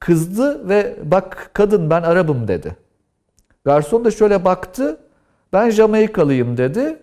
[0.00, 2.76] Kızdı ve bak kadın ben Arabım dedi.
[3.64, 4.96] Garson da şöyle baktı.
[5.52, 6.98] Ben Jamaikalıyım dedi.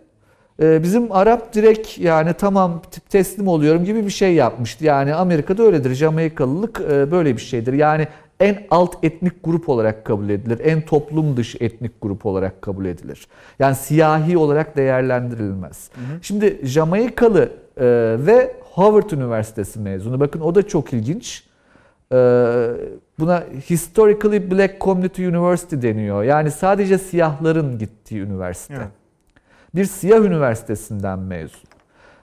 [0.62, 4.86] Ee, Bizim Arap direkt yani tamam teslim oluyorum gibi bir şey yapmıştı.
[4.86, 5.96] Yani Amerika'da öyledir.
[5.96, 7.74] Jamaikalılık e, böyle bir şeydir.
[7.74, 8.08] Yani
[8.40, 10.60] en alt etnik grup olarak kabul edilir.
[10.64, 13.28] En toplum dışı etnik grup olarak kabul edilir.
[13.60, 15.90] Yani siyahi olarak değerlendirilmez.
[16.22, 17.86] Şimdi Jamaikalı e,
[18.20, 20.20] ve Harvard Üniversitesi mezunu.
[20.20, 21.44] Bakın o da çok ilginç.
[22.14, 22.68] Ee,
[23.20, 26.24] Buna Historically Black Community University deniyor.
[26.24, 28.74] Yani sadece siyahların gittiği üniversite.
[28.74, 29.01] Evet.
[29.76, 31.60] Bir siyah üniversitesinden mezun.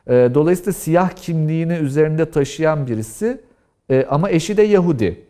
[0.08, 3.40] Ee, Dolayısıyla siyah kimliğini üzerinde taşıyan birisi
[3.90, 5.24] Ee, ama eşi de Yahudi.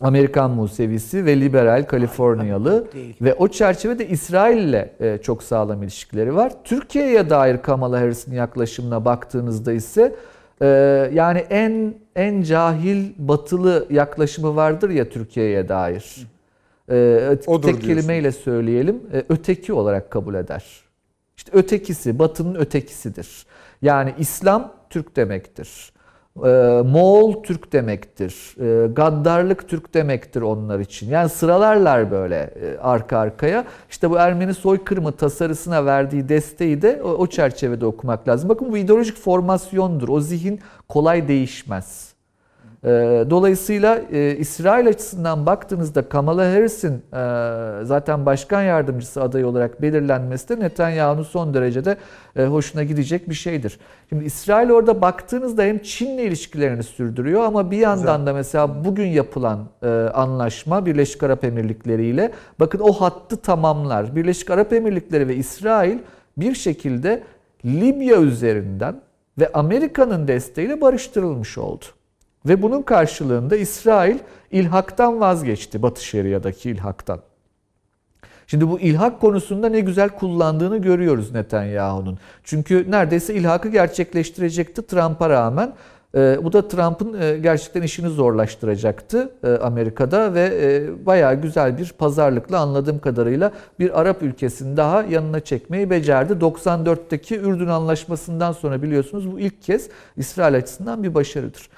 [0.00, 2.86] Amerikan Musevisi ve liberal Kaliforniyalı
[3.20, 6.52] ve o çerçevede İsrail ile e, çok sağlam ilişkileri var.
[6.64, 10.14] Türkiye'ye dair Kamala Harris'in yaklaşımına baktığınızda ise
[10.62, 10.66] e,
[11.14, 16.26] yani en en cahil batılı yaklaşımı vardır ya Türkiye'ye dair.
[16.90, 16.94] E,
[17.46, 17.88] Odur tek diyorsun.
[17.88, 20.64] kelimeyle söyleyelim e, öteki olarak kabul eder.
[21.40, 23.46] İşte ötekisi, Batı'nın ötekisidir.
[23.82, 25.92] Yani İslam Türk demektir.
[26.44, 26.48] Ee,
[26.86, 28.56] Moğol Türk demektir.
[28.60, 31.08] Ee, gaddarlık Türk demektir onlar için.
[31.08, 33.64] Yani sıralarlar böyle e, arka arkaya.
[33.90, 38.48] İşte bu Ermeni soykırımı tasarısına verdiği desteği de o, o çerçevede okumak lazım.
[38.48, 40.08] Bakın bu ideolojik formasyondur.
[40.08, 42.09] O zihin kolay değişmez.
[42.84, 50.48] Ee, Dolayısıyla e, İsrail açısından baktığınızda Kamala Harris'in e, zaten başkan yardımcısı adayı olarak belirlenmesi
[50.48, 51.96] de Netanyahu'nun son derecede
[52.36, 53.78] e, hoşuna gidecek bir şeydir.
[54.08, 59.68] Şimdi İsrail orada baktığınızda hem Çin'le ilişkilerini sürdürüyor ama bir yandan da mesela bugün yapılan
[59.82, 64.16] e, anlaşma Birleşik Arap Emirlikleri ile bakın o hattı tamamlar.
[64.16, 65.98] Birleşik Arap Emirlikleri ve İsrail
[66.36, 67.22] bir şekilde
[67.64, 69.00] Libya üzerinden
[69.38, 71.84] ve Amerika'nın desteğiyle barıştırılmış oldu.
[72.46, 74.18] Ve bunun karşılığında İsrail
[74.50, 77.20] ilhaktan vazgeçti, Batı Şeria'daki ilhaktan.
[78.46, 82.18] Şimdi bu ilhak konusunda ne güzel kullandığını görüyoruz Netanyahu'nun.
[82.44, 85.72] Çünkü neredeyse ilhakı gerçekleştirecekti Trump'a rağmen.
[86.14, 91.92] Ee, bu da Trump'ın e, gerçekten işini zorlaştıracaktı e, Amerika'da ve e, bayağı güzel bir
[91.98, 96.32] pazarlıkla anladığım kadarıyla bir Arap ülkesini daha yanına çekmeyi becerdi.
[96.32, 101.68] 94'teki Ürdün Anlaşması'ndan sonra biliyorsunuz bu ilk kez İsrail açısından bir başarıdır.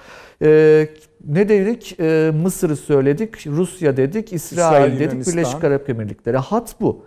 [0.41, 0.89] Ee,
[1.27, 1.99] ne dedik?
[1.99, 5.33] Ee, Mısır'ı söyledik, Rusya dedik, İsrail, İsrail, dedik, Yunanistan.
[5.33, 6.37] Birleşik Arap Emirlikleri.
[6.37, 7.05] Hat bu.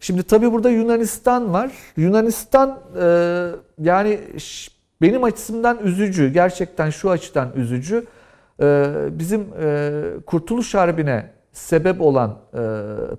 [0.00, 1.72] Şimdi tabii burada Yunanistan var.
[1.96, 3.48] Yunanistan e,
[3.78, 4.20] yani
[5.02, 6.32] benim açımdan üzücü.
[6.32, 8.06] Gerçekten şu açıdan üzücü.
[8.62, 12.60] E, bizim e, Kurtuluş Harbi'ne sebep olan e,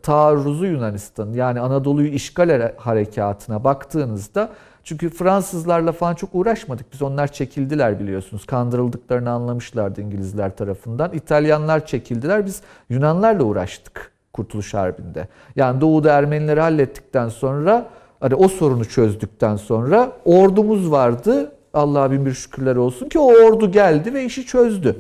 [0.04, 4.50] taarruzu Yunanistan yani Anadolu'yu işgal hare- harekatına baktığınızda
[4.84, 6.94] çünkü Fransızlarla falan çok uğraşmadık.
[6.94, 8.46] Biz onlar çekildiler biliyorsunuz.
[8.46, 11.14] Kandırıldıklarını anlamışlardı İngilizler tarafından.
[11.14, 12.46] İtalyanlar çekildiler.
[12.46, 15.28] Biz Yunanlarla uğraştık Kurtuluş Harbi'nde.
[15.56, 17.86] Yani Doğu'da Ermenileri hallettikten sonra
[18.20, 21.52] hani o sorunu çözdükten sonra ordumuz vardı.
[21.74, 24.96] Allah'a bin bir şükürler olsun ki o ordu geldi ve işi çözdü.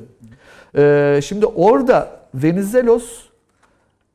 [0.77, 3.23] Ee, şimdi orada Venizelos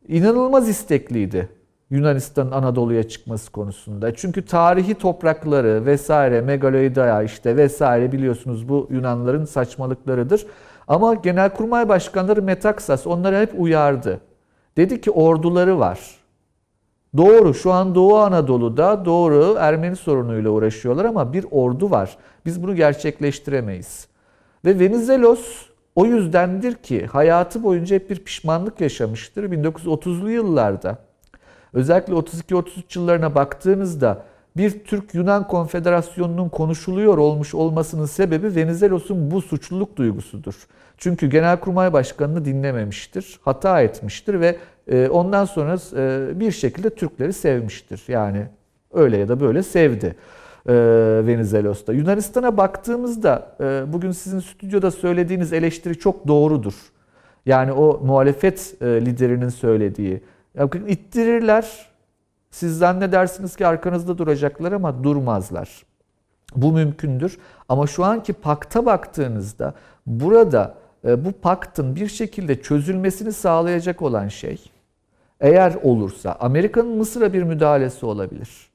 [0.08, 1.48] inanılmaz istekliydi
[1.90, 4.14] Yunanistan'ın Anadolu'ya çıkması konusunda.
[4.14, 10.46] Çünkü tarihi toprakları vesaire, Megaloidea işte vesaire biliyorsunuz bu Yunanların saçmalıklarıdır.
[10.88, 14.20] Ama Genelkurmay Başkanları Metaksas onları hep uyardı.
[14.76, 16.17] Dedi ki orduları var.
[17.16, 22.16] Doğru şu an Doğu Anadolu'da doğru Ermeni sorunuyla uğraşıyorlar ama bir ordu var.
[22.46, 24.08] Biz bunu gerçekleştiremeyiz.
[24.64, 30.98] Ve Venizelos o yüzdendir ki hayatı boyunca hep bir pişmanlık yaşamıştır 1930'lu yıllarda.
[31.72, 34.24] Özellikle 32-33 yıllarına baktığınızda
[34.56, 40.54] bir Türk-Yunan konfederasyonunun konuşuluyor olmuş olmasının sebebi Venizelos'un bu suçluluk duygusudur.
[40.98, 44.56] Çünkü Genelkurmay Başkanı'nı dinlememiştir, hata etmiştir ve
[45.08, 48.04] ondan sonra e, bir şekilde Türkleri sevmiştir.
[48.08, 48.46] Yani
[48.92, 50.16] öyle ya da böyle sevdi
[50.66, 50.72] e,
[51.26, 51.92] Venizelos'ta.
[51.92, 56.74] Yunanistan'a baktığımızda e, bugün sizin stüdyoda söylediğiniz eleştiri çok doğrudur.
[57.46, 60.22] Yani o muhalefet liderinin söylediği.
[60.88, 61.88] İttirirler.
[62.50, 65.82] Siz zannedersiniz ki arkanızda duracaklar ama durmazlar.
[66.56, 67.38] Bu mümkündür.
[67.68, 69.74] Ama şu anki pakta baktığınızda
[70.06, 70.74] burada
[71.04, 74.70] bu paktın bir şekilde çözülmesini sağlayacak olan şey
[75.40, 78.68] eğer olursa Amerika'nın Mısır'a bir müdahalesi olabilir.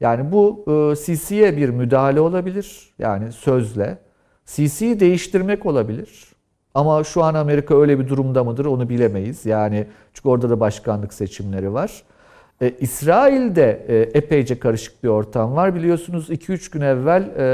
[0.00, 2.94] Yani bu e, Sisi'ye bir müdahale olabilir.
[2.98, 3.98] Yani sözle.
[4.44, 6.26] Sisi'yi değiştirmek olabilir.
[6.74, 9.46] Ama şu an Amerika öyle bir durumda mıdır onu bilemeyiz.
[9.46, 12.02] Yani çünkü orada da başkanlık seçimleri var.
[12.60, 15.74] E, İsrail'de e, epeyce karışık bir ortam var.
[15.74, 17.44] Biliyorsunuz 2-3 gün evvel e,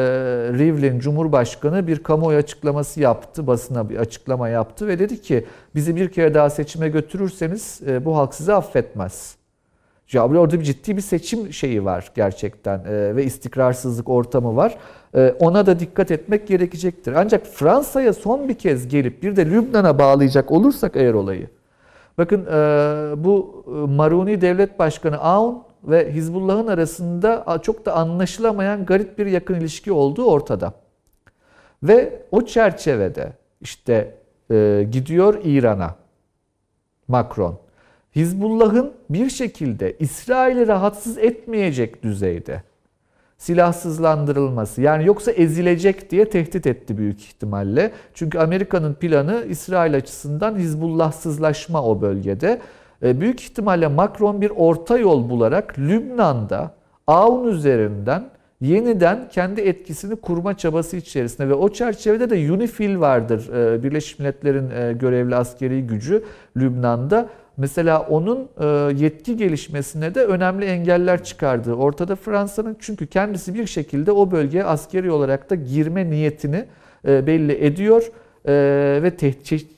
[0.58, 3.46] Rivlin Cumhurbaşkanı bir kamuoyu açıklaması yaptı.
[3.46, 8.34] Basına bir açıklama yaptı ve dedi ki bizi bir kere daha seçime götürürseniz bu halk
[8.34, 9.36] sizi affetmez.
[10.12, 12.84] Ya orada bir ciddi bir seçim şeyi var gerçekten
[13.16, 14.78] ve istikrarsızlık ortamı var.
[15.38, 17.12] Ona da dikkat etmek gerekecektir.
[17.12, 21.48] Ancak Fransa'ya son bir kez gelip bir de Lübnan'a bağlayacak olursak eğer olayı.
[22.18, 22.54] Bakın e,
[23.24, 29.54] bu e, Maruni Devlet Başkanı Aoun ve Hizbullah'ın arasında çok da anlaşılamayan garip bir yakın
[29.54, 30.72] ilişki olduğu ortada.
[31.82, 34.14] Ve o çerçevede işte
[34.50, 35.94] e, gidiyor İran'a
[37.08, 37.58] Macron.
[38.16, 42.62] Hizbullah'ın bir şekilde İsrail'i rahatsız etmeyecek düzeyde
[43.38, 44.82] silahsızlandırılması.
[44.82, 47.92] Yani yoksa ezilecek diye tehdit etti büyük ihtimalle.
[48.14, 52.60] Çünkü Amerika'nın planı İsrail açısından Hizbullahsızlaşma o bölgede.
[53.02, 56.74] E, büyük ihtimalle Macron bir orta yol bularak Lübnan'da
[57.06, 58.30] AUN üzerinden
[58.60, 63.48] yeniden kendi etkisini kurma çabası içerisinde ve o çerçevede de UNIFIL vardır.
[63.54, 66.24] E, Birleşmiş Milletler'in e, görevli askeri gücü
[66.56, 67.28] Lübnan'da.
[67.56, 68.66] Mesela onun e,
[69.04, 75.10] yetki gelişmesine de önemli engeller çıkardığı ortada Fransa'nın çünkü kendisi bir şekilde o bölgeye askeri
[75.10, 76.64] olarak da girme niyetini
[77.08, 78.12] e, belli ediyor
[78.48, 78.52] E,
[79.02, 79.76] ve tehdit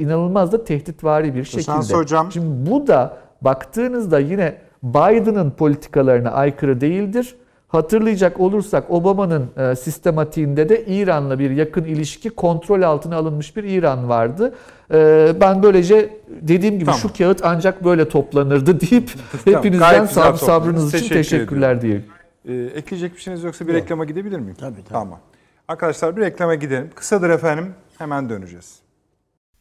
[0.00, 1.62] inanılmaz da tehditvari bir şekilde.
[1.62, 2.32] Şans hocam.
[2.32, 7.34] Şimdi bu da baktığınızda yine Biden'ın politikalarına aykırı değildir.
[7.72, 14.08] Hatırlayacak olursak Obama'nın e, sistematiğinde de İran'la bir yakın ilişki kontrol altına alınmış bir İran
[14.08, 14.54] vardı.
[14.92, 17.00] E, ben böylece dediğim gibi Tamam.
[17.00, 19.10] şu kağıt ancak böyle toplanırdı deyip
[19.44, 22.04] Tamam, hepinizden sab- sabrınız için Teşekkür teşekkürler diyeyim.
[22.48, 24.56] Ee, ekleyecek bir şeyiniz yoksa bir reklama gidebilir miyim?
[24.60, 24.88] Tabii, tabii.
[24.88, 25.20] Tamam.
[25.68, 26.90] Arkadaşlar bir reklama gidelim.
[26.94, 27.74] Kısadır efendim.
[27.98, 28.78] Hemen döneceğiz.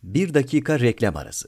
[0.04, 1.48] Bir dakika reklam arası.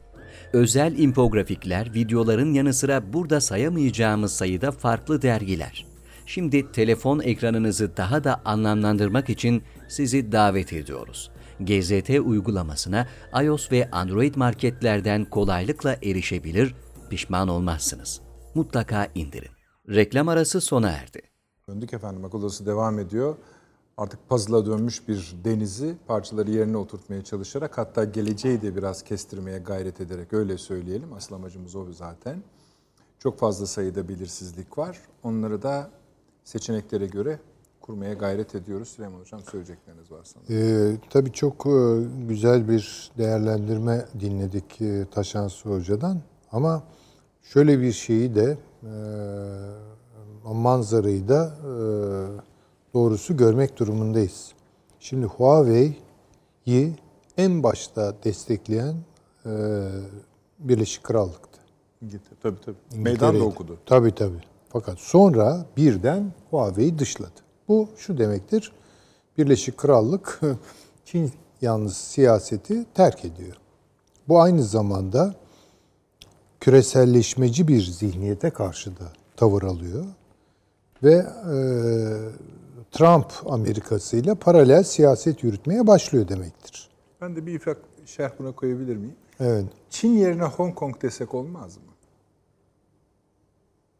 [0.53, 5.85] Özel infografikler, videoların yanı sıra burada sayamayacağımız sayıda farklı dergiler.
[6.25, 11.31] Şimdi telefon ekranınızı daha da anlamlandırmak için sizi davet ediyoruz.
[11.59, 13.07] GZT uygulamasına
[13.43, 16.75] iOS ve Android marketlerden kolaylıkla erişebilir,
[17.09, 18.21] pişman olmazsınız.
[18.55, 19.51] Mutlaka indirin.
[19.89, 21.21] Reklam arası sona erdi.
[21.69, 22.25] Döndük efendim.
[22.25, 23.35] Akıl devam ediyor.
[23.97, 30.01] Artık puzzle'a dönmüş bir denizi parçaları yerine oturtmaya çalışarak hatta geleceği de biraz kestirmeye gayret
[30.01, 31.13] ederek öyle söyleyelim.
[31.13, 32.43] Asıl amacımız o zaten.
[33.19, 34.99] Çok fazla sayıda belirsizlik var.
[35.23, 35.89] Onları da
[36.43, 37.39] seçeneklere göre
[37.81, 38.89] kurmaya gayret ediyoruz.
[38.89, 40.93] Süleyman Hocam söyleyecekleriniz var sanırım.
[40.93, 46.21] Ee, tabii çok e, güzel bir değerlendirme dinledik e, Taşansı Hoca'dan.
[46.51, 46.83] Ama
[47.43, 48.93] şöyle bir şeyi de e,
[50.53, 51.71] manzarayı da e,
[52.93, 54.51] doğrusu görmek durumundayız.
[54.99, 56.95] Şimdi Huawei'yi
[57.37, 58.95] en başta destekleyen
[59.45, 59.51] e,
[60.59, 61.59] Birleşik Krallık'tı.
[62.01, 63.01] İngiltere, tabii tabii.
[63.01, 63.77] Meydan da okudu.
[63.85, 64.41] Tabii tabii.
[64.69, 67.39] Fakat sonra birden Huawei'yi dışladı.
[67.67, 68.71] Bu şu demektir.
[69.37, 70.41] Birleşik Krallık
[71.05, 71.31] Çin
[71.61, 73.57] yalnız siyaseti terk ediyor.
[74.27, 75.35] Bu aynı zamanda
[76.59, 80.05] küreselleşmeci bir zihniyete karşı da tavır alıyor.
[81.03, 81.57] Ve e,
[82.91, 86.89] Trump Amerikası ile paralel siyaset yürütmeye başlıyor demektir.
[87.21, 89.15] Ben de bir ufak şerh buna koyabilir miyim?
[89.39, 89.65] Evet.
[89.89, 91.83] Çin yerine Hong Kong desek olmaz mı?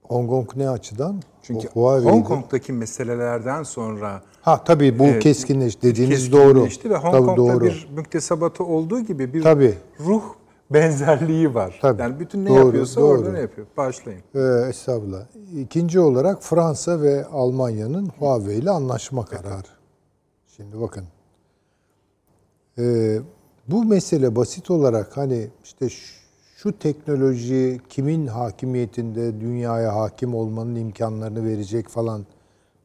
[0.03, 1.21] Hong Kong ne açıdan?
[1.43, 6.47] Çünkü Huawei'de- Hong Kong'daki meselelerden sonra Ha tabii bu Evet, keskinleş dediğiniz doğru.
[6.53, 7.63] keskinleşti ve Hong tabii Kong'da doğru.
[7.65, 9.77] bir müktesebatı olduğu gibi bir Tabii.
[9.99, 10.23] ruh
[10.73, 11.79] benzerliği var.
[11.81, 12.01] Tabii.
[12.01, 13.19] Yani bütün ne Doğru, yapıyorsa doğru.
[13.19, 13.67] orada ne yapıyor?
[13.77, 14.21] Başlayın.
[14.35, 14.39] Ee,
[14.69, 15.25] estağfurullah.
[15.57, 19.67] İkinci olarak Fransa ve Almanya'nın Huawei ile anlaşma kararı.
[20.57, 21.03] Şimdi bakın.
[22.77, 23.19] Ee,
[23.67, 26.21] bu mesele basit olarak hani işte şu,
[26.55, 32.25] şu teknoloji kimin hakimiyetinde dünyaya hakim olmanın imkanlarını verecek falan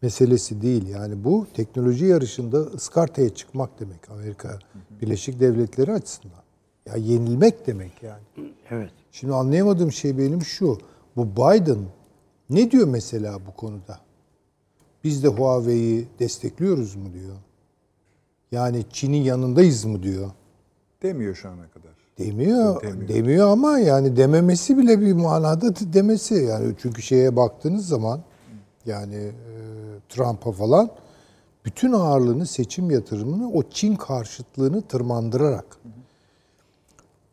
[0.02, 0.88] meselesi değil.
[0.88, 4.58] Yani bu teknoloji yarışında ıskartaya çıkmak demek Amerika
[5.02, 6.45] Birleşik Devletleri açısından.
[6.86, 8.50] Ya yenilmek demek yani.
[8.70, 8.90] Evet.
[9.12, 10.78] Şimdi anlayamadığım şey benim şu.
[11.16, 11.78] Bu Biden
[12.50, 14.00] ne diyor mesela bu konuda?
[15.04, 17.36] Biz de Huawei'yi destekliyoruz mu diyor.
[18.52, 20.30] Yani Çin'in yanındayız mı diyor.
[21.02, 21.90] Demiyor şu ana kadar.
[22.18, 23.08] Demiyor, Demiyor.
[23.08, 26.34] demiyor ama yani dememesi bile bir manada demesi.
[26.34, 28.20] Yani çünkü şeye baktığınız zaman
[28.86, 29.32] yani e,
[30.08, 30.90] Trump'a falan
[31.64, 35.78] bütün ağırlığını seçim yatırımını o Çin karşıtlığını tırmandırarak.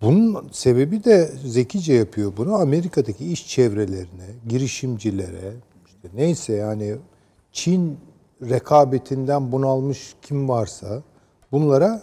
[0.03, 2.55] Bunun sebebi de zekice yapıyor bunu.
[2.55, 5.53] Amerika'daki iş çevrelerine, girişimcilere,
[5.85, 6.95] işte neyse yani
[7.51, 7.97] Çin
[8.41, 11.01] rekabetinden bunalmış kim varsa
[11.51, 12.01] bunlara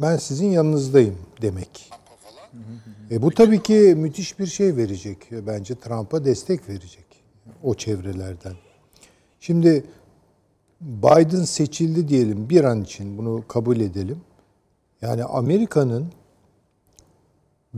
[0.00, 1.90] ben sizin yanınızdayım demek.
[3.10, 5.18] E bu tabii ki müthiş bir şey verecek.
[5.46, 7.06] Bence Trump'a destek verecek
[7.62, 8.54] o çevrelerden.
[9.40, 9.84] Şimdi
[10.80, 14.20] Biden seçildi diyelim bir an için bunu kabul edelim.
[15.02, 16.06] Yani Amerika'nın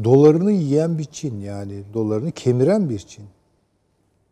[0.04, 3.24] dolarını yiyen bir Çin yani dolarını kemiren bir Çin.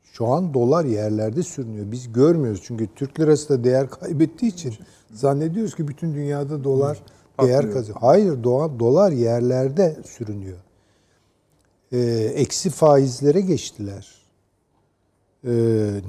[0.02, 1.92] Şu an dolar yerlerde sürünüyor.
[1.92, 4.74] Biz görmüyoruz çünkü Türk lirası da değer kaybettiği için
[5.12, 7.02] zannediyoruz ki bütün dünyada dolar
[7.42, 8.00] değer kazanıyor.
[8.00, 10.58] Hayır, doğa, dolar yerlerde sürünüyor.
[11.92, 11.98] Ee,
[12.34, 14.20] eksi faizlere geçtiler.
[15.44, 15.50] Ee,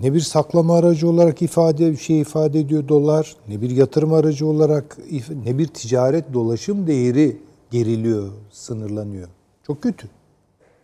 [0.02, 4.98] ne bir saklama aracı olarak ifade şey ifade ediyor dolar, ne bir yatırım aracı olarak
[5.46, 7.38] ne bir ticaret dolaşım değeri
[7.72, 9.28] geriliyor, sınırlanıyor.
[9.68, 10.08] Çok kötü.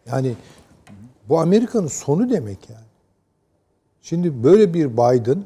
[0.05, 0.35] Yani
[1.29, 2.85] bu Amerika'nın sonu demek yani.
[4.01, 5.43] Şimdi böyle bir Biden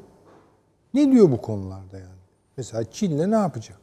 [0.94, 2.20] ne diyor bu konularda yani?
[2.58, 3.78] Mesela Çin'le ne yapacak?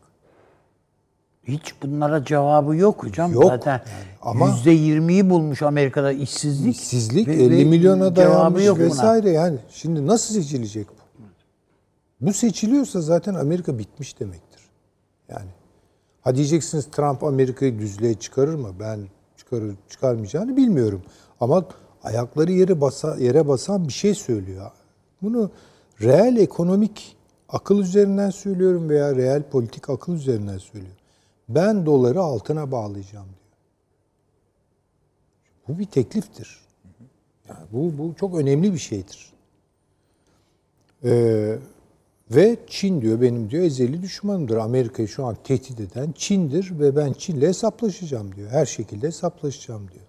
[1.44, 3.32] Hiç bunlara cevabı yok hocam.
[3.32, 4.04] Yok Zaten yani.
[4.22, 6.76] Ama- yüzde 20'yi bulmuş Amerika'da işsizlik.
[6.76, 8.86] İşsizlik Ve- 50 ve milyona dayanmış yok buna.
[8.86, 9.58] vesaire yani.
[9.70, 10.98] Şimdi nasıl seçilecek bu?
[12.20, 14.62] Bu seçiliyorsa zaten Amerika bitmiş demektir.
[15.28, 15.50] Yani
[16.20, 18.68] ha diyeceksiniz Trump Amerika'yı düzlüğe çıkarır mı?
[18.80, 18.98] Ben
[19.48, 21.02] çıkarır çıkarmayacağını bilmiyorum.
[21.40, 21.64] Ama
[22.02, 24.70] ayakları yere basa, yere basan bir şey söylüyor.
[25.22, 25.50] Bunu
[26.00, 27.16] reel ekonomik
[27.48, 30.98] akıl üzerinden söylüyorum veya reel politik akıl üzerinden söylüyorum.
[31.48, 33.38] Ben doları altına bağlayacağım diyor.
[35.68, 36.60] Bu bir tekliftir.
[37.48, 39.32] Yani bu, bu çok önemli bir şeydir.
[41.04, 41.58] Ee,
[42.30, 44.56] ve Çin diyor benim diyor ezeli düşmanımdır.
[44.56, 48.50] Amerika'yı şu an tehdit eden Çin'dir ve ben Çin'le hesaplaşacağım diyor.
[48.50, 50.04] Her şekilde hesaplaşacağım diyor.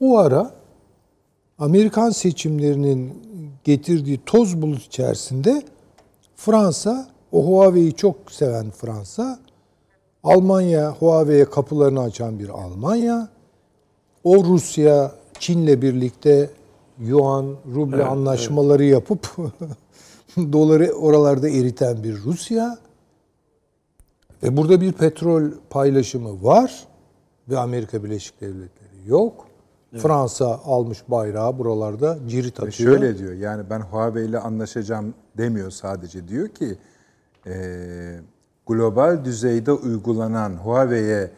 [0.00, 0.50] O ara
[1.58, 3.22] Amerikan seçimlerinin
[3.64, 5.62] getirdiği toz bulut içerisinde
[6.36, 9.38] Fransa, o Huawei'yi çok seven Fransa,
[10.24, 13.28] Almanya, Huawei'ye kapılarını açan bir Almanya,
[14.24, 16.50] o Rusya, Çin'le birlikte
[17.00, 19.36] yuan, ruble anlaşmaları yapıp
[20.52, 22.78] doları oralarda eriten bir Rusya
[24.42, 26.88] ve burada bir petrol paylaşımı var
[27.48, 29.46] ve Amerika Birleşik Devletleri yok.
[29.96, 32.72] Fransa almış bayrağı buralarda cirit atıyor.
[32.72, 36.28] şöyle diyor yani ben Huawei ile anlaşacağım demiyor sadece.
[36.28, 36.78] Diyor ki
[37.46, 37.54] e,
[38.66, 41.30] global düzeyde uygulanan Huawei'ye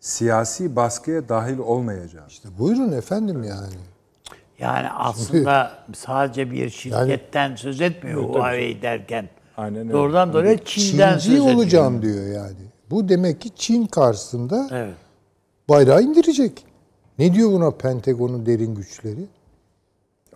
[0.00, 2.28] siyasi baskıya dahil olmayacağım.
[2.28, 3.74] İşte buyurun efendim yani.
[4.60, 9.28] Yani aslında sadece bir şirketten söz etmiyor Huawei derken.
[9.56, 9.92] Aynen öyle.
[9.92, 11.54] Doğrudan doğruya Çin'den Çinci söz ediyor.
[11.54, 12.56] olacağım diyor yani.
[12.90, 14.94] Bu demek ki Çin karşısında Evet.
[15.68, 16.64] bayrağı indirecek.
[17.18, 19.26] Ne diyor buna Pentagon'un derin güçleri?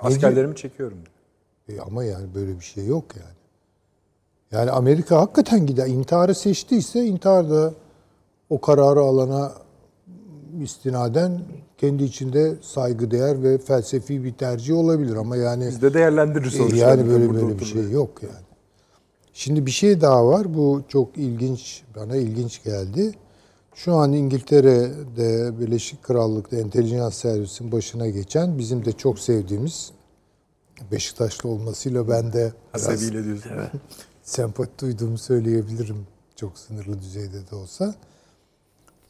[0.00, 0.98] Askerlerimi çekiyorum
[1.66, 1.78] diyor.
[1.78, 3.34] E ama yani böyle bir şey yok yani.
[4.52, 5.86] Yani Amerika hakikaten gider.
[5.86, 7.72] İntiharı seçtiyse intihar da
[8.50, 9.52] o kararı alana
[10.62, 11.40] istinaden
[11.78, 16.76] kendi içinde saygıdeğer ve felsefi bir tercih olabilir ama yani Biz de değerlendiririz e, sonuçta.
[16.76, 17.66] yani böyle böyle bir oturur.
[17.66, 18.44] şey yok yani.
[19.32, 20.54] Şimdi bir şey daha var.
[20.54, 23.12] Bu çok ilginç, bana ilginç geldi.
[23.74, 29.90] Şu an İngiltere'de, Birleşik Krallık'ta entelijans servisin başına geçen bizim de çok sevdiğimiz
[30.92, 33.50] Beşiktaşlı olmasıyla ben de biraz Hasebiyle diyorsun.
[34.22, 36.06] sempati duyduğumu söyleyebilirim.
[36.36, 37.94] Çok sınırlı düzeyde de olsa.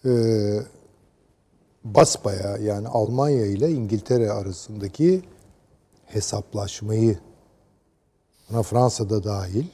[0.05, 0.59] Ee,
[1.85, 5.23] basbaya yani Almanya ile İngiltere arasındaki
[6.07, 7.19] hesaplaşmayı
[8.51, 9.67] buna Fransa'da dahil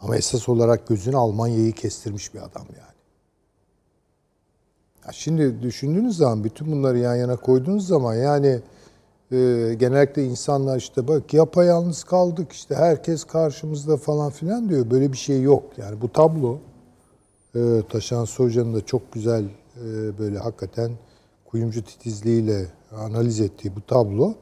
[0.00, 2.96] ama esas olarak gözünü Almanya'yı kestirmiş bir adam yani.
[5.06, 8.60] Ya şimdi düşündüğünüz zaman bütün bunları yan yana koyduğunuz zaman yani
[9.32, 14.90] e, genellikle insanlar işte bak yapayalnız kaldık işte herkes karşımızda falan filan diyor.
[14.90, 15.64] Böyle bir şey yok.
[15.76, 16.58] Yani bu tablo
[17.54, 20.90] e, Taşan Hoca'nın da çok güzel e, böyle hakikaten
[21.56, 24.34] kuyumcu titizliğiyle analiz ettiği bu tablonun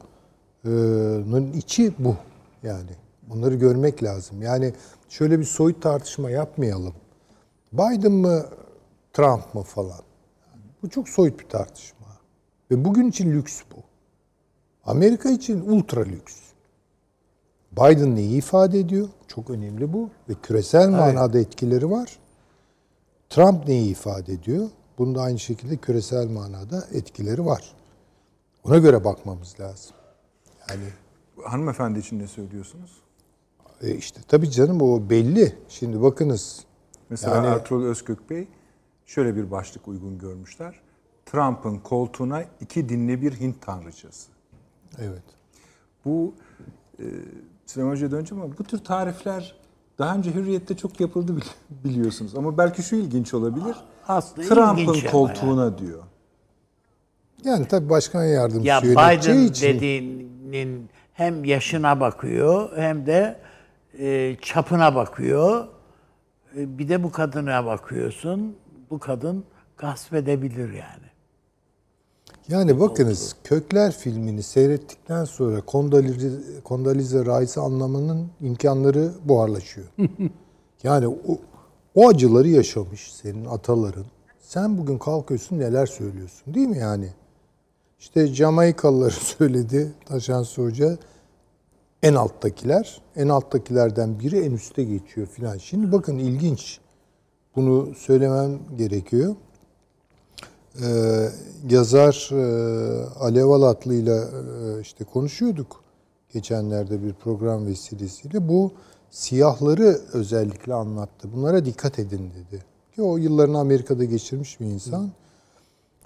[1.51, 2.15] içi bu
[2.63, 2.89] yani.
[3.29, 4.41] Bunları görmek lazım.
[4.41, 4.73] Yani
[5.09, 6.93] şöyle bir soyut tartışma yapmayalım.
[7.73, 8.45] Biden mı
[9.13, 9.99] Trump mı falan.
[10.83, 12.07] Bu çok soyut bir tartışma.
[12.71, 13.79] Ve bugün için lüks bu.
[14.85, 16.35] Amerika için ultra lüks.
[17.71, 19.09] Biden neyi ifade ediyor?
[19.27, 20.09] Çok önemli bu.
[20.29, 22.19] Ve küresel manada etkileri var.
[23.29, 24.69] Trump neyi ifade ediyor?
[24.97, 27.73] Bunda aynı şekilde küresel manada etkileri var.
[28.63, 29.95] Ona göre bakmamız lazım.
[30.69, 30.83] Yani
[31.43, 32.91] Hanımefendi için ne söylüyorsunuz?
[33.81, 35.55] e işte tabii canım o belli.
[35.69, 36.63] Şimdi bakınız.
[37.09, 38.47] Mesela Yani- Ertuğrul Özkök Bey
[39.05, 40.79] şöyle bir başlık uygun görmüşler.
[41.25, 44.29] Trump'ın koltuğuna iki dinli bir Hint tanrıçası.
[44.99, 45.23] Evet.
[46.05, 46.33] Bu
[46.99, 47.03] e,
[47.65, 49.55] Süleyman Hoca'ya döneceğim ama bu tür tarifler
[49.99, 52.35] daha önce Hürriyet'te çok yapıldı bili- biliyorsunuz.
[52.35, 53.75] Ama belki şu ilginç olabilir.
[54.07, 56.03] Aslında Trump'ın koltuğuna diyor.
[57.43, 59.67] Yani tabii başkan yardımcısı Ya Biden için.
[59.67, 63.39] dediğinin hem yaşına bakıyor hem de
[63.99, 65.67] e, çapına bakıyor.
[66.57, 68.55] E, bir de bu kadına bakıyorsun.
[68.89, 69.43] Bu kadın
[69.77, 71.05] gasp edebilir yani.
[72.47, 79.87] Yani bakınız Kökler filmini seyrettikten sonra Kondolize, Kondolize Rice'ı anlamanın imkanları buharlaşıyor.
[80.83, 81.37] yani o,
[81.95, 84.05] o acıları yaşamış senin ataların.
[84.39, 87.09] Sen bugün kalkıyorsun neler söylüyorsun değil mi yani?
[87.99, 90.97] İşte Jamaikalıları söyledi Taşan Hoca.
[92.03, 95.57] En alttakiler, en alttakilerden biri en üste geçiyor filan.
[95.57, 96.79] Şimdi bakın ilginç.
[97.55, 99.35] Bunu söylemem gerekiyor.
[100.81, 101.29] Ee,
[101.69, 105.83] yazar e, Alev Alatlı ile e, işte konuşuyorduk
[106.33, 108.47] geçenlerde bir program vesilesiyle.
[108.47, 108.71] Bu
[109.15, 111.29] siyahları özellikle anlattı.
[111.35, 112.63] Bunlara dikkat edin dedi.
[112.95, 115.11] Ki o yıllarını Amerika'da geçirmiş bir insan.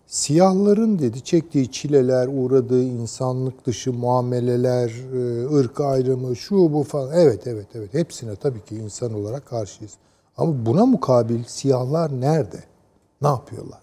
[0.08, 7.12] Siyahların dedi çektiği çileler, uğradığı insanlık dışı muameleler, e, ırk ayrımı, şu bu falan.
[7.14, 7.94] Evet, evet, evet.
[7.94, 9.94] Hepsine tabii ki insan olarak karşıyız.
[10.38, 12.64] Ama buna mukabil siyahlar nerede?
[13.22, 13.82] Ne yapıyorlar?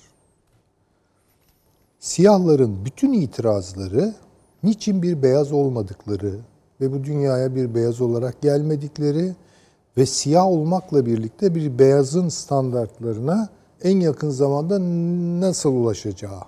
[2.00, 4.14] Siyahların bütün itirazları
[4.62, 6.40] niçin bir beyaz olmadıkları
[6.80, 9.32] ve bu dünyaya bir beyaz olarak gelmedikleri
[9.96, 13.48] ve siyah olmakla birlikte bir beyazın standartlarına
[13.82, 14.78] en yakın zamanda
[15.46, 16.40] nasıl ulaşacağı.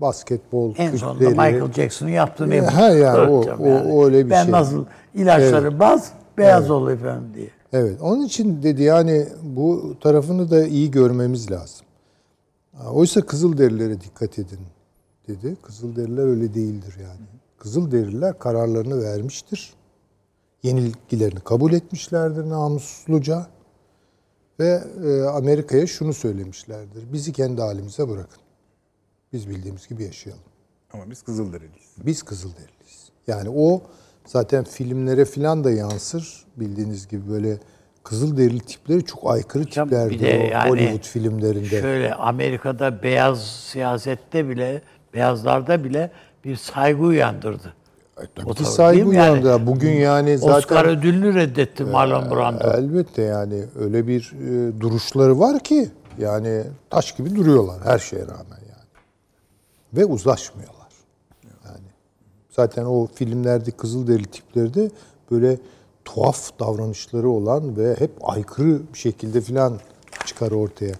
[0.00, 1.30] Basketbol, En sonunda kütleri.
[1.52, 2.60] Michael Jackson'ın yaptığı ne?
[2.60, 4.52] Ha yani o- o- o öyle bir ben şey.
[4.52, 4.84] nasıl
[5.14, 7.48] ilaçları baz, beyaz ol efendim diye.
[7.72, 8.02] Evet.
[8.02, 11.86] Onun için dedi yani bu tarafını da iyi görmemiz lazım.
[12.92, 14.58] Oysa Kızılderililere dikkat edin
[15.28, 15.56] dedi.
[15.62, 17.26] Kızılderililer öyle değildir yani.
[17.62, 19.74] Kızılderililer kararlarını vermiştir.
[20.62, 23.46] Yenilgilerini kabul etmişlerdir namusluca.
[24.60, 27.12] Ve e, Amerika'ya şunu söylemişlerdir.
[27.12, 28.42] Bizi kendi halimize bırakın.
[29.32, 30.44] Biz bildiğimiz gibi yaşayalım.
[30.92, 31.90] Ama biz Kızılderiliyiz.
[32.06, 33.08] Biz Kızılderiliyiz.
[33.26, 33.82] Yani o
[34.26, 36.44] zaten filmlere falan da yansır.
[36.56, 37.58] Bildiğiniz gibi böyle
[38.04, 41.80] Kızılderili tipleri çok aykırı Hocam, tiplerdi bir de o yani Hollywood filmlerinde.
[41.80, 44.82] Şöyle Amerika'da beyaz siyasette bile,
[45.14, 46.10] beyazlarda bile
[46.44, 47.74] bir saygı uyandırdı.
[48.16, 49.30] Tabii O ki tabii saygı mi yani?
[49.42, 49.66] uyandı.
[49.66, 52.70] Bugün yani zaten Oscar ödülünü reddetti Marlon Brando.
[52.70, 58.58] elbette yani öyle bir e, duruşları var ki yani taş gibi duruyorlar her şeye rağmen
[58.70, 58.88] yani.
[59.92, 60.88] Ve uzlaşmıyorlar.
[61.64, 61.86] Yani
[62.50, 64.90] zaten o filmlerde Kızılderili tipleri de
[65.30, 65.58] böyle
[66.04, 69.78] tuhaf davranışları olan ve hep aykırı bir şekilde filan
[70.26, 70.94] çıkar ortaya.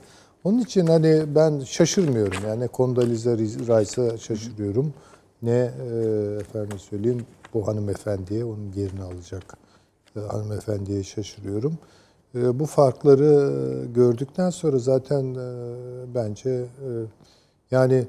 [0.45, 4.95] Onun için hani ben şaşırmıyorum yani Condoleezza Rice'a şaşırıyorum
[5.43, 5.97] ne e,
[6.41, 9.57] efendim söyleyeyim bu hanımefendiye onun yerini alacak
[10.17, 11.79] e, hanımefendiye şaşırıyorum.
[12.35, 15.37] E, bu farkları gördükten sonra zaten
[16.15, 16.67] bence
[17.71, 18.07] yani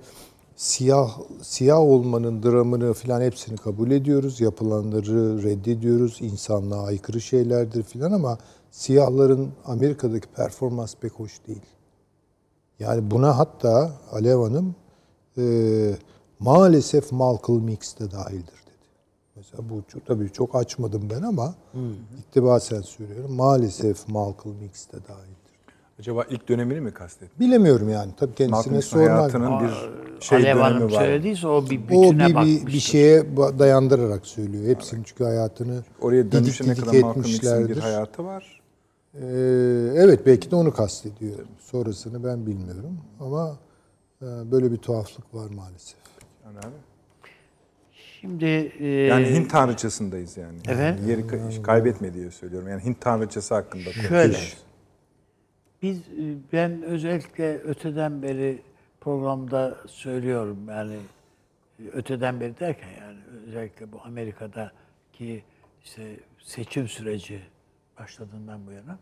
[0.55, 4.41] siyah siyah olmanın dramını filan hepsini kabul ediyoruz.
[4.41, 6.17] Yapılanları reddediyoruz.
[6.21, 8.37] İnsanlığa aykırı şeylerdir filan ama
[8.71, 11.61] siyahların Amerika'daki performans pek hoş değil.
[12.79, 14.75] Yani buna hatta Alev Hanım
[15.37, 15.43] e,
[16.43, 18.87] maalesef Malcolm X de dahildir dedi.
[19.35, 21.55] Mesela bu çok, tabii çok açmadım ben ama
[22.19, 23.33] iktibasen söylüyorum.
[23.33, 25.43] Maalesef Malcolm X de dahildir.
[25.99, 27.39] Acaba ilk dönemini mi kastettin?
[27.47, 28.11] Bilemiyorum yani.
[28.17, 29.09] Tabii kendisine sormak.
[29.09, 29.73] hayatının bir
[30.21, 30.99] şey Alev dönemi Hanım var.
[30.99, 32.67] söylediyse o bir O bütüne bir, bir, bakmıştır.
[32.67, 34.65] bir şeye dayandırarak söylüyor.
[34.65, 38.61] Hepsinin çünkü hayatını Oraya didik dönüşüne didik kadar Malcolm bir hayatı var.
[39.13, 39.19] Ee,
[39.95, 41.39] evet belki de onu kastediyor.
[41.59, 43.57] Sonrasını ben bilmiyorum ama
[44.21, 46.02] e, böyle bir tuhaflık var maalesef.
[46.45, 46.75] Yani, abi.
[48.21, 48.45] Şimdi
[48.79, 50.59] e, yani Hint tanrıçasındayız yani.
[50.67, 50.99] Evet.
[51.07, 52.69] Yeri ka- kaybetme diye söylüyorum.
[52.69, 53.93] Yani Hint tanrıçası hakkında.
[53.93, 54.33] Şöyle.
[54.33, 54.63] konuşuyoruz.
[55.81, 58.61] Biz e, ben özellikle öteden beri
[59.01, 60.95] programda söylüyorum yani
[61.79, 65.43] e, öteden beri derken yani özellikle bu Amerika'daki
[65.83, 67.41] işte seçim süreci
[67.99, 68.97] başladığından bu yana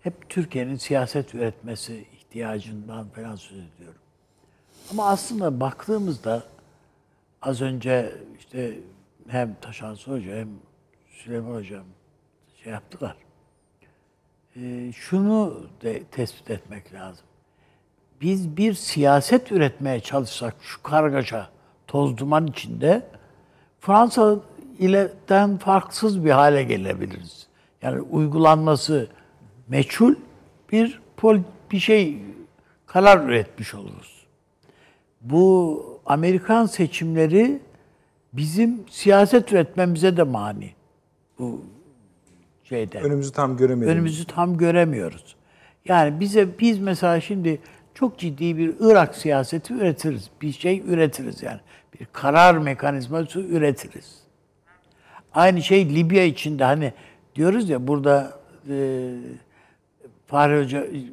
[0.00, 4.00] hep Türkiye'nin siyaset üretmesi ihtiyacından falan söz ediyorum.
[4.90, 6.42] Ama aslında baktığımızda
[7.46, 8.78] az önce işte
[9.28, 10.48] hem Taşan Hoca hem
[11.08, 11.84] Süleyman Hocam
[12.62, 13.16] şey yaptılar.
[14.56, 17.26] Ee, şunu de tespit etmek lazım.
[18.20, 21.48] Biz bir siyaset üretmeye çalışsak şu kargaşa,
[21.86, 23.06] toz duman içinde
[23.80, 24.36] Fransa
[24.78, 27.46] ile'den farksız bir hale gelebiliriz.
[27.82, 29.08] Yani uygulanması
[29.68, 30.14] meçhul
[30.72, 31.38] bir pol
[31.70, 32.22] bir şey
[32.86, 34.26] karar üretmiş oluruz.
[35.20, 37.58] Bu Amerikan seçimleri
[38.32, 40.70] bizim siyaset üretmemize de mani.
[41.38, 41.64] Bu
[42.64, 43.00] şeyde.
[43.00, 43.92] Önümüzü tam göremedim.
[43.92, 45.36] Önümüzü tam göremiyoruz.
[45.84, 47.60] Yani bize biz mesela şimdi
[47.94, 50.30] çok ciddi bir Irak siyaseti üretiriz.
[50.42, 51.60] Bir şey üretiriz yani.
[52.00, 54.18] Bir karar mekanizması üretiriz.
[55.34, 56.92] Aynı şey Libya içinde hani
[57.34, 58.38] diyoruz ya burada
[58.70, 59.10] e,
[60.26, 61.04] Fahri Hoca e,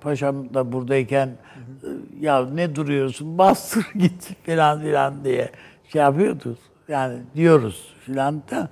[0.00, 1.88] paşam da buradayken e,
[2.20, 5.50] ya ne duruyorsun bastır git filan filan diye
[5.88, 6.58] şey yapıyordu.
[6.88, 8.68] Yani diyoruz filan da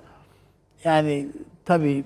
[0.83, 1.27] yani
[1.65, 2.03] tabii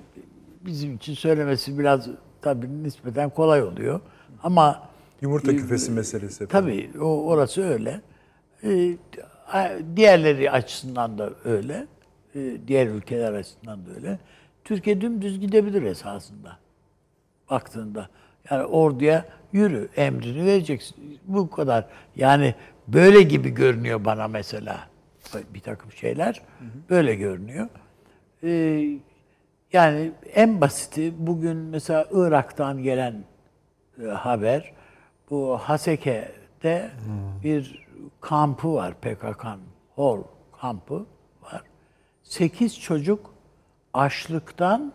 [0.66, 2.08] bizim için söylemesi biraz
[2.42, 4.00] tabii nispeten kolay oluyor.
[4.42, 4.82] Ama
[5.20, 6.46] Yumurta e, küfesi meselesi.
[6.46, 8.00] Tabii o orası öyle.
[8.64, 8.96] Ee,
[9.96, 11.86] diğerleri açısından da öyle.
[12.34, 14.18] Ee, diğer ülkeler açısından da öyle.
[14.64, 16.58] Türkiye dümdüz gidebilir esasında.
[17.50, 18.08] Baktığında.
[18.50, 21.20] Yani orduya yürü emrini vereceksin.
[21.24, 21.86] Bu kadar.
[22.16, 22.54] Yani
[22.88, 24.88] böyle gibi görünüyor bana mesela.
[25.54, 26.42] Bir takım şeyler
[26.90, 27.68] böyle görünüyor.
[28.42, 28.82] Ee,
[29.72, 33.24] yani en basiti bugün mesela Irak'tan gelen
[34.02, 34.72] e, haber
[35.30, 36.90] bu Haseke'de
[37.44, 37.86] bir
[38.20, 39.60] kampı var PKK'nın.
[39.94, 40.22] Hol
[40.60, 41.06] kampı
[41.42, 41.62] var.
[42.22, 43.34] Sekiz çocuk
[43.94, 44.92] açlıktan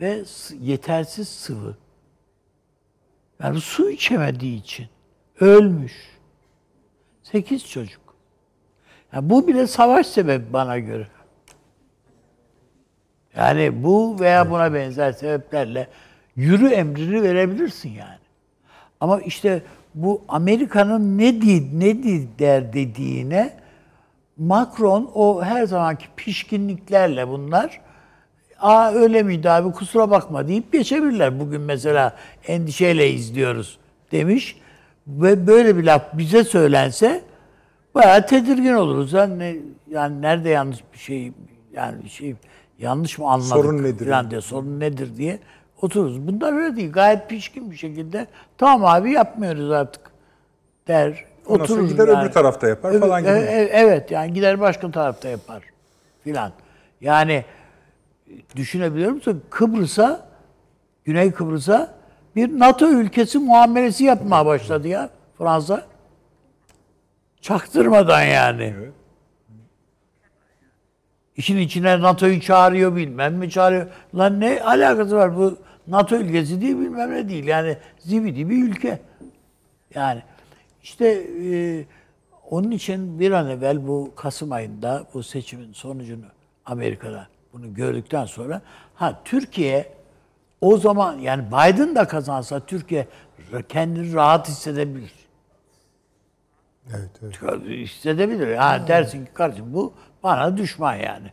[0.00, 0.24] ve
[0.60, 1.76] yetersiz sıvı.
[3.42, 4.86] Yani su içemediği için
[5.40, 5.92] ölmüş.
[7.22, 8.00] Sekiz çocuk.
[9.12, 11.06] Yani bu bile savaş sebebi bana göre.
[13.36, 15.88] Yani bu veya buna benzer sebeplerle
[16.36, 18.18] yürü emrini verebilirsin yani.
[19.00, 19.62] Ama işte
[19.94, 23.58] bu Amerika'nın ne di ne di der dediğine
[24.36, 27.80] Macron o her zamanki pişkinliklerle bunlar
[28.60, 31.40] Aa öyle miydi abi kusura bakma deyip geçebilirler.
[31.40, 32.16] Bugün mesela
[32.46, 33.78] endişeyle izliyoruz
[34.12, 34.56] demiş.
[35.06, 37.22] Ve böyle bir laf bize söylense
[37.94, 39.12] bayağı tedirgin oluruz.
[39.12, 39.60] Yani,
[39.90, 41.32] yani nerede yanlış bir şey
[41.72, 42.34] yani bir şey
[42.78, 44.04] yanlış mı anladık Sorun nedir?
[44.06, 45.38] falan diye sorun nedir diye
[45.82, 46.26] otururuz.
[46.28, 46.92] Bunlar öyle değil.
[46.92, 48.26] Gayet pişkin bir şekilde
[48.58, 50.00] tamam abi yapmıyoruz artık
[50.88, 51.24] der.
[51.46, 52.22] Sonra Otururuz gider yani.
[52.24, 53.30] öbür tarafta yapar Evet, falan gibi.
[53.30, 55.62] e- e- Evet yani gider başka tarafta yapar
[56.24, 56.52] filan.
[57.00, 57.44] Yani
[58.56, 59.42] düşünebiliyor musun?
[59.50, 60.28] Kıbrıs'a,
[61.04, 61.94] Güney Kıbrıs'a
[62.36, 65.86] bir NATO ülkesi muamelesi yapmaya başladı ya Fransa.
[67.40, 68.74] Çaktırmadan yani.
[68.78, 68.92] Evet.
[71.36, 73.86] İşin içine NATO'yu çağırıyor bilmem mi çağırıyor.
[74.14, 77.44] Lan ne alakası var bu NATO ülkesi değil bilmem ne değil.
[77.44, 79.00] Yani zibidi bir ülke.
[79.94, 80.22] Yani
[80.82, 81.06] işte
[81.44, 81.84] e,
[82.50, 86.24] onun için bir an evvel bu Kasım ayında bu seçimin sonucunu
[86.64, 88.62] Amerika'da bunu gördükten sonra
[88.94, 89.92] ha Türkiye
[90.60, 93.08] o zaman yani Biden da kazansa Türkiye
[93.68, 95.12] kendini rahat hissedebilir.
[96.90, 97.62] Evet, evet.
[97.68, 98.56] Hissedebilir.
[98.56, 99.92] Ha dersin ki kardeşim bu
[100.22, 101.32] bana düşman yani.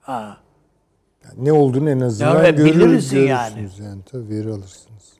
[0.00, 0.36] Ha.
[1.24, 4.02] Yani ne olduğunu en azından Evet, görür, bilirsin görürsünüz yani.
[4.10, 5.14] Tabii veri alırsınız.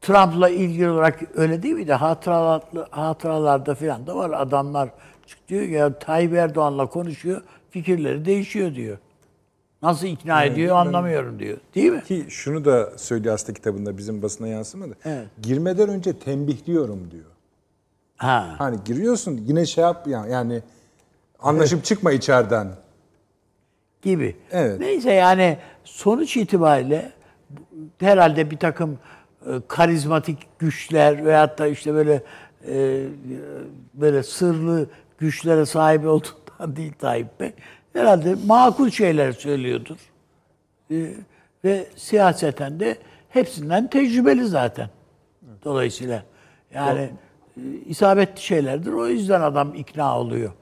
[0.00, 1.92] Trump'la ilgili olarak öyle değil miydi?
[1.92, 4.30] Hatıralar, hatıralarda falan da var.
[4.30, 4.88] Adamlar
[5.48, 8.98] diyor ya Tayyip Erdoğan'la konuşuyor, fikirleri değişiyor diyor.
[9.84, 11.58] Nasıl ikna ediyor anlamıyorum diyor.
[11.74, 12.02] Değil mi?
[12.04, 14.94] Ki şunu da söylüyor aslında kitabında bizim basına yansımadı.
[15.04, 15.26] Evet.
[15.42, 17.24] Girmeden önce tembihliyorum diyor.
[18.16, 18.54] Ha.
[18.58, 20.62] Hani giriyorsun yine şey yap ya- yani
[21.40, 22.68] anlaşıp çıkma içeriden.
[24.02, 24.36] gibi.
[24.50, 24.80] Evet.
[24.80, 27.12] Neyse yani sonuç itibariyle
[28.00, 28.98] herhalde bir takım
[29.46, 32.22] e, karizmatik güçler veyahut da işte böyle
[32.68, 33.04] e,
[33.94, 34.86] böyle sırlı
[35.18, 37.52] güçlere sahip olduğundan değil Tayyip Bey.
[37.94, 39.96] Herhalde makul şeyler söylüyordur.
[40.90, 41.14] E,
[41.64, 42.98] ve siyaseten de
[43.28, 44.90] hepsinden tecrübeli zaten.
[45.64, 46.22] Dolayısıyla
[46.74, 47.10] yani
[47.56, 48.92] e, isabetli şeylerdir.
[48.92, 50.52] O yüzden adam ikna oluyor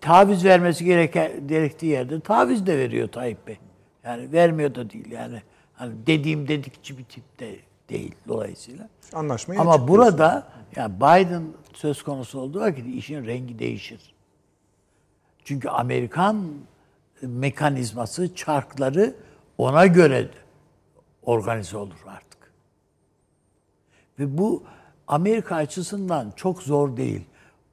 [0.00, 3.58] taviz vermesi gereken gerektiği yerde taviz de veriyor Tayyip Bey.
[4.04, 5.42] Yani vermiyor da değil yani.
[5.74, 7.56] Hani dediğim dedikçi bir tip de
[7.88, 8.88] değil dolayısıyla.
[9.12, 11.42] Anlaşmayı Ama burada yani Biden
[11.74, 14.11] söz konusu olduğu vakit işin rengi değişir.
[15.44, 16.46] Çünkü Amerikan
[17.22, 19.14] mekanizması, çarkları
[19.58, 20.28] ona göre
[21.22, 22.52] organize olur artık.
[24.18, 24.62] Ve bu
[25.08, 27.24] Amerika açısından çok zor değil.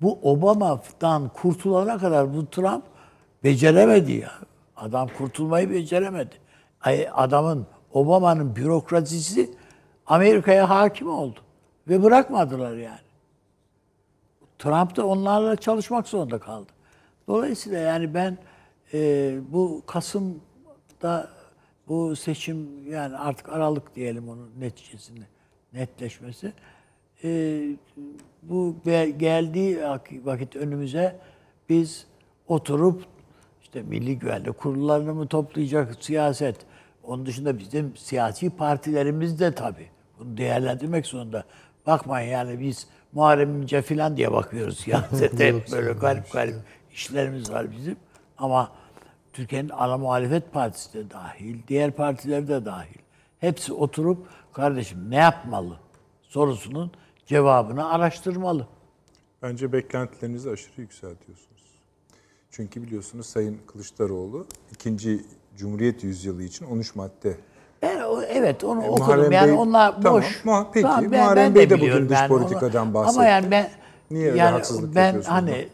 [0.02, 2.84] Bu Obama'dan kurtulana kadar bu Trump
[3.44, 4.32] beceremedi ya.
[4.78, 6.36] Adam kurtulmayı beceremedi.
[7.14, 9.50] Adamın, Obama'nın bürokrasisi
[10.06, 11.40] Amerika'ya hakim oldu.
[11.88, 13.00] Ve bırakmadılar yani.
[14.60, 16.72] Trump da onlarla çalışmak zorunda kaldı.
[17.30, 18.38] Dolayısıyla yani ben
[18.94, 21.30] e, bu Kasım'da
[21.88, 25.26] bu seçim yani artık Aralık diyelim onun neticesinde
[25.74, 26.54] netleşmesi.
[27.24, 27.62] E,
[28.44, 28.76] bu
[29.18, 31.20] geldiği vak- vakit önümüze
[31.70, 32.06] biz
[32.48, 33.04] oturup
[33.62, 36.56] işte milli güvenlik kurullarını mı toplayacak siyaset.
[37.04, 39.88] Onun dışında bizim siyasi partilerimiz de tabii
[40.20, 41.44] bunu değerlendirmek zorunda.
[41.88, 45.54] Bakmayın yani biz Muharrem İnce falan diye bakıyoruz siyasete.
[45.72, 46.56] Böyle garip garip
[46.94, 47.96] işlerimiz var bizim.
[48.38, 48.72] Ama
[49.34, 53.00] Türkiye'nin ana muhalefet partisi de dahil, diğer partiler de dahil.
[53.40, 55.78] hepsi oturup kardeşim ne yapmalı
[56.22, 56.92] sorusunun
[57.26, 58.68] cevabını araştırmalı.
[59.42, 61.64] Bence beklentilerinizi aşırı yükseltiyorsunuz.
[62.52, 65.26] Çünkü biliyorsunuz Sayın Kılıçdaroğlu ikinci
[65.58, 67.38] Cumhuriyet yüzyılı için 13 madde.
[67.82, 69.06] Ben o, evet onu E, okudum.
[69.06, 70.42] Muharrem Yani Bey- onlar Tamam, boş.
[70.46, 73.20] muha- peki, ben- Muharrem ben Bey de bugün biliyorum dış politikadan bahsetti.
[73.20, 73.70] Ama yani ben
[74.12, 74.62] Niye yani
[74.96, 75.70] ben hani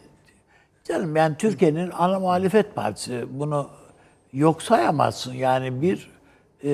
[0.85, 3.69] canım yani Türkiye'nin ana muhalefet partisi bunu
[4.33, 5.33] yok sayamazsın.
[5.33, 6.11] Yani bir
[6.63, 6.69] e,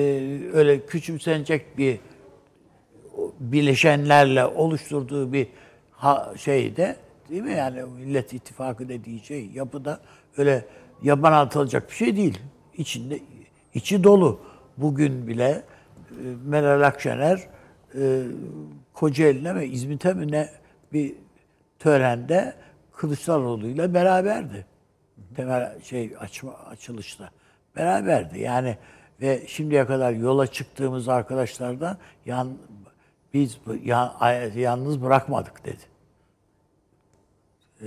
[0.52, 2.00] öyle küçümsenecek bir
[3.40, 5.46] bileşenlerle oluşturduğu bir
[5.90, 6.96] ha, şeyde
[7.28, 10.00] değil mi yani Millet İttifakı dediği şey yapıda
[10.36, 10.64] öyle
[11.02, 12.38] yaban atılacak bir şey değil.
[12.76, 13.20] İçinde
[13.74, 14.40] içi dolu.
[14.76, 15.62] Bugün bile
[16.10, 16.14] e,
[16.44, 17.40] Meral Akşener
[17.94, 18.22] e,
[18.94, 20.48] Kocaeli'ne ve İzmit'e mi ne
[20.92, 21.14] bir
[21.78, 22.54] törende
[22.96, 24.66] Kılıçdaroğlu ile beraberdi.
[25.36, 27.30] Temel şey açma açılışta
[27.76, 28.38] beraberdi.
[28.40, 28.78] Yani
[29.20, 31.96] ve şimdiye kadar yola çıktığımız arkadaşlardan
[32.26, 32.52] yan
[33.34, 34.14] biz bu- ya,
[34.56, 35.82] yalnız bırakmadık dedi.
[37.82, 37.86] Ee,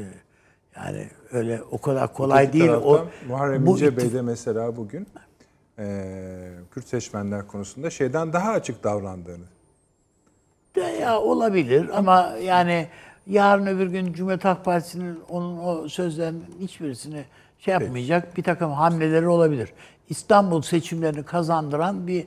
[0.75, 2.71] Yani öyle o kadar kolay Öteki değil.
[2.71, 5.07] O Muharrem bu İnce Bey de mesela bugün
[5.79, 9.45] eee Kürt seçmenler konusunda şeyden daha açık davrandığını.
[10.75, 12.87] De ya olabilir ama yani
[13.27, 17.25] yarın öbür gün Cumhuriyet Halk Partisi'nin onun o sözlerinin hiçbirisini
[17.59, 19.69] şey yapmayacak bir takım hamleleri olabilir.
[20.09, 22.25] İstanbul seçimlerini kazandıran bir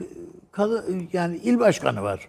[0.00, 0.64] e,
[1.12, 2.28] yani il başkanı var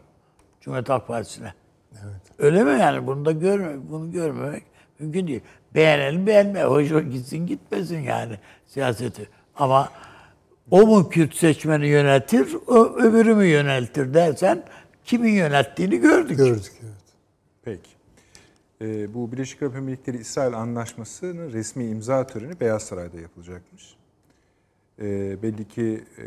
[0.61, 1.53] Cumhuriyet Halk Partisi'ne.
[1.93, 2.21] Evet.
[2.39, 3.07] Öyle mi yani?
[3.07, 4.63] Bunu da görme, bunu görmemek
[4.99, 5.41] mümkün değil.
[5.75, 6.63] Beğenelim beğenme.
[6.63, 8.33] Hoş gitsin gitmesin yani
[8.67, 9.29] siyaseti.
[9.55, 9.89] Ama
[10.71, 14.63] o mu Kürt seçmeni yöneltir, o öbürü mü yöneltir dersen
[15.05, 16.37] kimin yönelttiğini gördük.
[16.37, 16.98] Gördük evet.
[17.69, 17.89] Peki.
[18.81, 23.95] Eee, bu Birleşik Arap Emirlikleri İsrail Anlaşması'nın resmi imza töreni Beyaz Saray'da yapılacakmış.
[25.01, 26.25] Eee, belli ki eee,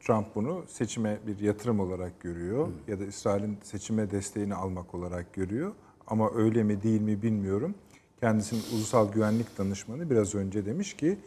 [0.00, 5.72] Trump bunu seçime bir yatırım olarak görüyor ya da İsrail'in seçime desteğini almak olarak görüyor.
[6.06, 7.74] Ama öyle mi değil mi bilmiyorum.
[8.20, 11.18] Kendisinin ulusal güvenlik danışmanı biraz önce demiş ki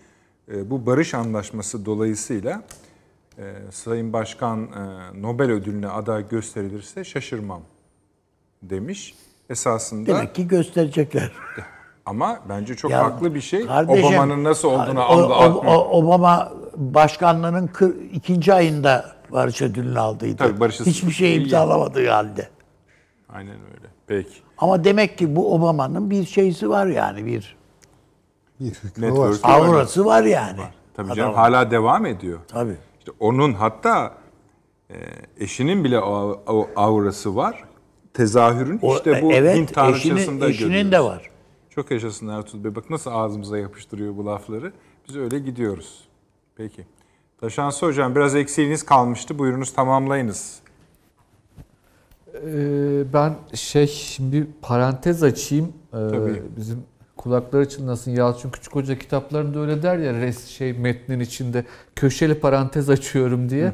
[0.51, 2.63] e, bu barış anlaşması dolayısıyla
[3.38, 7.61] e, Sayın Başkan e, Nobel ödülüne aday gösterilirse şaşırmam
[8.63, 9.15] demiş.
[9.49, 11.32] Esasında Demek ki gösterecekler.
[12.06, 13.65] ama bence çok Ya, haklı bir şey.
[13.65, 20.38] kardeşim, Obama'nın nasıl olduğunu o- o- Obama başkanlığının kır- ikinci ayında barış ödülünü aldıydı.
[20.38, 22.49] Tabii Hiçbir şey imzalamadığı halde.
[23.30, 23.88] Aynen öyle.
[24.07, 24.30] Peki.
[24.57, 27.56] Ama demek ki bu Obama'nın bir şeysi var yani bir
[28.60, 29.30] Bir var.
[29.30, 29.38] Var.
[29.44, 30.60] aurası var yani.
[30.95, 32.40] Tabii canım hala devam ediyor.
[32.48, 32.76] Tabii.
[32.99, 34.14] İşte onun hatta
[34.90, 34.95] e,
[35.40, 37.64] eşinin bile o, o aurası var.
[38.14, 40.91] Tezahürün O- işte bu evet, Hint tanrıçasında eşinin, görüyoruz.
[40.91, 41.30] de var.
[41.69, 42.76] Çok yaşasın Ertuğrul Bey.
[42.76, 44.73] Bak nasıl ağzımıza yapıştırıyor bu lafları.
[45.10, 45.99] Biz öyle gidiyoruz.
[46.56, 46.85] Peki.
[47.41, 49.40] Taşansı Hocam biraz eksiğiniz kalmıştı.
[49.40, 50.60] Buyurunuz tamamlayınız.
[52.34, 55.65] Ee, ben şey şimdi bir parantez açayım.
[55.65, 56.41] Ee, Tabii.
[56.57, 56.84] bizim
[57.18, 58.11] kulakları çınlasın.
[58.11, 61.65] Yalçın Küçük Hoca kitaplarında öyle der ya res şey metnin içinde
[61.95, 63.65] köşeli parantez açıyorum diye.
[63.65, 63.73] Ee,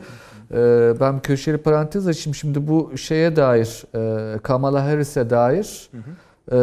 [1.00, 2.36] ben köşeli parantez açayım.
[2.36, 5.90] Şimdi bu şeye dair e, Kamala Harris'e dair
[6.52, 6.56] e,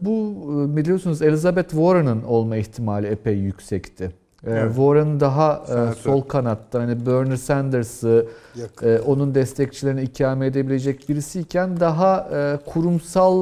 [0.00, 0.34] bu
[0.72, 4.04] e, biliyorsunuz Elizabeth Warren'ın olma ihtimali epey yüksekti.
[4.04, 4.68] Ee, Evet.
[4.74, 5.94] Warren daha Senatör.
[5.94, 8.98] sol kanatta hani Bernie Sanders'ı Yakın.
[8.98, 12.28] onun destekçilerini ikame edebilecek birisiyken daha
[12.66, 13.36] kurumsal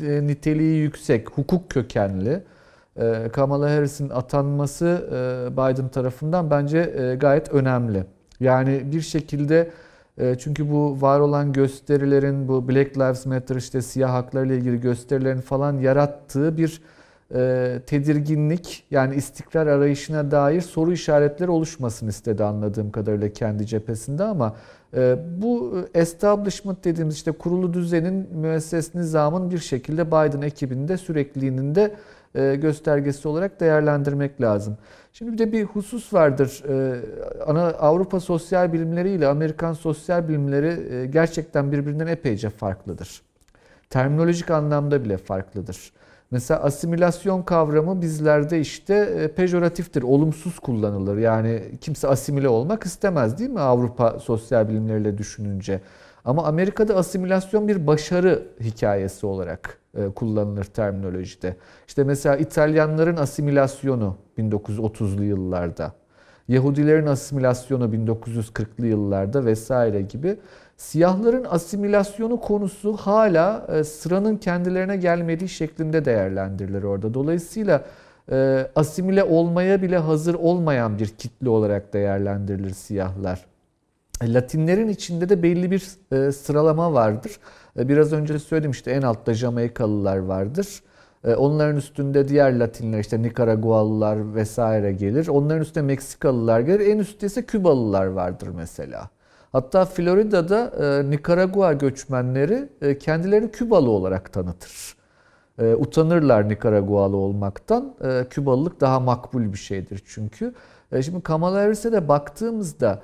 [0.00, 2.42] niteliği yüksek, hukuk kökenli
[3.32, 5.04] Kamala Harris'in atanması
[5.52, 8.04] Biden tarafından bence gayet önemli.
[8.40, 9.70] Yani bir şekilde
[10.18, 15.40] e, çünkü bu var olan gösterilerin bu Black Lives Matter işte siyah haklarla ilgili gösterilerin
[15.40, 16.82] falan yarattığı bir
[17.34, 24.56] e, tedirginlik yani istikrar arayışına dair soru işaretleri oluşmasın istedi anladığım kadarıyla kendi cephesinde ama
[24.96, 31.94] e, bu establishment dediğimiz işte kurulu düzenin müesses nizamın bir şekilde Biden ekibinde sürekliliğinin de
[32.56, 34.78] göstergesi olarak değerlendirmek lazım.
[35.12, 36.62] Şimdi bir de bir husus vardır.
[36.68, 37.00] E,
[37.46, 43.22] ana Avrupa sosyal bilimleri ile Amerikan sosyal bilimleri e, gerçekten birbirinden epeyce farklıdır.
[43.90, 45.92] Terminolojik anlamda bile farklıdır.
[46.30, 51.16] Mesela asimilasyon kavramı bizlerde işte e, pejoratiftir, olumsuz kullanılır.
[51.18, 55.80] Yani kimse asimile olmak istemez değil mi Avrupa sosyal bilimleriyle düşününce?
[56.24, 61.56] Ama Amerika'da asimilasyon bir başarı hikayesi olarak e, kullanılır terminolojide.
[61.88, 65.92] İşte mesela İtalyanların asimilasyonu 1930'lu yıllarda,
[66.48, 70.36] Yahudilerin asimilasyonu 1940'lı yıllarda vesaire gibi
[70.76, 77.14] siyahların asimilasyonu konusu hala e, sıranın kendilerine gelmediği şeklinde değerlendirilir orada.
[77.14, 77.84] Dolayısıyla
[78.30, 83.46] e, asimile olmaya bile hazır olmayan bir kitle olarak değerlendirilir siyahlar.
[84.22, 87.32] Latinlerin içinde de belli bir e, sıralama vardır.
[87.78, 90.82] E, biraz önce söyledim işte en altta Jamaikalılar vardır.
[91.24, 95.28] E, onların üstünde diğer Latinler işte Nikaragualılar vesaire gelir.
[95.28, 96.86] Onların üstünde Meksikalılar gelir.
[96.86, 99.08] En üstte ise Kübalılar vardır mesela.
[99.52, 104.96] Hatta Florida'da e, Nikaragua göçmenleri kendilerini Kübalı olarak tanıtır.
[105.76, 107.94] Utanırlar Nikaragualı olmaktan.
[108.30, 110.54] Kübalılık daha makbul bir şeydir çünkü.
[111.02, 113.02] Şimdi Kamala Harris'e de baktığımızda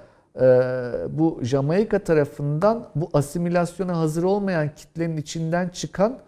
[1.11, 6.19] bu Jamaika tarafından bu asimilasyona hazır olmayan kitlenin içinden çıkan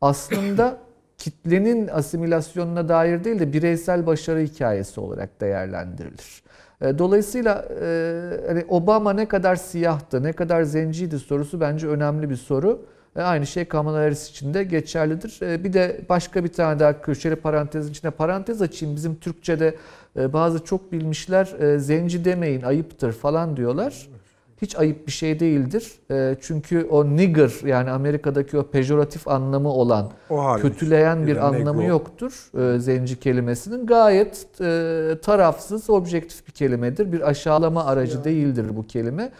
[0.00, 0.76] aslında
[1.18, 6.42] kitlenin asimilasyonuna dair değil de bireysel başarı hikayesi olarak değerlendirilir.
[6.80, 12.36] E, Dolayısıyla e, hani Obama ne kadar siyahtı, ne kadar zenciydi sorusu bence önemli bir
[12.36, 12.86] soru.
[13.16, 15.38] E, Aynı şey Kamala Harris için de geçerlidir.
[15.42, 18.96] E, Bir de başka bir tane daha köşeli parantezin içine parantez açayım.
[18.96, 19.74] Bizim Türkçe'de
[20.18, 24.08] e, bazı çok bilmişler e, zenci demeyin ayıptır falan diyorlar.
[24.62, 25.92] Hiç ayıp bir şey değildir.
[26.10, 30.10] E, Çünkü o nigger yani Amerika'daki o pejoratif anlamı olan
[30.62, 33.86] kötüleyen bir Ya anlamı yoktur e, zenci kelimesinin.
[33.86, 37.12] Gayet e, tarafsız, objektif bir kelimedir.
[37.12, 39.30] Bir aşağılama aracı değildir bu kelime.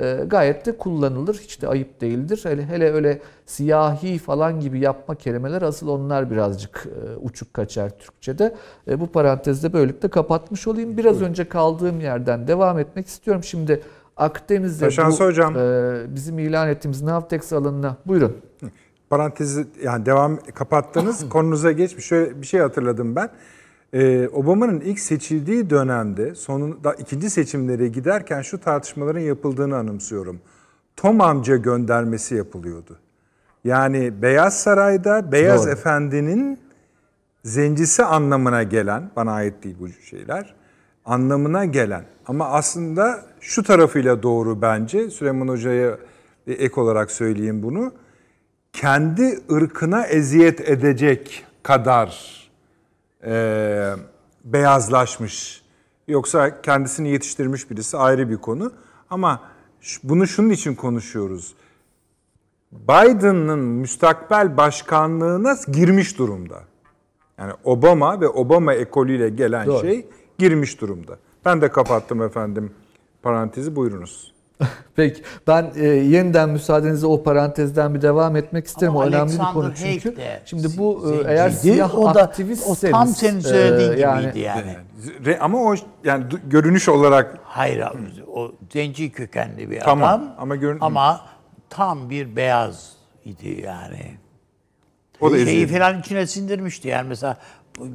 [0.00, 1.34] E, gayet de kullanılır.
[1.34, 2.40] Hiç de ayıp değildir.
[2.42, 8.54] Hele, hele öyle siyahi falan gibi yapma kelimeler asıl onlar birazcık e, uçuk kaçar Türkçe'de.
[8.88, 10.96] E, bu parantezde böylelikle kapatmış olayım.
[10.96, 13.44] Biraz önce kaldığım yerden devam etmek istiyorum.
[13.44, 13.82] Şimdi
[14.16, 15.56] Akdeniz'de Taşansı bu, hocam.
[15.56, 18.36] e, bizim ilan ettiğimiz Navtex alanına buyurun.
[19.10, 21.28] parantezi yani devam kapattınız.
[21.28, 22.04] Konunuza geçmiş.
[22.04, 23.28] Şöyle bir şey hatırladım ben.
[23.92, 30.40] Ee, Obama'nın ilk seçildiği dönemde sonunda ikinci seçimlere giderken şu tartışmaların yapıldığını anımsıyorum.
[30.96, 32.98] Tom amca göndermesi yapılıyordu.
[33.64, 35.72] Yani Beyaz Saray'da Beyaz Doğru.
[35.72, 36.58] Efendi'nin
[37.44, 40.54] zencisi anlamına gelen, bana ait değil bu şeyler,
[41.04, 45.98] anlamına gelen ama aslında şu tarafıyla doğru bence, Süleyman Hoca'ya
[46.46, 47.92] ek olarak söyleyeyim bunu,
[48.72, 52.39] kendi ırkına eziyet edecek kadar
[53.24, 53.92] e,
[54.44, 55.62] beyazlaşmış.
[56.08, 58.72] Yoksa kendisini yetiştirmiş birisi ayrı bir konu.
[59.10, 59.40] Ama
[60.02, 61.54] bunu şunun için konuşuyoruz.
[62.72, 66.60] Biden'ın müstakbel başkanlığına girmiş durumda.
[67.38, 69.80] Yani Obama ve Obama ekolüyle gelen Doğru.
[69.80, 71.18] şey girmiş durumda.
[71.44, 72.72] Ben de kapattım efendim
[73.22, 74.32] parantezi buyurunuz.
[74.96, 78.90] Peki ben e, yeniden müsaadenizle o parantezden bir devam etmek isterim.
[78.92, 80.16] Ama o önemli bir Alexander konu Haig çünkü.
[80.16, 81.28] de Şimdi bu e, zenciydi.
[81.30, 84.76] eğer siyah o da, aktivistseniz o tam senin söylediğin e, yani, gibiydi yani.
[85.24, 85.74] Re- Ama o
[86.04, 87.98] yani görünüş olarak Hayır abi,
[88.34, 90.34] o zenci kökenli bir Tamam, adam.
[90.38, 91.20] ama görün- ama
[91.70, 92.92] tam bir beyaz
[93.24, 94.14] idi yani.
[95.20, 97.36] o da Şeyi falan içine sindirmişti yani mesela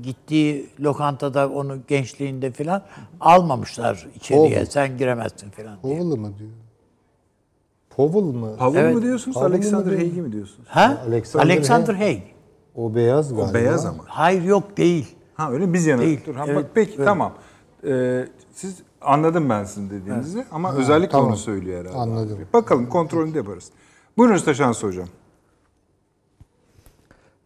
[0.03, 2.81] gittiği lokantada onu gençliğinde falan
[3.19, 4.57] almamışlar içeriye.
[4.57, 4.67] Oğlum.
[4.69, 5.97] Sen giremezsin falan diye.
[5.97, 6.49] Powell mı diyor?
[7.89, 8.57] Powell mı?
[8.57, 8.95] Powell Evet.
[8.95, 9.97] mu diyorsunuz, Powell mı Alexander diyor?
[9.99, 10.67] Haig'i mi diyorsunuz?
[10.69, 11.03] Ha?
[11.07, 12.21] Alexander Alexander, Haig.
[12.75, 13.49] O beyaz galiba.
[13.49, 14.03] O beyaz ama.
[14.07, 15.15] Hayır yok değil.
[15.33, 15.73] Ha öyle mi?
[15.73, 16.01] biz yanı.
[16.01, 16.19] Değil.
[16.25, 17.05] Dur, ha, Evet, bak, peki öyle.
[17.05, 17.33] tamam.
[17.87, 21.27] Ee, siz anladım ben sizin dediğinizi ama özellikle tamam.
[21.27, 21.97] onu söylüyor herhalde.
[21.97, 22.39] Anladım.
[22.53, 23.69] Bakalım kontrolünü de yaparız.
[24.17, 25.07] Buyurunuz Taşansı Hocam.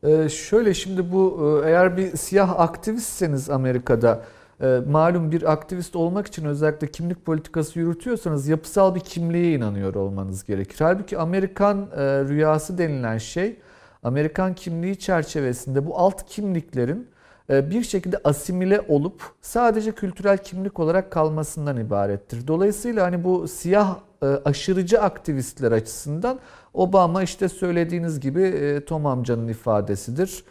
[0.03, 4.23] Ee, şöyle şimdi bu e, eğer bir siyah aktivistseniz Amerika'da
[4.61, 10.43] e, malum bir aktivist olmak için özellikle kimlik politikası yürütüyorsanız yapısal bir kimliğe inanıyor olmanız
[10.43, 10.75] gerekir.
[10.79, 13.59] Halbuki Amerikan e, rüyası denilen şey
[14.03, 17.07] Amerikan kimliği çerçevesinde bu alt kimliklerin
[17.49, 22.47] e, bir şekilde asimile olup sadece kültürel kimlik olarak kalmasından ibarettir.
[22.47, 26.39] Dolayısıyla hani bu siyah aşırıcı aktivistler açısından
[26.73, 30.43] Obama işte söylediğiniz gibi e, Tom amcanın ifadesidir.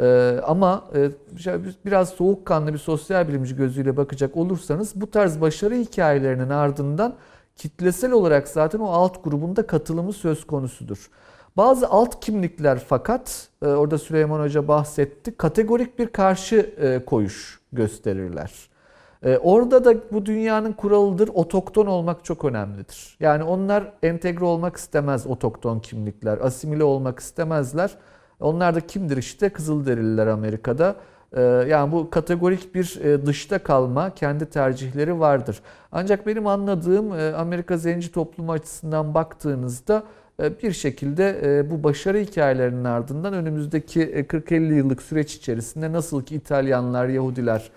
[0.00, 1.10] E, Ama e,
[1.84, 7.14] biraz soğukkanlı bir sosyal bilimci gözüyle bakacak olursanız bu tarz başarı hikayelerinin ardından
[7.56, 11.10] kitlesel olarak zaten o alt grubunda katılımı söz konusudur.
[11.56, 18.52] Bazı alt kimlikler fakat e, orada Süleyman Hoca bahsetti kategorik bir karşı e, koyuş gösterirler.
[19.22, 21.28] E, Orada da bu dünyanın kuralıdır.
[21.34, 23.16] Otokton olmak çok önemlidir.
[23.20, 26.38] Yani onlar entegre olmak istemez otokton kimlikler.
[26.38, 27.90] Asimile olmak istemezler.
[28.40, 29.48] Onlar da kimdir işte?
[29.48, 30.96] Kızılderililer Amerika'da.
[31.32, 35.60] E, Yani bu kategorik bir e, dışta kalma, kendi tercihleri vardır.
[35.92, 40.02] Ancak benim anladığım e, Amerika zenci toplumu açısından baktığınızda
[40.42, 46.34] e, bir şekilde bu başarı hikayelerinin ardından önümüzdeki e, 40-50 yıllık süreç içerisinde nasıl ki
[46.34, 47.70] İtalyanlar, Yahudiler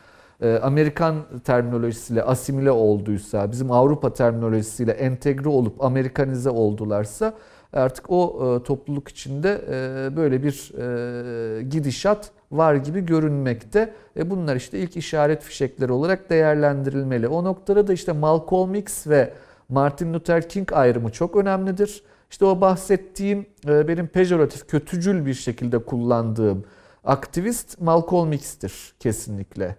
[0.62, 7.34] Amerikan terminolojisiyle asimile olduysa, bizim Avrupa terminolojisiyle entegre olup Amerikanize oldularsa
[7.74, 13.94] artık o e, topluluk içinde e, böyle bir e, gidişat var gibi görünmekte.
[14.18, 17.28] E, bunlar işte ilk işaret fişekleri olarak değerlendirilmeli.
[17.28, 19.34] O noktada da işte Malcolm X ve
[19.70, 22.04] Martin Luther King ayrımı çok önemlidir.
[22.32, 26.64] İşte o bahsettiğim benim pejoratif, kötücül bir şekilde kullandığım
[27.04, 29.76] aktivist Malcolm X'tir kesinlikle.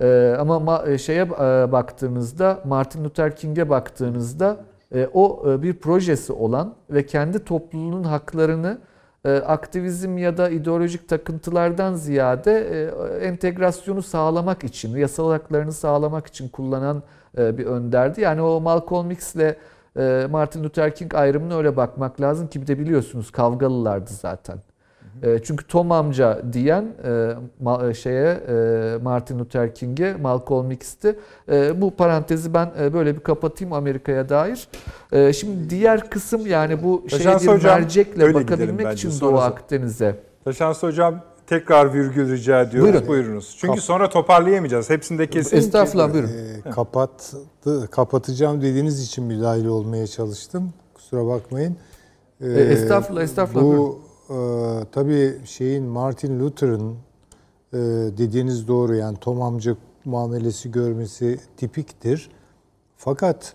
[0.00, 4.56] E, ama ma- e, şeye e, baktığınızda Martin Luther King'e baktığınızda
[4.94, 8.78] e, o e, bir projesi olan ve kendi topluluğunun haklarını
[9.46, 12.86] aktivizm ya da ideolojik takıntılardan ziyade
[13.22, 17.02] entegrasyonu sağlamak için, yasal haklarını sağlamak için kullanan
[17.36, 18.20] bir önderdi.
[18.20, 19.56] Yani o Malcolm X ile
[19.98, 24.58] e, Martin Luther King ayrımına öyle bakmak lazım ki bir de biliyorsunuz kavgalılardı zaten.
[25.22, 27.32] E, Çünkü Tom amca diyen e,
[27.64, 31.18] ma- şeye e, Martin Luther King'e Malcolm X'ti.
[31.48, 34.68] E, Bu parantezi ben e, böyle bir kapatayım Amerika'ya dair.
[35.12, 40.14] E, Şimdi diğer kısım yani bu şeye bir mercekle bakabilmek için Sonra- Doğu Akdeniz'e.
[40.44, 42.92] Taşansı hocam tekrar virgül rica ediyoruz.
[42.92, 43.08] Buyurun.
[43.08, 43.56] Buyurunuz.
[43.60, 44.90] Çünkü sonra toparlayamayacağız.
[44.90, 45.56] Hepsini de kesin.
[45.56, 46.28] Estağfurullah buyurun.
[46.66, 47.36] Ee, kapattı,
[47.90, 50.72] kapatacağım dediğiniz için müdahale olmaya çalıştım.
[50.94, 51.76] Kusura bakmayın.
[52.40, 54.34] Ee, E, estağfurullah, estağfurullah, Bu e,
[54.92, 56.96] tabii şeyin Martin Luther'ın
[57.72, 57.78] e,
[58.18, 62.30] dediğiniz doğru yani Tom amca muamelesi görmesi tipiktir.
[62.96, 63.54] Fakat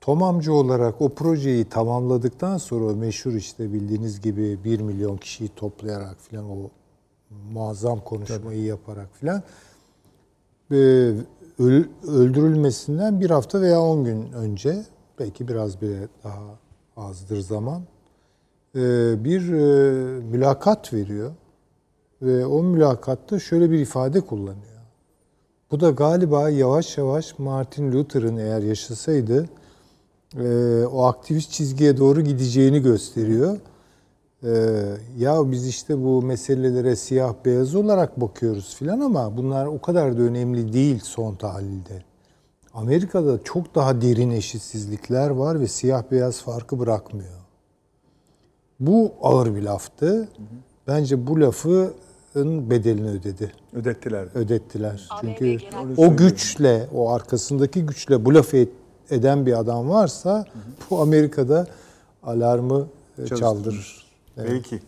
[0.00, 5.48] Tom amca olarak o projeyi tamamladıktan sonra o meşhur işte bildiğiniz gibi 1 milyon kişiyi
[5.48, 6.70] toplayarak filan o
[7.52, 9.42] muazzam konuşmayı yaparak filan
[10.70, 10.74] e,
[11.58, 14.84] öl- öldürülmesinden bir hafta veya 10 gün önce
[15.18, 16.58] belki biraz bile daha
[16.96, 17.82] azdır zaman
[19.24, 21.32] bir e, mülakat veriyor
[22.22, 24.82] ve o mülakatta şöyle bir ifade kullanıyor.
[25.70, 29.48] Bu da galiba yavaş yavaş Martin Luther'ın eğer yaşasaydı
[30.38, 33.58] e, o aktivist çizgiye doğru gideceğini gösteriyor.
[35.18, 40.22] Ya biz işte bu meselelere siyah beyaz olarak bakıyoruz filan ama bunlar o kadar da
[40.22, 42.04] önemli değil son tahlilde.
[42.74, 47.41] Amerika'da çok daha derin eşitsizlikler var ve siyah beyaz farkı bırakmıyor.
[48.86, 50.28] Bu ağır bir laftı.
[50.86, 51.94] Bence bu lafın
[52.70, 53.52] bedelini ödedi.
[53.72, 54.26] Ödettiler.
[54.34, 55.08] Ödettiler.
[55.20, 55.58] Çünkü
[55.96, 58.68] o güçle, o arkasındaki güçle bu lafı et-
[59.10, 60.44] eden bir adam varsa
[60.90, 61.66] bu Amerika'da
[62.22, 63.40] alarmı e, Çalıştırır.
[63.40, 64.06] çaldırır.
[64.36, 64.80] Peki.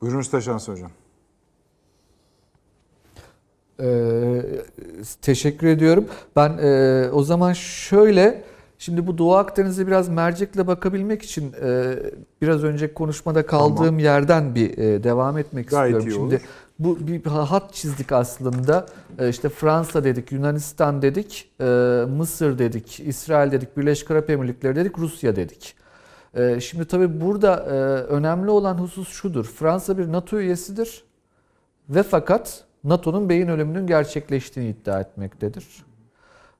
[0.00, 0.90] Buyurunuz Taşansı hocam.
[3.80, 4.42] Ee,
[5.22, 6.06] teşekkür ediyorum.
[6.36, 8.44] Ben e, o zaman şöyle,
[8.78, 11.96] şimdi bu Doğu Akdeniz'e biraz mercekle bakabilmek için e,
[12.42, 13.98] biraz önce konuşmada kaldığım Tamam.
[13.98, 16.22] yerden bir e, devam etmek Gayet istiyorum.
[16.22, 16.98] Şimdi olur.
[17.00, 18.86] bu bir hat çizdik aslında.
[19.18, 21.64] E, işte Fransa dedik, Yunanistan dedik, e,
[22.16, 25.74] Mısır dedik, İsrail dedik, Birleşik Arap Emirlikleri dedik, Rusya dedik.
[26.34, 27.72] E, Şimdi tabii burada e,
[28.12, 29.44] önemli olan husus şudur.
[29.44, 31.04] Fransa bir NATO üyesidir
[31.88, 35.66] ve fakat NATO'nun beyin ölümünün gerçekleştiğini iddia etmektedir.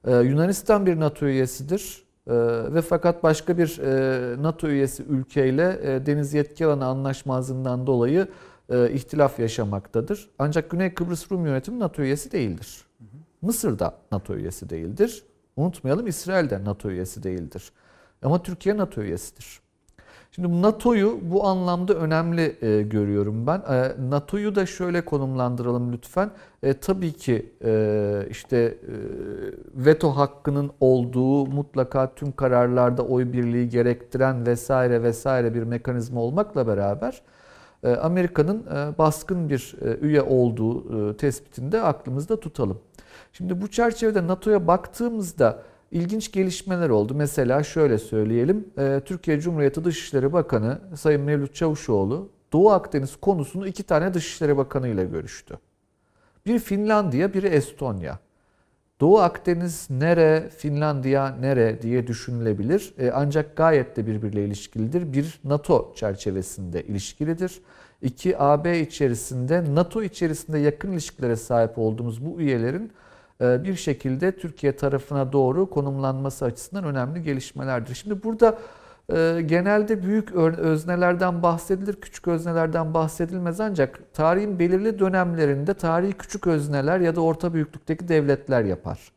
[0.07, 2.03] Ee, Yunanistan bir NATO üyesidir
[2.73, 8.27] ve fakat başka bir e, NATO üyesi ülkeyle e, deniz yetki alanı anlaşmazlığından dolayı
[8.69, 10.29] e, ihtilaf yaşamaktadır.
[10.39, 12.85] Ancak Güney Kıbrıs Rum yönetimi NATO üyesi değildir.
[13.41, 15.23] Mısır da NATO üyesi değildir.
[15.55, 17.71] Unutmayalım İsrail de NATO üyesi değildir.
[18.21, 19.59] Ama Türkiye NATO üyesidir.
[20.31, 23.57] Şimdi NATO'yu bu anlamda önemli e, görüyorum ben.
[23.57, 26.31] E, NATO'yu da şöyle konumlandıralım lütfen.
[26.63, 28.93] E, tabii ki e, işte e,
[29.75, 37.21] veto hakkının olduğu mutlaka tüm kararlarda oy birliği gerektiren vesaire vesaire bir mekanizma olmakla beraber
[37.83, 42.79] e, Amerika'nın e, baskın bir e, üye olduğu e, tespitini de aklımızda tutalım.
[43.33, 47.13] Şimdi bu çerçevede NATO'ya baktığımızda ilginç gelişmeler oldu.
[47.15, 48.67] Mesela şöyle söyleyelim.
[48.77, 54.87] e, Türkiye Cumhuriyeti Dışişleri Bakanı Sayın Mevlüt Çavuşoğlu Doğu Akdeniz konusunu iki tane Dışişleri Bakanı
[54.87, 55.59] ile görüştü.
[56.45, 58.19] Bir Finlandiya, biri Estonya.
[58.99, 62.93] Doğu Akdeniz nere, Finlandiya nere diye düşünülebilir.
[62.97, 65.13] E, ancak gayet de birbiriyle ilişkilidir.
[65.13, 67.61] Bir NATO çerçevesinde ilişkilidir.
[68.01, 72.91] İki AB içerisinde NATO içerisinde yakın ilişkilere sahip olduğumuz bu üyelerin
[73.41, 77.95] bir şekilde Türkiye tarafına doğru konumlanması açısından önemli gelişmelerdir.
[77.95, 78.57] Şimdi burada
[79.13, 86.99] e, genelde büyük öznelerden bahsedilir, küçük öznelerden bahsedilmez ancak tarihin belirli dönemlerinde tarihi küçük özneler
[86.99, 89.11] ya da orta büyüklükteki devletler yapar.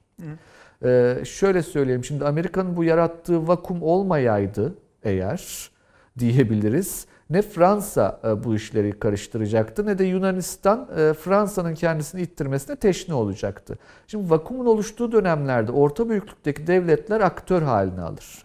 [0.85, 5.71] E, şöyle söyleyeyim şimdi Amerika'nın bu yarattığı vakum olmayaydı eğer
[6.19, 7.07] diyebiliriz.
[7.31, 13.79] Ne Fransa e, bu işleri karıştıracaktı ne de Yunanistan e, Fransa'nın kendisini ittirmesine teşne olacaktı.
[14.07, 18.45] Şimdi vakumun oluştuğu dönemlerde orta büyüklükteki devletler aktör haline alır.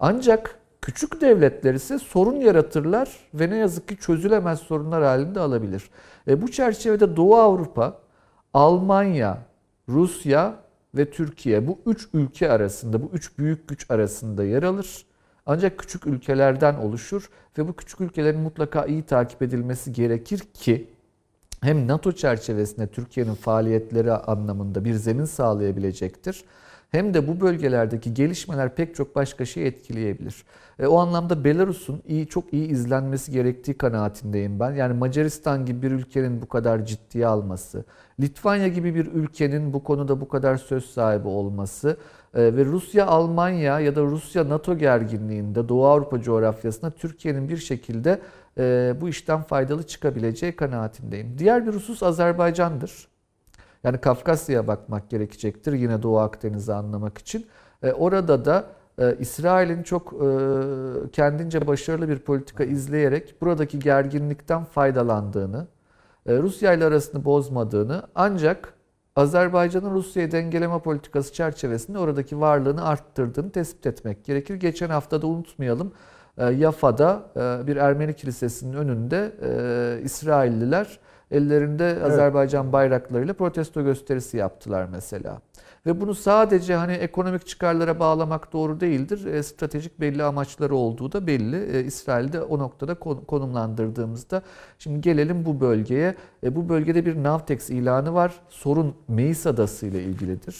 [0.00, 5.90] Ancak küçük devletler ise sorun yaratırlar ve ne yazık ki çözülemez sorunlar halinde alabilir.
[6.28, 7.98] E, bu çerçevede Doğu Avrupa,
[8.54, 9.38] Almanya,
[9.88, 10.54] Rusya
[10.94, 15.06] ve Türkiye bu üç ülke arasında, bu üç büyük güç arasında yer alır.
[15.46, 20.88] Ancak küçük ülkelerden oluşur ve bu küçük ülkelerin mutlaka iyi takip edilmesi gerekir ki
[21.60, 26.44] hem NATO çerçevesinde Türkiye'nin faaliyetleri anlamında bir zemin sağlayabilecektir.
[26.90, 30.44] Hem de bu bölgelerdeki gelişmeler pek çok başka şeyi etkileyebilir.
[30.78, 34.72] E, o anlamda Belarus'un iyi çok iyi izlenmesi gerektiği kanaatindeyim ben.
[34.74, 37.84] Yani Macaristan gibi bir ülkenin bu kadar ciddiye alması,
[38.20, 41.96] Litvanya gibi bir ülkenin bu konuda bu kadar söz sahibi olması
[42.34, 48.20] ve Rusya Almanya ya da Rusya NATO gerginliğinde Doğu Avrupa coğrafyasında Türkiye'nin bir şekilde
[48.58, 51.38] e, bu işten faydalı çıkabileceği kanaatindeyim.
[51.38, 53.08] Diğer bir husus Azerbaycan'dır.
[53.84, 57.46] Yani Kafkasya'ya bakmak gerekecektir yine Doğu Akdeniz'i anlamak için.
[57.82, 58.64] E, orada da
[58.98, 60.14] e, İsrail'in çok
[61.12, 65.66] kendince başarılı bir politika izleyerek buradaki gerginlikten faydalandığını,
[66.26, 68.74] Rusya ile arasını bozmadığını ancak
[69.16, 74.54] Azerbaycan'ın Rusya'yı dengeleme politikası çerçevesinde oradaki varlığını arttırdığını tespit etmek gerekir.
[74.54, 75.92] Geçen hafta da unutmayalım
[76.38, 80.98] e, Yafa'da e, bir Ermeni kilisesinin önünde e, İsrailliler
[81.30, 85.40] ellerinde Azerbaycan bayraklarıyla protesto gösterisi yaptılar mesela.
[85.86, 89.26] Ve bunu sadece hani ekonomik çıkarlara bağlamak doğru değildir.
[89.26, 91.76] E, stratejik belli amaçları olduğu da belli.
[91.76, 92.94] E, İsrail'de o noktada
[93.26, 94.42] konumlandırdığımızda.
[94.78, 96.14] Şimdi gelelim bu bölgeye.
[96.44, 98.32] E, bu bölgede bir Navtex ilanı var.
[98.48, 100.56] Sorun Meis Adası ile ilgilidir.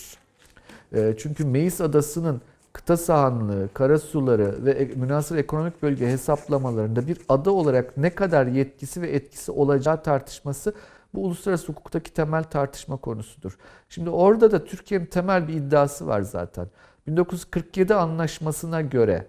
[0.93, 2.40] E, çünkü Meis Adası'nın
[2.73, 9.09] kıta sahanlığı, karasuları ve münasır ekonomik bölge hesaplamalarında bir ada olarak ne kadar yetkisi ve
[9.11, 10.74] etkisi olacağı tartışması
[11.15, 13.59] bu uluslararası hukuktaki temel tartışma konusudur.
[13.89, 16.67] Şimdi orada da Türkiye'nin temel bir iddiası var zaten.
[17.07, 19.27] 1947 anlaşmasına göre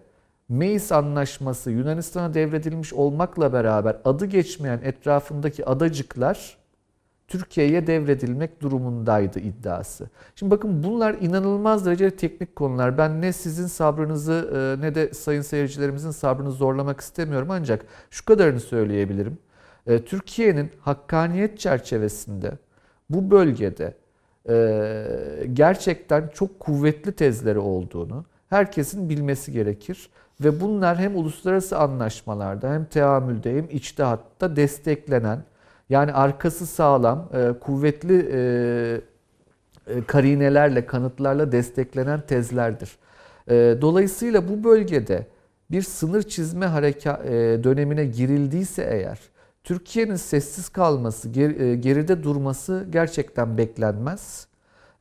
[0.50, 6.58] Meis anlaşması Yunanistan'a devredilmiş olmakla beraber adı geçmeyen etrafındaki adacıklar
[7.28, 10.10] Türkiye'ye devredilmek durumundaydı iddiası.
[10.36, 12.98] Şimdi bakın bunlar inanılmaz derecede teknik konular.
[12.98, 18.60] Ben ne sizin sabrınızı e, ne de sayın seyircilerimizin sabrını zorlamak istemiyorum ancak şu kadarını
[18.60, 19.38] söyleyebilirim.
[19.88, 22.52] E, Türkiye'nin hakkaniyet çerçevesinde
[23.10, 23.94] bu bölgede
[24.50, 25.06] e,
[25.54, 30.10] gerçekten çok kuvvetli tezleri olduğunu herkesin bilmesi gerekir.
[30.42, 35.44] Ve bunlar hem uluslararası anlaşmalarda hem teamülde hem içtihatta desteklenen
[35.90, 39.02] yani arkası sağlam, e, kuvvetli
[40.08, 42.98] karinelerle, kanıtlarla desteklenen tezlerdir.
[43.82, 45.28] Dolayısıyla bu bölgede
[45.72, 46.66] bir sınır çizme
[47.64, 49.20] dönemine girildiyse eğer
[49.64, 54.48] Türkiye'nin sessiz kalması, e, geride durması gerçekten beklenmez.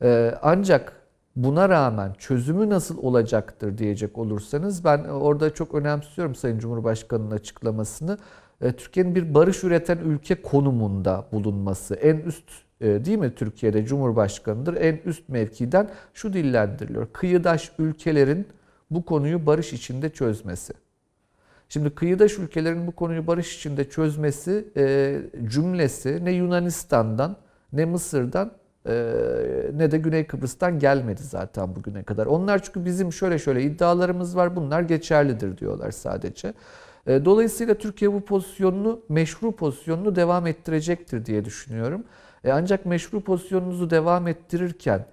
[0.02, 0.92] E, ancak
[1.36, 8.18] buna rağmen çözümü nasıl olacaktır diyecek olursanız ben orada çok önemsiyorum Sayın Cumhurbaşkanı'nın açıklamasını.
[8.60, 12.44] E, Türkiye'nin bir barış üreten ülke konumunda bulunması en üst
[12.80, 17.08] değil mi Türkiye'de Cumhurbaşkanı'dır en üst mevkiden şu dillendiriliyor.
[17.12, 18.46] Kıyıdaş ülkelerin
[18.90, 20.72] bu konuyu barış içinde çözmesi.
[21.72, 25.16] Şimdi kıyıdaş ülkelerin bu konuyu barış içinde çözmesi e,
[25.48, 27.36] cümlesi ne Yunanistan'dan
[27.72, 28.52] ne Mısır'dan
[28.86, 28.92] e,
[29.74, 32.26] ne de Güney Kıbrıs'tan gelmedi zaten bugüne kadar.
[32.26, 36.54] Onlar çünkü bizim şöyle şöyle iddialarımız var bunlar geçerlidir diyorlar sadece.
[37.06, 42.04] E, dolayısıyla Türkiye bu pozisyonunu, meşru pozisyonunu devam ettirecektir diye düşünüyorum.
[42.44, 45.06] E, ancak meşru pozisyonunuzu devam ettirirken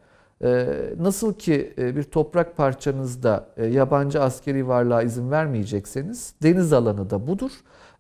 [1.00, 7.28] nasıl ki e, bir toprak parçanızda e, yabancı askeri varlığa izin vermeyecekseniz deniz alanı da
[7.28, 7.52] budur.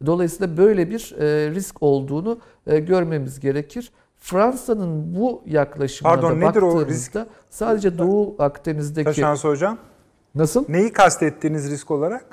[0.06, 3.91] Dolayısıyla böyle bir e, risk olduğunu görmemiz gerekir.
[4.18, 7.32] Fransa'nın bu yaklaşımına Pardon, da nedir baktığımızda o risk?
[7.49, 9.06] sadece Doğu Akdeniz'deki...
[9.06, 9.78] Taşansı Hocam.
[10.36, 10.66] Nasıl?
[10.70, 12.26] Neyi kastettiğiniz risk olarak?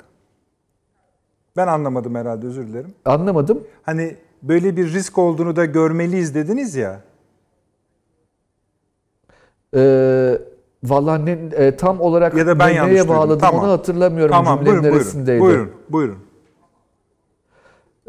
[1.57, 2.93] Ben anlamadım herhalde özür dilerim.
[3.05, 3.63] Anlamadım.
[3.83, 7.01] Hani böyle bir risk olduğunu da görmeliyiz dediniz ya.
[9.75, 10.37] Ee,
[10.83, 13.63] Valla ne, e, tam olarak ya da ben ne, neye bağladım tamam.
[13.63, 15.41] onu hatırlamıyorum tamam, cümlenin buyurun, neresindeydi.
[15.41, 16.17] Buyurun, buyurun.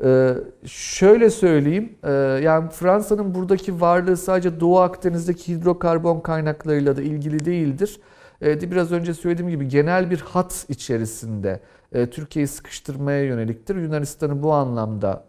[0.04, 0.34] Ee,
[0.66, 2.12] şöyle söyleyeyim, e,
[2.42, 8.00] yani Fransa'nın buradaki varlığı sadece Doğu Akdeniz'deki hidrokarbon kaynaklarıyla da ilgili değildir.
[8.42, 11.60] E, biraz önce söylediğim gibi genel bir hat içerisinde
[11.92, 13.76] e, Türkiye'yi sıkıştırmaya yöneliktir.
[13.76, 15.24] Yunanistan'ı bu anlamda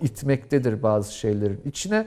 [0.00, 2.06] e, itmektedir bazı şeylerin içine.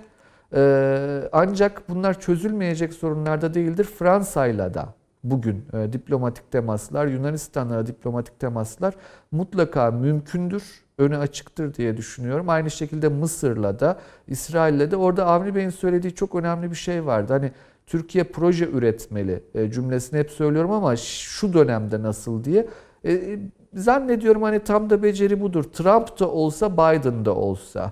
[0.53, 3.84] Ee, ancak bunlar çözülmeyecek sorunlarda değildir.
[3.84, 8.95] Fransa'yla da bugün e, diplomatik temaslar, Yunanistan'la diplomatik temaslar
[9.32, 10.64] mutlaka mümkündür,
[10.98, 12.49] önü açıktır diye düşünüyorum.
[12.49, 17.34] Aynı şekilde Mısır'la da, İsrail'le de orada Avni Bey'in söylediği çok önemli bir şey vardı.
[17.34, 17.52] Hani
[17.88, 22.68] Türkiye proje üretmeli e, cümlesini hep söylüyorum ama şu dönemde nasıl diye.
[23.06, 23.40] E,
[23.73, 25.64] zannediyorum hani tam da beceri budur.
[25.64, 27.91] Trump da olsa, Biden da olsa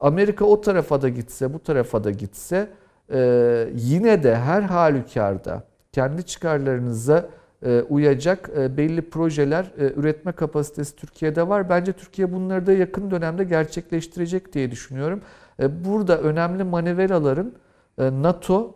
[0.00, 2.68] Amerika o tarafa da gitse, bu tarafa da gitse
[3.12, 5.62] e, yine de her halükarda
[5.92, 7.28] kendi çıkarlarınıza
[7.62, 11.68] e, uyacak e, belli projeler e, üretme kapasitesi Türkiye'de var.
[11.68, 15.20] Bence Türkiye bunları da yakın dönemde gerçekleştirecek diye düşünüyorum.
[15.84, 17.52] Burada önemli manevraların
[17.98, 18.74] NATO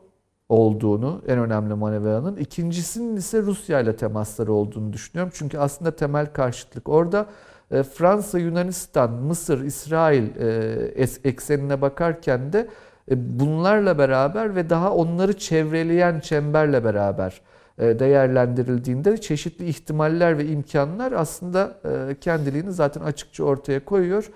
[0.49, 2.37] olduğunu, en önemli manevranın.
[2.37, 5.33] İkincisinin ise Rusya ile temasları olduğunu düşünüyorum.
[5.35, 7.27] Çünkü aslında temel karşıtlık orada.
[7.71, 12.69] E, Fransa, Yunanistan, Mısır, İsrail e, eksenine bakarken de
[13.11, 17.41] e, bunlarla beraber ve daha onları çevreleyen çemberle beraber
[17.81, 21.81] değerlendirildiğinde çeşitli ihtimaller ve imkanlar aslında
[22.21, 24.31] kendiliğini zaten açıkça ortaya koyuyor.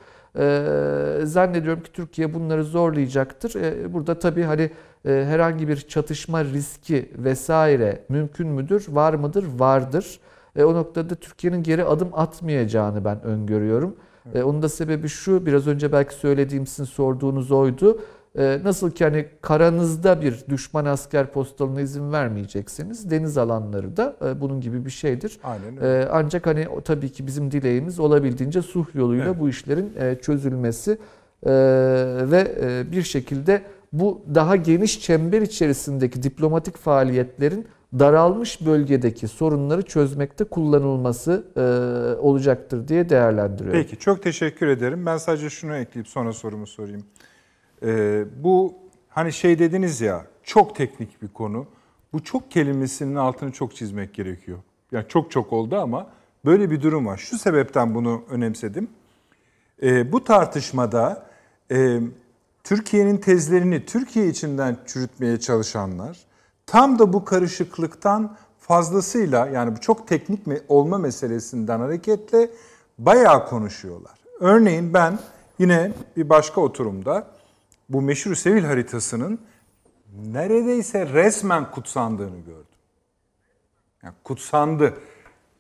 [1.27, 3.53] Zannediyorum ki Türkiye bunları zorlayacaktır.
[3.93, 4.71] Burada tabii hani
[5.05, 9.45] herhangi bir çatışma riski vesaire mümkün müdür, var mıdır?
[9.59, 10.21] Vardır.
[10.57, 13.97] E, O noktada Türkiye'nin geri adım atmayacağını ben öngörüyorum.
[14.35, 18.01] E, Onun da sebebi şu, biraz önce belki söylediğim sizin sorduğunuz oydu.
[18.39, 24.41] E, Nasıl ki hani karanızda bir düşman asker postalına izin vermeyeceksiniz, deniz alanları da e,
[24.41, 25.39] bunun gibi bir şeydir.
[25.45, 26.03] Aynen öyle.
[26.03, 29.41] E, Ancak hani o tabii ki bizim dileğimiz olabildiğince sulh yoluyla Evet.
[29.41, 30.99] bu işlerin e, çözülmesi
[31.47, 31.51] e,
[32.31, 33.63] ve e, bir şekilde
[33.93, 37.67] bu daha geniş çember içerisindeki diplomatik faaliyetlerin
[37.99, 41.61] daralmış bölgedeki sorunları çözmekte kullanılması e,
[42.21, 43.83] olacaktır diye değerlendiriyorum.
[43.83, 45.07] Peki çok teşekkür ederim.
[45.07, 47.05] Ben sadece şunu ekleyip sonra sorumu sorayım.
[47.83, 48.75] Ee, bu
[49.09, 51.67] hani şey dediniz ya çok teknik bir konu.
[52.13, 54.59] Bu çok kelimesinin altını çok çizmek gerekiyor.
[54.93, 56.07] Yani çok çok oldu ama
[56.45, 57.17] böyle bir durum var.
[57.17, 58.89] Şu sebepten bunu önemsedim.
[59.83, 61.27] Ee, bu tartışmada
[61.71, 62.01] e,
[62.65, 66.19] Türkiye'nin tezlerini Türkiye içinden çürütmeye çalışanlar
[66.67, 72.51] tam da bu karışıklıktan fazlasıyla yani bu çok teknik olma meselesinden hareketle
[72.99, 74.13] bayağı konuşuyorlar.
[74.41, 75.19] Örneğin ben
[75.59, 77.27] yine bir başka oturumda
[77.89, 79.39] bu meşhur Sevil haritasının
[80.27, 82.65] neredeyse resmen kutsandığını gördüm.
[84.03, 84.95] Yani kutsandı.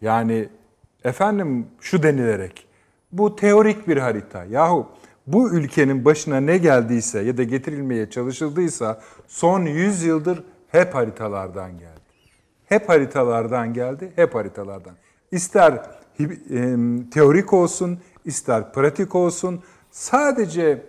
[0.01, 0.49] Yani
[1.05, 2.67] efendim şu denilerek
[3.13, 4.45] bu teorik bir harita.
[4.45, 4.87] Yahu
[5.27, 10.45] bu ülkenin başına ne geldiyse ya da getirilmeye çalışıldıysa son 100 yıldır
[10.75, 12.01] hep haritalardan geldi.
[12.67, 14.95] Hep haritalardan geldi, hep haritalardan.
[15.31, 15.83] İster
[16.51, 20.87] em, teorik olsun, ister pratik olsun sadece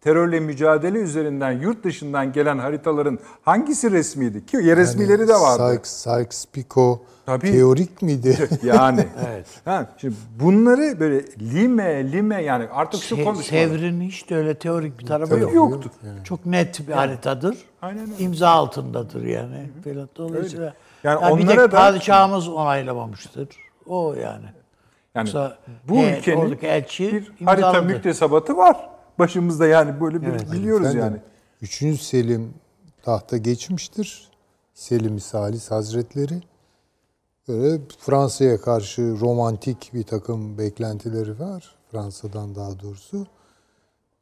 [0.00, 4.46] terörle mücadele üzerinden yurt dışından gelen haritaların hangisi resmiydi?
[4.46, 5.72] Ki ya resmileri de vardı.
[5.72, 6.98] Sykes, Sykes-Picot
[7.30, 7.52] Tabii.
[7.52, 8.48] teorik miydi?
[8.64, 9.06] Yani.
[9.64, 13.42] Ha, şimdi bunları böyle lime lime yani artık şu Se- konuşma.
[13.42, 15.54] Sevr'in hiç de öyle teorik bir tarafı Tabii yok.
[15.54, 15.90] yoktu.
[16.24, 17.56] Çok net bir haritadır.
[17.82, 18.24] Aynen öyle.
[18.24, 19.70] İmza altındadır yani.
[19.84, 20.08] Falan.
[20.16, 20.74] Dolayısıyla Öyle.
[21.04, 23.48] Yani yani bir onlara tek da- padişahımız onaylamamıştır.
[23.86, 24.44] O yani.
[25.14, 25.58] Yani Yoksa
[25.88, 27.86] bu he- ülkenin elçi bir harita imzaladı.
[27.86, 28.90] müktesebatı var.
[29.18, 31.16] Başımızda yani böyle bir biliyoruz Efendim, yani.
[31.62, 32.54] Üçüncü Selim
[33.02, 34.28] tahta geçmiştir.
[34.74, 36.34] Selim Salis Hazretleri.
[37.48, 41.74] Böyle Fransa'ya karşı romantik bir takım beklentileri var.
[41.90, 43.26] Fransa'dan daha doğrusu.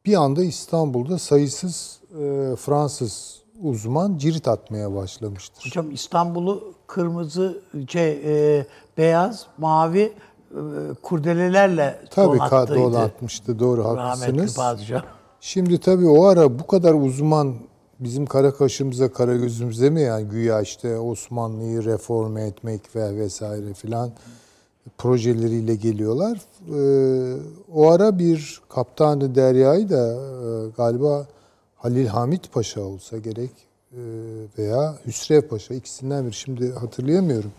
[0.07, 5.66] Bir anda İstanbul'da sayısız e, Fransız uzman cirit atmaya başlamıştır.
[5.66, 8.11] Hocam İstanbul'u kırmızı, şey,
[8.59, 8.66] e,
[8.99, 10.12] beyaz, mavi e,
[11.03, 12.81] kurdelelerle Tabii donattıydı.
[12.82, 14.57] donatmıştı doğru Rahmetli haklısınız.
[14.57, 15.03] padişah.
[15.40, 17.55] Şimdi tabii o ara bu kadar uzman
[18.01, 24.12] bizim kara kaşımıza kara gözümüze mi yani güya işte Osmanlı'yı reforme etmek ve vesaire filan
[24.99, 26.41] projeleriyle geliyorlar.
[26.75, 27.37] Ee,
[27.75, 31.27] o ara bir kaptanı Derya'yı da e, galiba
[31.77, 33.51] Halil Hamit Paşa olsa gerek
[33.93, 34.01] e,
[34.59, 37.53] veya Hüsrev Paşa ikisinden bir şimdi hatırlayamıyorum.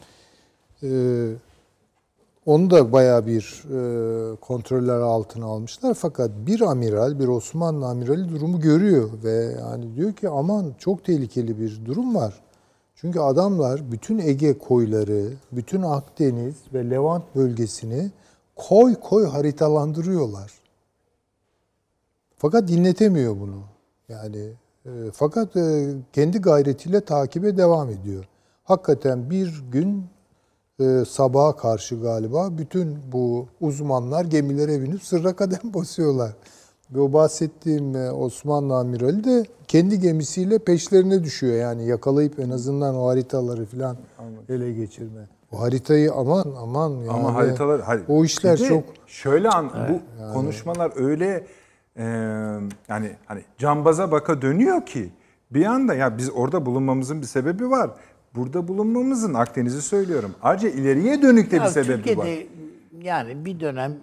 [2.50, 5.94] Onu da bayağı bir e, kontroller altına almışlar.
[5.94, 11.60] Fakat bir amiral, bir Osmanlı amirali durumu görüyor ve yani diyor ki aman çok tehlikeli
[11.60, 12.42] bir durum var.
[12.96, 18.12] Çünkü adamlar bütün Ege koyları, bütün Akdeniz ve Levant bölgesini
[18.56, 20.52] koy koy haritalandırıyorlar.
[22.38, 23.64] Fakat dinletemiyor bunu.
[24.10, 24.54] Yani
[24.86, 28.26] e, fakat e, kendi gayretiyle takibe devam ediyor.
[28.64, 30.06] Hakikaten bir gün
[30.80, 36.32] e, sabaha karşı galiba bütün bu uzmanlar gemilere binip sırra kadem basıyorlar.
[36.92, 41.56] Ve o bahsettiğim e, Osmanlı amirali de kendi gemisiyle peşlerine düşüyor.
[41.56, 43.98] Yani yakalayıp en azından o haritaları falan
[44.50, 45.28] ele geçirme.
[45.52, 47.10] O haritayı aman aman yani.
[47.10, 48.04] Ama haritalar hayır.
[48.08, 51.46] O işler de çok şöyle an bu konuşmalar öyle
[51.98, 52.04] e,
[52.90, 55.12] yani hani cambaza baka dönüyor ki
[55.52, 57.92] bir anda ya biz orada bulunmamızın bir sebebi var.
[58.36, 60.36] Burada bulunmamızın Akdeniz'i söylüyorum.
[60.42, 62.28] Ayrıca ileriye dönük de bir Ya sebebi Türkiye'de var.
[63.02, 63.98] yani bir dönem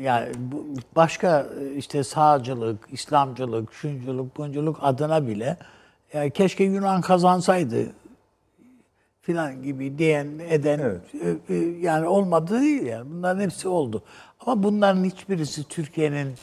[0.00, 0.66] yani bu
[0.96, 1.46] başka
[1.76, 5.56] işte sağcılık, İslamcılık, şunculuk, bunculuk adına bile
[6.12, 7.86] ya keşke Yunan kazansaydı
[9.22, 11.00] filan gibi diyen eden Evet.
[11.48, 13.10] e, e, yani olmadı değil yani.
[13.10, 14.02] Bunların hepsi oldu.
[14.40, 16.34] Ama bunların hiçbirisi Türkiye'nin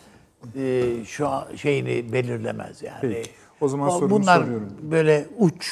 [0.55, 2.97] e, şu an şeyini belirlemez yani.
[3.01, 3.29] Peki.
[3.61, 4.69] O zaman sorumu Bunlar soruyorum.
[4.81, 5.71] böyle uç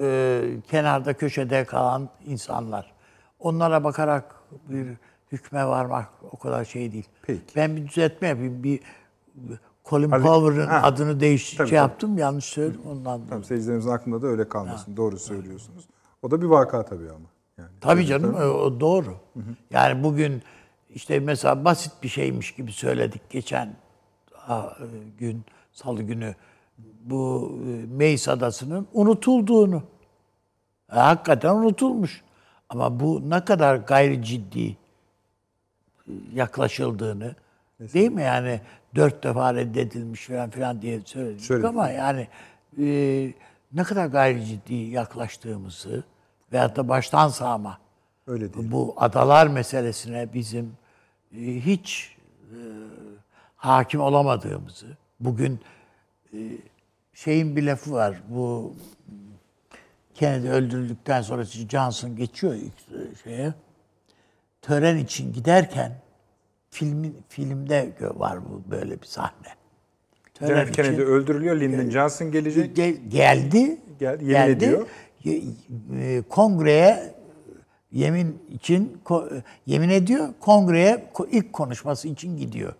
[0.00, 2.92] e, kenarda köşede kalan insanlar.
[3.38, 4.34] Onlara bakarak
[4.68, 4.86] bir
[5.32, 7.08] hükme varmak o kadar şey değil.
[7.22, 7.42] Peki.
[7.56, 8.62] Ben bir düzeltme yapayım.
[8.62, 8.80] Bir
[9.84, 10.80] Colin Powell'ın Ha.
[10.82, 11.74] adını değiş Tabii, şey tabii.
[11.74, 12.18] yaptım.
[12.18, 13.04] Yanlış söyledim ondan.
[13.16, 13.28] dolayı.
[13.28, 14.96] Tamam seyircilerimizin aklında da öyle kalmasın.
[14.96, 15.84] Doğru söylüyorsunuz.
[16.22, 17.26] O da bir vaka tabii ama.
[17.58, 17.68] Yani.
[17.80, 19.16] Tabii canım o o doğru.
[19.70, 20.42] Yani bugün
[20.90, 23.76] işte mesela basit bir şeymiş gibi söyledik geçen
[25.18, 26.34] gün salı günü
[27.04, 29.82] bu e, Meis Adası'nın unutulduğunu.
[30.92, 32.22] E, Hakikaten unutulmuş.
[32.68, 34.76] Ama bu ne kadar gayri ciddi e,
[36.34, 37.34] yaklaşıldığını
[37.80, 38.60] değil mi yani
[38.94, 41.68] dört defa reddedilmiş falan filan diye söyledik Söyledik.
[41.68, 42.28] ama yani
[42.78, 42.84] e,
[43.72, 46.04] ne kadar gayri ciddi yaklaştığımızı
[46.52, 47.78] veyahut da baştan sağma
[48.26, 48.70] Öyle değil.
[48.72, 50.72] bu adalar meselesine bizim
[51.36, 52.16] e, hiç
[52.50, 52.58] e,
[53.56, 54.86] hakim olamadığımızı
[55.20, 55.60] bugün
[56.34, 56.38] e,
[57.14, 58.74] şeyin bir lafı var bu
[60.14, 62.58] Kennedy öldürüldükten sonra Johnson geçiyor e,
[63.24, 63.54] şeye
[64.62, 65.92] tören için giderken
[66.70, 69.48] filmin filmde var bu böyle bir sahne.
[70.34, 71.60] Tören John Kennedy için- öldürülüyor.
[71.60, 72.78] Lyndon Johnson gelecek.
[72.78, 73.78] Ge- geldi.
[74.00, 74.86] Gel- yemin ediyor.
[75.24, 75.42] Ye-
[76.00, 77.14] e, Kongreye
[77.92, 79.14] yemin için e,
[79.66, 80.28] yemin ediyor.
[80.40, 82.74] Kongreye ko- ilk konuşması için gidiyor.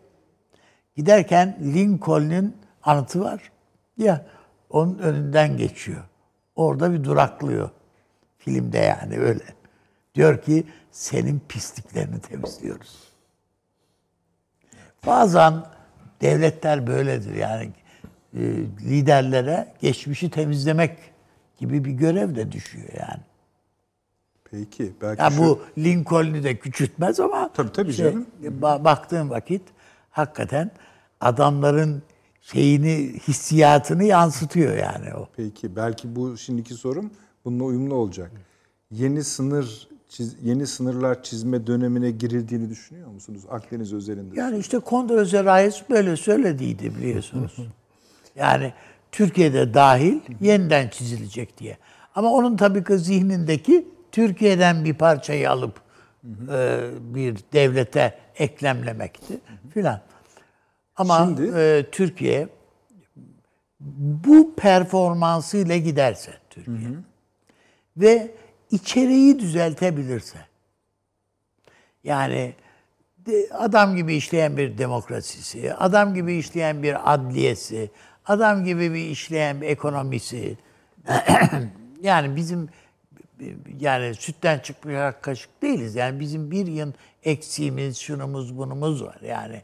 [0.96, 3.51] Giderken Lincoln'un anıtı var.
[3.98, 4.26] Ya
[4.70, 6.02] onun önünden geçiyor.
[6.56, 7.70] Orada bir duraklıyor.
[8.38, 9.44] Filmde yani öyle.
[10.14, 12.98] Diyor ki senin pisliklerini temizliyoruz.
[15.06, 15.54] Bazen
[16.20, 17.70] devletler böyledir yani
[18.34, 18.40] e,
[18.80, 20.98] liderlere geçmişi temizlemek
[21.58, 23.20] gibi bir görev de düşüyor yani.
[24.50, 24.92] Peki.
[25.02, 28.26] Belki Ya şu- bu Lincoln'u da küçültmez ama Tabii, tabii şey, canım.
[28.42, 29.62] ba- baktığın vakit
[30.10, 30.70] hakikaten
[31.20, 32.02] adamların
[32.42, 35.28] şeyini hissiyatını yansıtıyor yani o.
[35.36, 37.10] Peki belki bu şimdiki sorum
[37.44, 38.30] bununla uyumlu olacak.
[38.90, 44.40] Yeni sınır çiz- yeni sınırlar çizme dönemine girildiğini düşünüyor musunuz Akdeniz özelinde?
[44.40, 47.56] Yani işte Kondorcet Reis böyle söylediydi biliyorsunuz.
[48.36, 48.72] yani
[49.12, 51.78] Türkiye'de dahil yeniden çizilecek diye.
[52.14, 55.80] Ama onun tabii ki zihnindeki Türkiye'den bir parçayı alıp
[56.52, 56.80] e,
[57.14, 59.38] bir devlete eklemlemekti
[59.74, 60.00] filan.
[61.02, 62.48] Ama Şimdi- e, Türkiye
[63.80, 66.90] bu performansıyla giderse Türkiye
[67.96, 68.30] ve
[68.70, 70.38] içeriği düzeltebilirse
[72.04, 72.54] yani
[73.50, 77.90] adam gibi işleyen bir demokrasisi, adam gibi işleyen bir adliyesi,
[78.26, 80.58] adam gibi bir işleyen bir ekonomisi.
[82.02, 82.68] yani bizim
[83.80, 85.94] yani sütten çıkmış kaşık değiliz.
[85.94, 86.92] Yani bizim bir yıl
[87.24, 89.18] eksiğimiz, şunumuz, bunumuz var.
[89.26, 89.62] Yani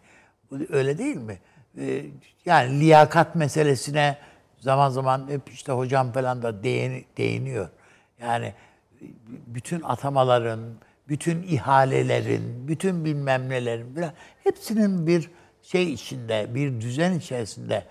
[0.68, 1.38] öyle değil mi?
[1.78, 2.04] Ee,
[2.46, 4.18] Yani liyakat meselesine
[4.58, 7.68] zaman zaman hep işte hocam falan da değini- değiniyor.
[8.20, 8.54] Yani
[9.46, 10.60] bütün atamaların,
[11.08, 14.12] bütün ihalelerin, bütün bilmem nelerin falan
[14.44, 15.30] hepsinin bir
[15.62, 17.84] şey içinde, bir düzen içerisinde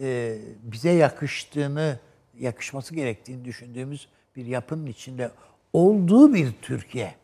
[0.00, 1.98] e, bize yakıştığını,
[2.38, 5.30] yakışması gerektiğini düşündüğümüz bir yapının içinde
[5.72, 7.14] olduğu bir Türkiye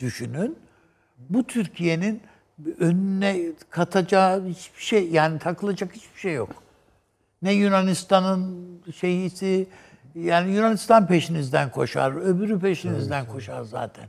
[0.00, 0.58] düşünün.
[1.18, 2.22] Bu Türkiye'nin
[2.78, 6.50] önüne katacağı hiçbir şey yani takılacak hiçbir şey yok.
[7.42, 8.66] Ne Yunanistan'ın
[8.96, 9.66] şeyisi
[10.14, 14.08] yani Yunanistan peşinizden koşar, öbürü peşinizden koşar zaten.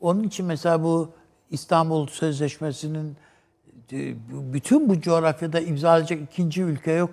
[0.00, 1.10] Onun için mesela bu
[1.50, 3.16] İstanbul Sözleşmesi'nin
[3.92, 4.14] e,
[4.52, 7.10] bütün bu coğrafyada imzalayacak ikinci ülke yok,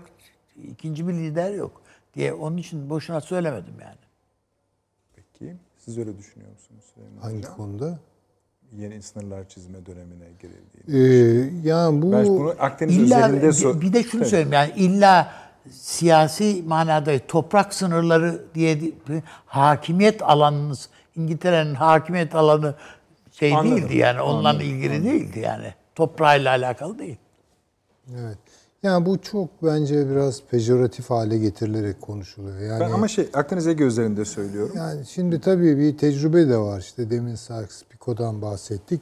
[0.64, 1.82] ikinci bir lider yok
[2.14, 3.96] diye onun için boşuna söylemedim yani.
[5.16, 7.56] Peki siz öyle düşünüyor musunuz Süleyman Hangi Hocam?
[7.56, 8.00] konuda?
[8.80, 11.08] Yeni sınırlar çizme dönemine girildiğini.
[11.64, 14.30] Ee, yani bu Ben bunu Akdeniz İlla özelinde bir, sor- bir de şunu Evet.
[14.30, 15.32] söyleyeyim yani illa
[15.72, 18.94] siyasi manada toprak sınırları diye di-
[19.46, 22.76] hakimiyet alanınız İngiltere'nin hakimiyet alanı
[23.32, 23.78] şey Anladım.
[23.78, 25.74] değildi yani onunla ilgili değildi yani.
[25.96, 27.18] Toprağıyla alakalı değil.
[28.20, 28.38] evet.
[28.86, 32.60] Yani bu çok bence biraz pejoratif hale getirilerek konuşuluyor.
[32.60, 34.74] Yani Ben ama şey Akdeniz Ege özelinde söylüyorum.
[34.78, 36.80] Yani şimdi tabii bir tecrübe de var.
[36.80, 39.02] İşte demin Sykes-Picot'dan bahsettik.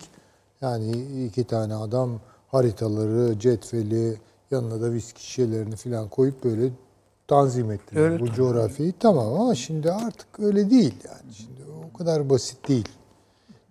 [0.61, 0.91] Yani
[1.25, 4.17] iki tane adam haritaları, cetveli,
[4.51, 6.69] yanına da viski şişelerini falan koyup böyle
[7.27, 8.35] tanzim ettiler Öyle bu tabii.
[8.35, 8.93] coğrafyayı.
[8.99, 11.33] Tamam ama şimdi artık öyle değil yani.
[11.33, 11.61] Şimdi
[11.93, 12.89] o kadar basit değil.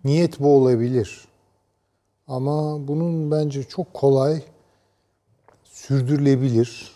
[0.03, 1.27] Niyet bu olabilir.
[2.27, 4.41] Ama bunun bence çok kolay
[5.87, 6.91] sürdürülebilir.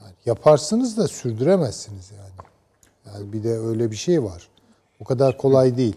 [0.00, 2.48] Yani yaparsınız da sürdüremezsiniz yani.
[3.06, 4.48] Yani bir de öyle bir şey var.
[5.00, 5.96] O kadar kolay değil.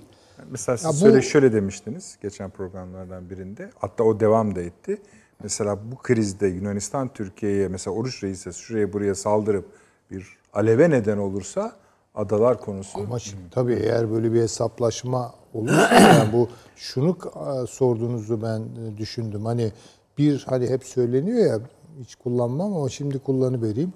[0.52, 3.70] Mesela siz Ya bu- şöyle, şöyle demiştiniz geçen programlardan birinde.
[3.80, 5.02] Hatta o devam da etti.
[5.44, 9.66] Mesela bu krizde Yunanistan Türkiye'ye mesela Oruç Reis'e şuraya buraya saldırıp
[10.12, 11.76] bir aleve neden olursa
[12.16, 17.18] adalar konusu Ama şimdi tabii eğer böyle bir hesaplaşma olursa yani bu şunu
[17.64, 19.46] e, sorduğunuzu ben e, düşündüm.
[19.46, 19.72] Hani
[20.18, 21.60] bir hani hep söyleniyor ya
[22.00, 23.94] hiç kullanmam ama şimdi kullanıvereyim.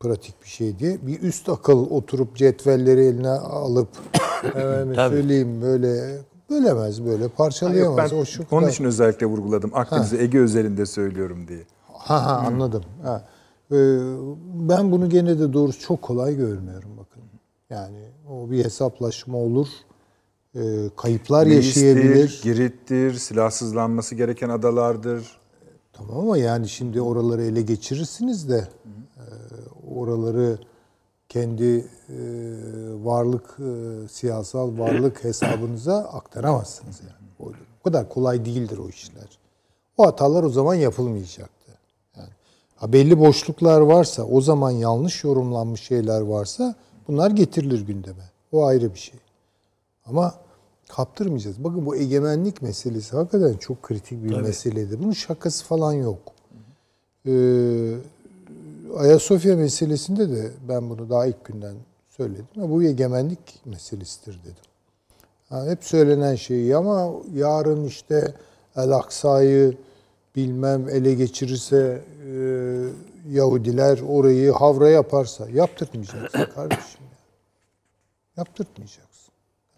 [0.00, 0.98] Pratik bir şey diye.
[1.06, 3.88] Bir üst akıl oturup cetvelleri eline alıp
[4.94, 6.18] söyleyeyim böyle
[6.50, 8.12] bölemez böyle Yok, parçalayamaz.
[8.12, 9.70] ben o şu onun için özellikle vurguladım.
[9.74, 11.62] Akdeniz'i Ege özelinde söylüyorum diye.
[11.92, 12.82] Ha ha anladım.
[13.02, 13.24] Ha.
[13.72, 13.76] Ee,
[14.54, 17.22] ben bunu gene de doğrusu çok kolay görmüyorum bakın.
[17.70, 17.98] Yani
[18.30, 19.68] o bir hesaplaşma olur.
[20.54, 20.60] Ee,
[20.96, 22.14] kayıplar yaşayabilir.
[22.14, 25.41] Meis'tir, Girit'tir, silahsızlanması gereken adalardır.
[25.92, 28.68] Tamam ama yani şimdi oraları ele geçirirsiniz de
[29.16, 29.24] e,
[29.94, 30.58] oraları
[31.28, 31.64] kendi
[32.08, 32.18] e,
[33.04, 37.30] varlık e, siyasal varlık hesabınıza aktaramazsınız yani.
[37.40, 39.38] O, o kadar kolay değildir o işler.
[39.96, 41.72] O hatalar o zaman yapılmayacaktı.
[42.16, 42.28] Yani
[42.76, 46.74] ha belli boşluklar varsa, o zaman yanlış yorumlanmış şeyler varsa
[47.08, 48.30] bunlar getirilir gündeme.
[48.52, 49.20] O ayrı bir şey.
[50.06, 50.34] Ama
[50.96, 51.64] kaptırmayacağız.
[51.64, 54.98] Bakın bu egemenlik meselesi hakikaten çok kritik bir meseledir.
[55.02, 56.18] Bunun şakası falan yok.
[57.26, 57.94] Ee,
[58.96, 61.74] Ayasofya meselesinde de ben bunu daha ilk günden
[62.08, 62.46] söyledim.
[62.56, 64.64] Bu egemenlik meselesidir dedim.
[65.48, 68.34] Ha, hep söylenen şey ama yarın işte
[68.76, 69.76] El Aksa'yı
[70.36, 72.34] bilmem ele geçirirse e,
[73.30, 77.00] Yahudiler orayı havra yaparsa yaptırtmayacaksın kardeşim.
[77.00, 77.18] ya.
[78.36, 79.11] Yaptırtmayacaksın.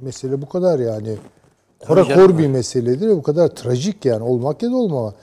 [0.00, 1.16] Mesele bu kadar yani.
[1.86, 3.10] Korakor bir meseledir.
[3.10, 4.22] Bu kadar trajik yani.
[4.22, 5.14] Olmak ya da olmama.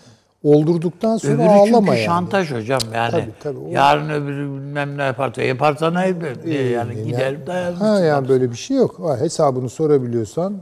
[0.44, 2.06] Oldurduktan sonra Öbürü ağlama çünkü yani.
[2.06, 3.12] şantaj hocam yani.
[3.12, 3.60] Tabii, tabii.
[3.60, 7.76] O- Yarın öbürü bilmem ne yaparsa yaparsa ne diye yani gider dayanır.
[7.78, 9.00] Ha yani böyle bir şey yok.
[9.00, 10.58] Ha, hesabını sorabiliyorsan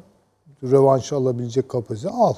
[0.64, 2.34] rövanş alabilecek kapasite al.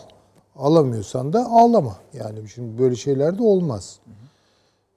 [0.55, 1.95] Alamıyorsan da ağlama.
[2.13, 3.99] Yani şimdi böyle şeyler de olmaz.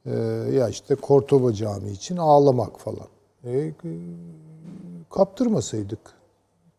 [0.06, 0.10] Ee,
[0.52, 3.06] ya işte Kortoba Camii için ağlamak falan.
[3.46, 3.72] E,
[5.10, 5.98] kaptırmasaydık.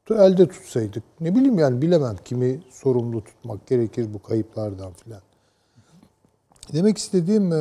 [0.09, 1.03] Elde tutsaydık.
[1.21, 5.21] Ne bileyim yani bilemem kimi sorumlu tutmak gerekir bu kayıplardan filan.
[6.73, 7.55] Demek istediğim e,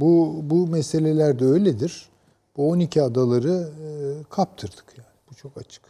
[0.00, 2.08] bu bu meseleler de öyledir.
[2.56, 3.86] Bu 12 adaları e,
[4.30, 5.08] kaptırdık yani.
[5.30, 5.82] Bu çok açık.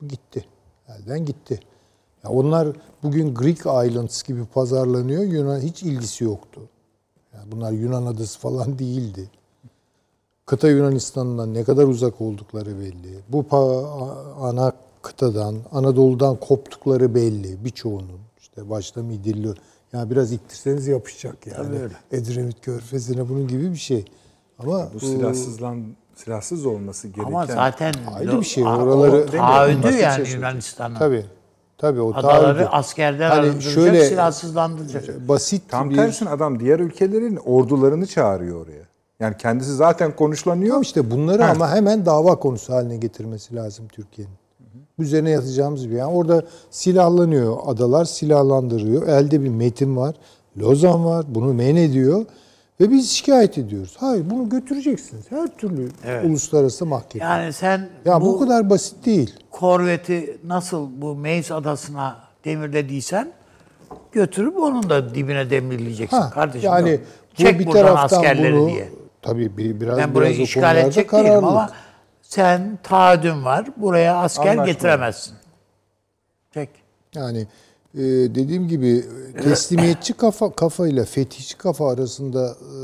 [0.00, 0.44] Bu gitti.
[0.88, 1.60] Elden gitti.
[2.24, 2.68] Ya onlar
[3.02, 5.22] bugün Greek Islands gibi pazarlanıyor.
[5.22, 6.60] Yunan hiç ilgisi yoktu.
[7.34, 9.30] Yani bunlar Yunan adası falan değildi.
[10.46, 13.18] Kıta Yunanistan'dan ne kadar uzak oldukları belli.
[13.28, 13.46] Bu
[14.40, 14.72] ana
[15.04, 18.20] kıtadan, Anadolu'dan koptukları belli birçoğunun.
[18.38, 19.48] İşte başta Midilli.
[19.92, 21.76] Yani biraz ittirseniz yapışacak yani.
[22.12, 24.04] Edremit Körfezi'ne bunun gibi bir şey.
[24.58, 25.82] Ama Bu silahsızlan
[26.14, 30.40] silahsız olması gereken Ama zaten Ayrı bir şey, oraları- taahhüdü yani şey söyleyeceğim.
[30.40, 30.94] Yunanistan'ın.
[30.94, 31.24] tabii
[31.78, 32.68] tabii o Adaları taahhüdü.
[32.72, 35.28] askerden Hani arındıracak, şöyle- silahsızlandıracak.
[35.28, 38.84] basit tam bir tersine adam diğer ülkelerin ordularını çağırıyor oraya.
[39.20, 40.68] Yani kendisi zaten konuşlanıyor.
[40.68, 41.50] Tamam işte bunları Ha.
[41.50, 44.34] ama hemen dava konusu haline getirmesi lazım Türkiye'nin.
[44.98, 49.08] Üzerine yatacağımız bir yani orada silahlanıyor adalar silahlandırıyor.
[49.08, 50.14] Elde bir metin var.
[50.58, 51.24] Lozan var.
[51.28, 52.26] Bunu men ediyor.
[52.80, 53.96] Ve biz şikayet ediyoruz.
[54.00, 55.24] Hayır bunu götüreceksiniz.
[55.30, 55.88] Her türlü
[56.24, 57.24] uluslararası mahkeme.
[57.24, 59.34] Yani sen ya bu, bu, kadar basit değil.
[59.50, 63.32] korveti nasıl bu Meis adasına demirlediysen
[64.12, 66.70] götürüp onun da dibine demirleyeceksin Ha, kardeşim.
[66.70, 67.00] yani Yok.
[67.38, 68.88] bu Çek bir taraftan askerleri bunu diye.
[69.22, 71.70] tabii bir, biraz Ben burayı biraz işgal edecek değilim ama
[72.34, 73.68] sen taahhüdün var.
[73.76, 74.66] Buraya asker Anlaşma.
[74.66, 75.34] getiremezsin.
[76.54, 76.68] Çek.
[77.14, 77.38] Yani
[77.94, 78.00] e,
[78.34, 79.04] dediğim gibi
[79.42, 82.76] teslimiyetçi kafa kafayla fetihçi kafa arasında e,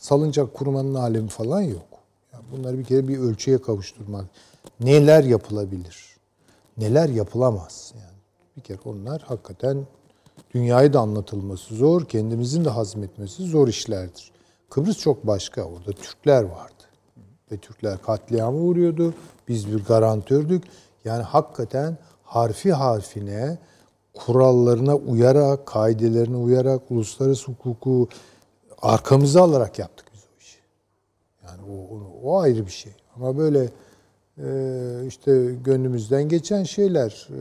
[0.00, 1.86] salıncak kurmanın alemi falan yok.
[2.32, 4.24] Yani bunları bir kere bir ölçüye kavuşturmak.
[4.80, 6.16] Neler yapılabilir?
[6.78, 7.92] Neler yapılamaz?
[7.94, 8.18] Yani
[8.56, 9.86] bir kere onlar hakikaten
[10.54, 14.32] dünyayı da anlatılması zor, kendimizin de hazmetmesi zor işlerdir.
[14.70, 15.62] Kıbrıs çok başka.
[15.62, 16.79] Orada Türkler vardı.
[17.52, 19.14] Ve Türkler katliama uğruyordu.
[19.48, 20.64] Biz bir garantördük.
[21.04, 23.58] Yani hakikaten harfi harfine
[24.14, 28.08] kurallarına uyarak, kaidelerine uyarak, uluslararası hukuku
[28.82, 30.58] arkamıza alarak yaptık biz o işi.
[31.44, 32.92] Yani o, o, o ayrı bir şey.
[33.16, 33.68] Ama böyle
[34.38, 37.40] e, işte gönlümüzden geçen şeyler, e,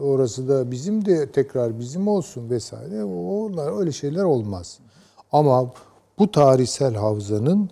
[0.00, 3.04] orası da bizim de tekrar bizim olsun vesaire.
[3.04, 4.78] Onlar öyle şeyler olmaz.
[5.32, 5.72] Ama
[6.18, 7.70] bu tarihsel havzanın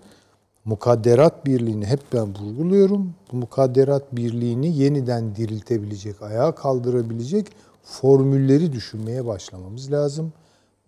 [0.66, 3.14] mukadderat birliğini hep ben vurguluyorum.
[3.32, 7.46] Bu mukadderat birliğini yeniden diriltebilecek, ayağa kaldırabilecek
[7.84, 10.32] formülleri düşünmeye başlamamız lazım.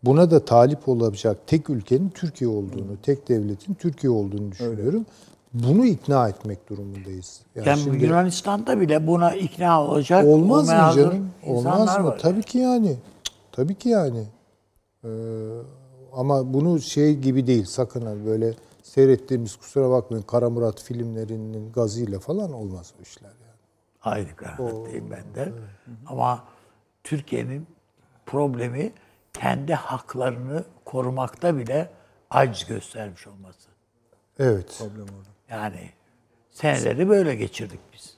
[0.05, 5.07] Buna da talip olabilecek tek ülkenin Türkiye olduğunu, tek devletin Türkiye olduğunu düşünüyorum.
[5.55, 7.41] bunu ikna etmek durumundayız.
[7.55, 11.31] Yani Yani şimdi Yunanistan'da bile buna ikna olacak olmaz mı canım?
[11.47, 12.05] Olmaz mı?
[12.05, 12.19] var.
[12.19, 12.97] Tabii ki yani.
[13.53, 14.25] Tabii ki yani.
[15.05, 15.09] Ee,
[16.13, 18.55] ama bunu şey gibi değil sakın böyle
[18.89, 23.59] seyrettiğimiz kusura bakmayın Kara Murat filmlerinin gazıyla falan olmaz bu işler yani.
[24.03, 25.53] Aynı kanaatteyim ben de.
[26.07, 26.45] Ama
[27.05, 27.67] Türkiye'nin
[28.27, 28.93] problemi
[29.33, 31.91] kendi haklarını korumakta bile
[32.31, 33.69] aciz göstermiş olması.
[34.39, 34.83] Evet.
[35.51, 35.91] Yani
[36.51, 38.17] seneleri böyle geçirdik biz.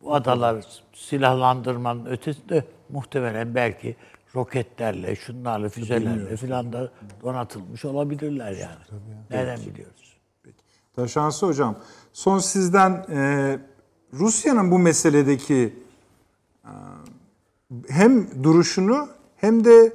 [0.00, 3.96] Bu adalar silahlandırmanın ötesinde muhtemelen belki
[4.34, 6.90] roketlerle, şunlarla, füzelerle filan da
[7.22, 9.02] donatılmış olabilirler yani.
[9.30, 10.11] Nereden biliyoruz?
[10.96, 11.76] Taşansı Hocam,
[12.12, 13.58] son sizden e,
[14.12, 15.74] Rusya'nın bu meseledeki
[16.64, 16.72] e,
[17.88, 19.92] hem duruşunu hem de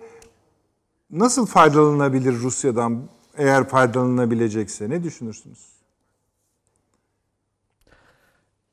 [1.12, 5.78] nasıl faydalanabilir Rusya'dan eğer faydalanabilecekse ne düşünürsünüz?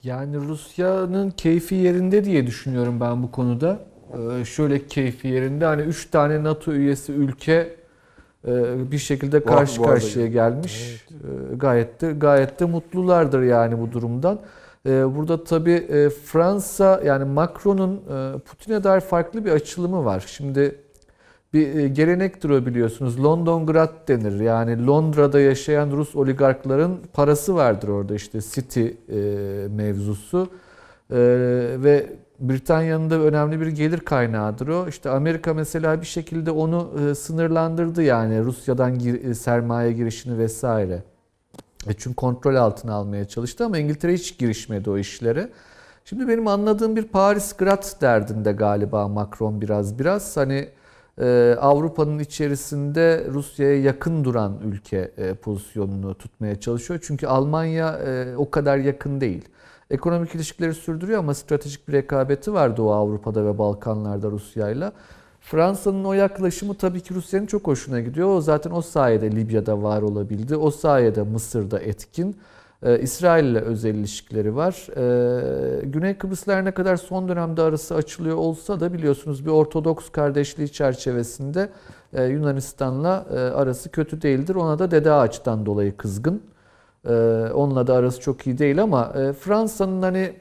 [0.02, 3.86] Yani Rusya'nın keyfi yerinde diye düşünüyorum ben bu konuda.
[4.12, 7.76] Ee, şöyle keyfi yerinde hani 3 tane NATO üyesi ülke
[8.92, 11.04] bir şekilde karşı karşıya gelmiş.
[11.10, 14.40] Ee, Gayet de gayet de mutlulardır yani bu durumdan.
[14.86, 20.24] Ee, Burada tabii e, Fransa yani Macron'un e, Putin'e dair farklı bir açılımı var.
[20.26, 20.78] Şimdi
[21.54, 23.24] bir e, gelenektir o biliyorsunuz.
[23.24, 24.40] Londongrad denir.
[24.40, 28.86] Yani Londra'da yaşayan Rus oligarkların parası vardır orada işte City
[29.68, 30.48] mevzusu.
[31.10, 32.06] Ve
[32.40, 34.88] Britanya'nın da önemli bir gelir kaynağıdır o.
[34.88, 41.02] İşte Amerika mesela bir şekilde onu e, sınırlandırdı yani Rusya'dan gir- e, sermaye girişini vesaire.
[41.88, 45.48] E çünkü kontrol altına almaya çalıştı ama İngiltere hiç girişmedi o işlere.
[46.04, 50.68] Şimdi benim anladığım bir Paris Grat derdinde galiba Macron biraz biraz hani
[51.60, 55.10] Avrupa'nın içerisinde Rusya'ya yakın duran ülke
[55.42, 57.00] pozisyonunu tutmaya çalışıyor.
[57.02, 58.00] Çünkü Almanya
[58.36, 59.48] o kadar yakın değil.
[59.94, 64.92] Ekonomik ilişkileri sürdürüyor ama stratejik bir rekabeti var Doğu Avrupa'da ve Balkanlarda Rusya'yla.
[65.40, 68.28] Fransa'nın o yaklaşımı tabii ki Rusya'nın çok hoşuna gidiyor.
[68.28, 70.56] O zaten o sayede Libya'da var olabildi.
[70.56, 72.36] O sayede Mısır'da etkin.
[72.82, 74.86] Ee, İsrail ile özel ilişkileri var.
[74.96, 80.08] Ee, Güney Kıbrıs'la her ne kadar son dönemde arası açılıyor olsa da biliyorsunuz bir Ortodoks
[80.08, 81.68] kardeşliği çerçevesinde
[82.12, 84.54] e, Yunanistan'la e, arası kötü değildir.
[84.54, 86.42] Ona da Dede Ağaç'tan dolayı kızgın.
[87.06, 87.12] Ee,
[87.54, 90.32] onunla da arası çok iyi değil ama e, Fransa'nın hani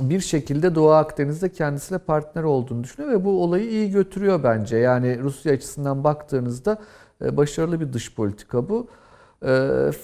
[0.00, 4.76] bir şekilde Doğu Akdeniz'de kendisiyle partner olduğunu düşünüyor ve bu olayı iyi götürüyor bence.
[4.76, 6.78] Yani Rusya açısından baktığınızda
[7.24, 8.88] e, başarılı bir dış politika bu.
[9.42, 9.46] E,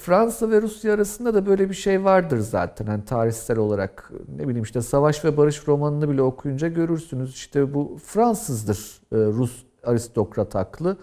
[0.00, 2.86] Fransa ve Rusya arasında da böyle bir şey vardır zaten.
[2.86, 7.34] Hani tarihsel olarak ne bileyim işte Savaş ve Barış romanını bile okuyunca görürsünüz.
[7.34, 10.96] İşte bu Fransızdır Rus aristokrat haklı.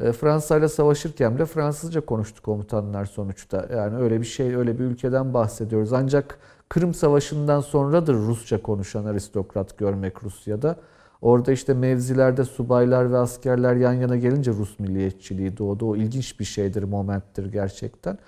[0.00, 3.68] E, Fransa ile savaşırken bile Fransızca konuştu komutanlar sonuçta.
[3.76, 5.92] Yani öyle bir şey, öyle bir ülkeden bahsediyoruz.
[5.92, 6.38] Ancak
[6.68, 10.76] Kırım Savaşı'ndan sonradır Rusça konuşan aristokrat görmek Rusya'da.
[11.22, 15.86] Orada işte mevzilerde subaylar ve askerler yan yana gelince Rus milliyetçiliği doğdu.
[15.90, 18.18] O ilginç bir şeydir, momenttir gerçekten.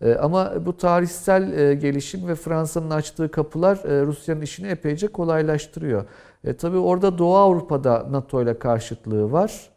[0.00, 6.04] E, Ama bu tarihsel e, gelişim ve Fransa'nın açtığı kapılar Rusya'nın işini epeyce kolaylaştırıyor.
[6.44, 9.70] E, tabii orada Doğu Avrupa'da NATO ile karşıtlığı var.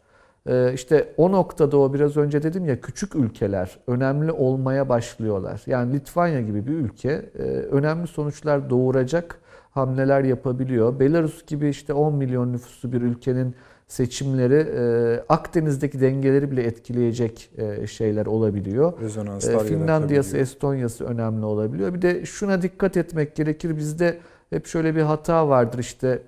[0.46, 5.62] E, İşte o noktada o biraz önce dedim ya küçük ülkeler önemli olmaya başlıyorlar.
[5.66, 9.40] Yani Litvanya gibi bir ülke e, önemli sonuçlar doğuracak
[9.70, 11.00] hamleler yapabiliyor.
[11.00, 13.54] Belarus gibi işte 10 milyon nüfuslu bir ülkenin
[13.86, 19.00] seçimleri e, Akdeniz'deki dengeleri bile etkileyecek e, şeyler olabiliyor.
[19.00, 20.36] Rezonanslar Finlandiya'sı.
[20.36, 21.94] Estonya'sı önemli olabiliyor.
[21.94, 23.76] Bir de şuna dikkat etmek gerekir.
[23.76, 24.18] Bizde
[24.50, 26.22] hep şöyle bir hata vardır işte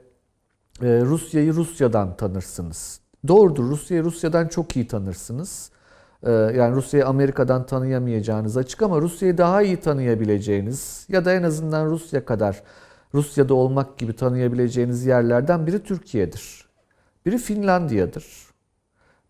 [0.83, 3.00] Rusya'yı Rusya'dan tanırsınız.
[3.29, 5.71] Doğrudur Rusya'yı Rusya'dan çok iyi tanırsınız.
[6.23, 11.87] E, Yani Rusya'yı Amerika'dan tanıyamayacağınız açık ama Rusya'yı daha iyi tanıyabileceğiniz ya da en azından
[11.87, 12.63] Rusya kadar
[13.15, 16.65] Rusya'da olmak gibi tanıyabileceğiniz yerlerden biri Türkiye'dir.
[17.27, 18.25] Biri Finlandiya'dır.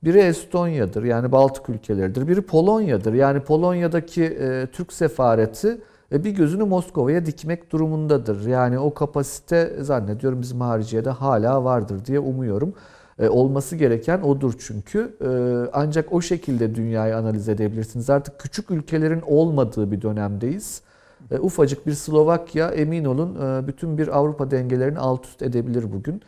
[0.04, 2.28] Biri Estonya'dır yani Baltık ülkeleridir.
[2.28, 3.12] Biri Polonya'dır.
[3.14, 5.80] Yani Polonya'daki e, Türk sefareti
[6.12, 8.46] e, bir gözünü Moskova'ya dikmek durumundadır.
[8.46, 12.74] Yani o kapasite zannediyorum bizim hariciyede hala vardır diye umuyorum.
[13.20, 15.16] E, olması gereken odur çünkü.
[15.20, 15.30] E,
[15.72, 18.10] ancak o şekilde dünyayı analiz edebilirsiniz.
[18.10, 20.82] Artık küçük ülkelerin olmadığı bir dönemdeyiz.
[21.30, 26.22] E, ufacık bir Slovakya emin olun bütün bir Avrupa dengelerini alt üst edebilir bugün.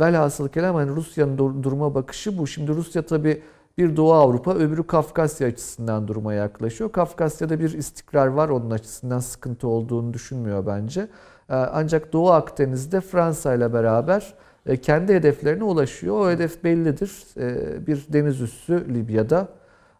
[0.00, 2.46] Velhasıl kelam hani Rusya'nın dur- duruma bakışı bu.
[2.46, 3.42] Şimdi Rusya tabii
[3.78, 6.92] bir Doğu Avrupa, öbürü Kafkasya açısından duruma yaklaşıyor.
[6.92, 11.08] Kafkasya'da bir istikrar var, onun açısından sıkıntı olduğunu düşünmüyor bence.
[11.48, 14.34] Ancak Doğu Akdeniz'de Fransa ile beraber
[14.82, 16.20] kendi hedeflerine ulaşıyor.
[16.20, 17.24] O hedef bellidir.
[17.36, 19.48] E, Bir deniz üssü Libya'da.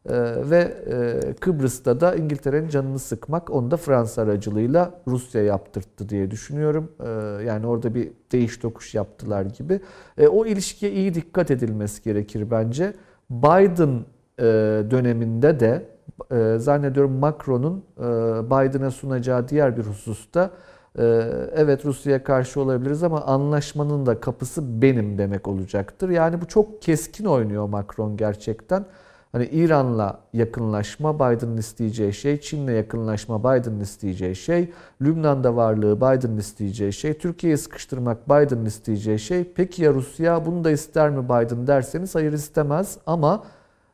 [0.09, 6.31] Ee, ve e, Kıbrıs'ta da İngiltere'nin canını sıkmak onu da Fransa aracılığıyla Rusya yaptırttı diye
[6.31, 6.93] düşünüyorum.
[7.47, 9.81] Yani orada bir değiş tokuş yaptılar gibi.
[10.19, 12.93] E, o ilişkiye iyi dikkat edilmesi gerekir bence.
[13.31, 14.01] Biden
[14.39, 14.45] e,
[14.91, 15.87] döneminde de
[16.33, 18.03] e, zannediyorum Macron'un e,
[18.47, 20.51] Biden'a sunacağı diğer bir hususta e,
[21.55, 26.09] evet Rusya'ya karşı olabiliriz ama anlaşmanın da kapısı benim demek olacaktır.
[26.09, 28.85] Yani bu çok keskin oynuyor Macron gerçekten.
[29.33, 34.73] Hani İran'la yakınlaşma Biden'ın isteyeceği şey, Çin'le yakınlaşma Biden'ın isteyeceği şey,
[35.03, 39.53] Lübnan'da varlığı Biden'ın isteyeceği şey, Türkiye'yi sıkıştırmak Biden'ın isteyeceği şey.
[39.55, 43.45] Peki ya Rusya bunu da ister mi Biden derseniz hayır istemez ama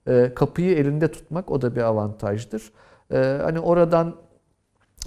[0.06, 2.72] e, kapıyı elinde tutmak o da bir avantajdır.
[3.12, 4.14] E, hani oradan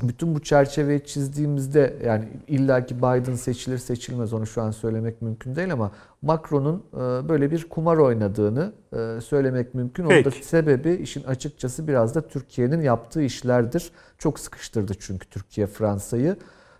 [0.01, 5.73] bütün bu çerçeveyi çizdiğimizde yani illaki Biden seçilir seçilmez onu şu an söylemek mümkün değil
[5.73, 10.03] ama Macron'un e, böyle bir kumar oynadığını e, söylemek mümkün.
[10.05, 13.91] Onun da sebebi işin açıkçası biraz da Türkiye'nin yaptığı işlerdir.
[14.17, 16.35] Çok sıkıştırdı çünkü Türkiye Fransa'yı.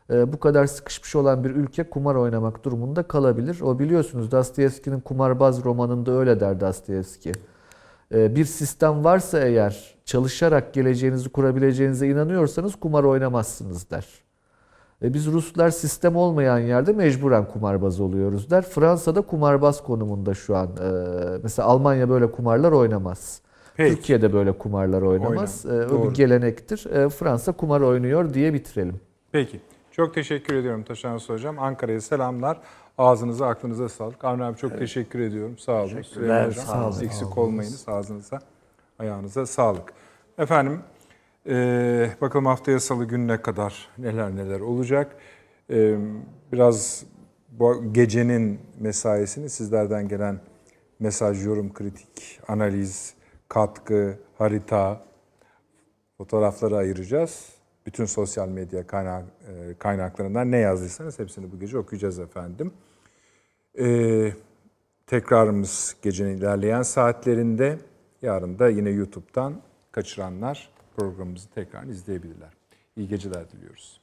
[0.09, 3.61] E, Bu kadar sıkışmış olan bir ülke kumar oynamak durumunda kalabilir.
[3.61, 7.31] O biliyorsunuz Dostoyevski'nin Kumarbaz romanında öyle der Dostoyevski.
[8.13, 14.05] Ee, bir sistem varsa eğer çalışarak geleceğinizi kurabileceğinize inanıyorsanız kumar oynamazsınız der.
[15.03, 18.61] E biz Ruslar sistem olmayan yerde mecburen kumarbaz oluyoruz der.
[18.61, 20.67] Fransa'da kumarbaz konumunda şu an.
[20.67, 23.41] Ee, Mesela Almanya böyle kumarlar oynamaz.
[23.75, 23.95] Peki.
[23.95, 25.65] Türkiye'de böyle kumarlar oynamaz.
[25.65, 26.09] Ee, O Doğru.
[26.09, 26.77] bir gelenektir.
[27.09, 28.99] Fransa kumar oynuyor diye bitirelim.
[29.31, 29.59] Peki.
[29.91, 31.59] Çok teşekkür ediyorum Taşansı Hocam.
[31.59, 32.57] Ankara'ya selamlar.
[32.99, 34.25] Ağzınıza, aklınıza sağlık.
[34.25, 35.57] Avni abi çok teşekkür ediyorum.
[35.57, 36.01] Sağ olun.
[36.01, 36.65] Süleyman Hocam.
[36.65, 37.03] sağ olun.
[37.05, 37.89] Eksik olmayınız.
[37.89, 38.39] Ağzınıza,
[38.99, 39.93] ayağınıza sağlık.
[40.37, 40.79] Efendim,
[41.45, 45.15] eee, bakalım haftaya salı gününe kadar neler neler olacak.
[45.69, 45.97] Eee,
[46.51, 47.03] biraz
[47.49, 50.39] bu gecenin mesaisini sizlerden gelen
[50.99, 53.13] mesaj, yorum, kritik, analiz,
[53.47, 55.01] katkı, harita,
[56.17, 57.49] fotoğrafları ayıracağız.
[57.85, 62.71] Bütün sosyal medya kaynak, e, kaynaklarından ne yazdıysanız hepsini bu gece okuyacağız efendim.
[63.79, 64.33] Ee,
[65.07, 67.79] tekrarımız gecenin ilerleyen saatlerinde.
[68.21, 69.61] Yarın da yine YouTube'dan
[69.91, 72.49] kaçıranlar programımızı tekrar izleyebilirler.
[72.97, 74.01] İyi geceler diliyoruz.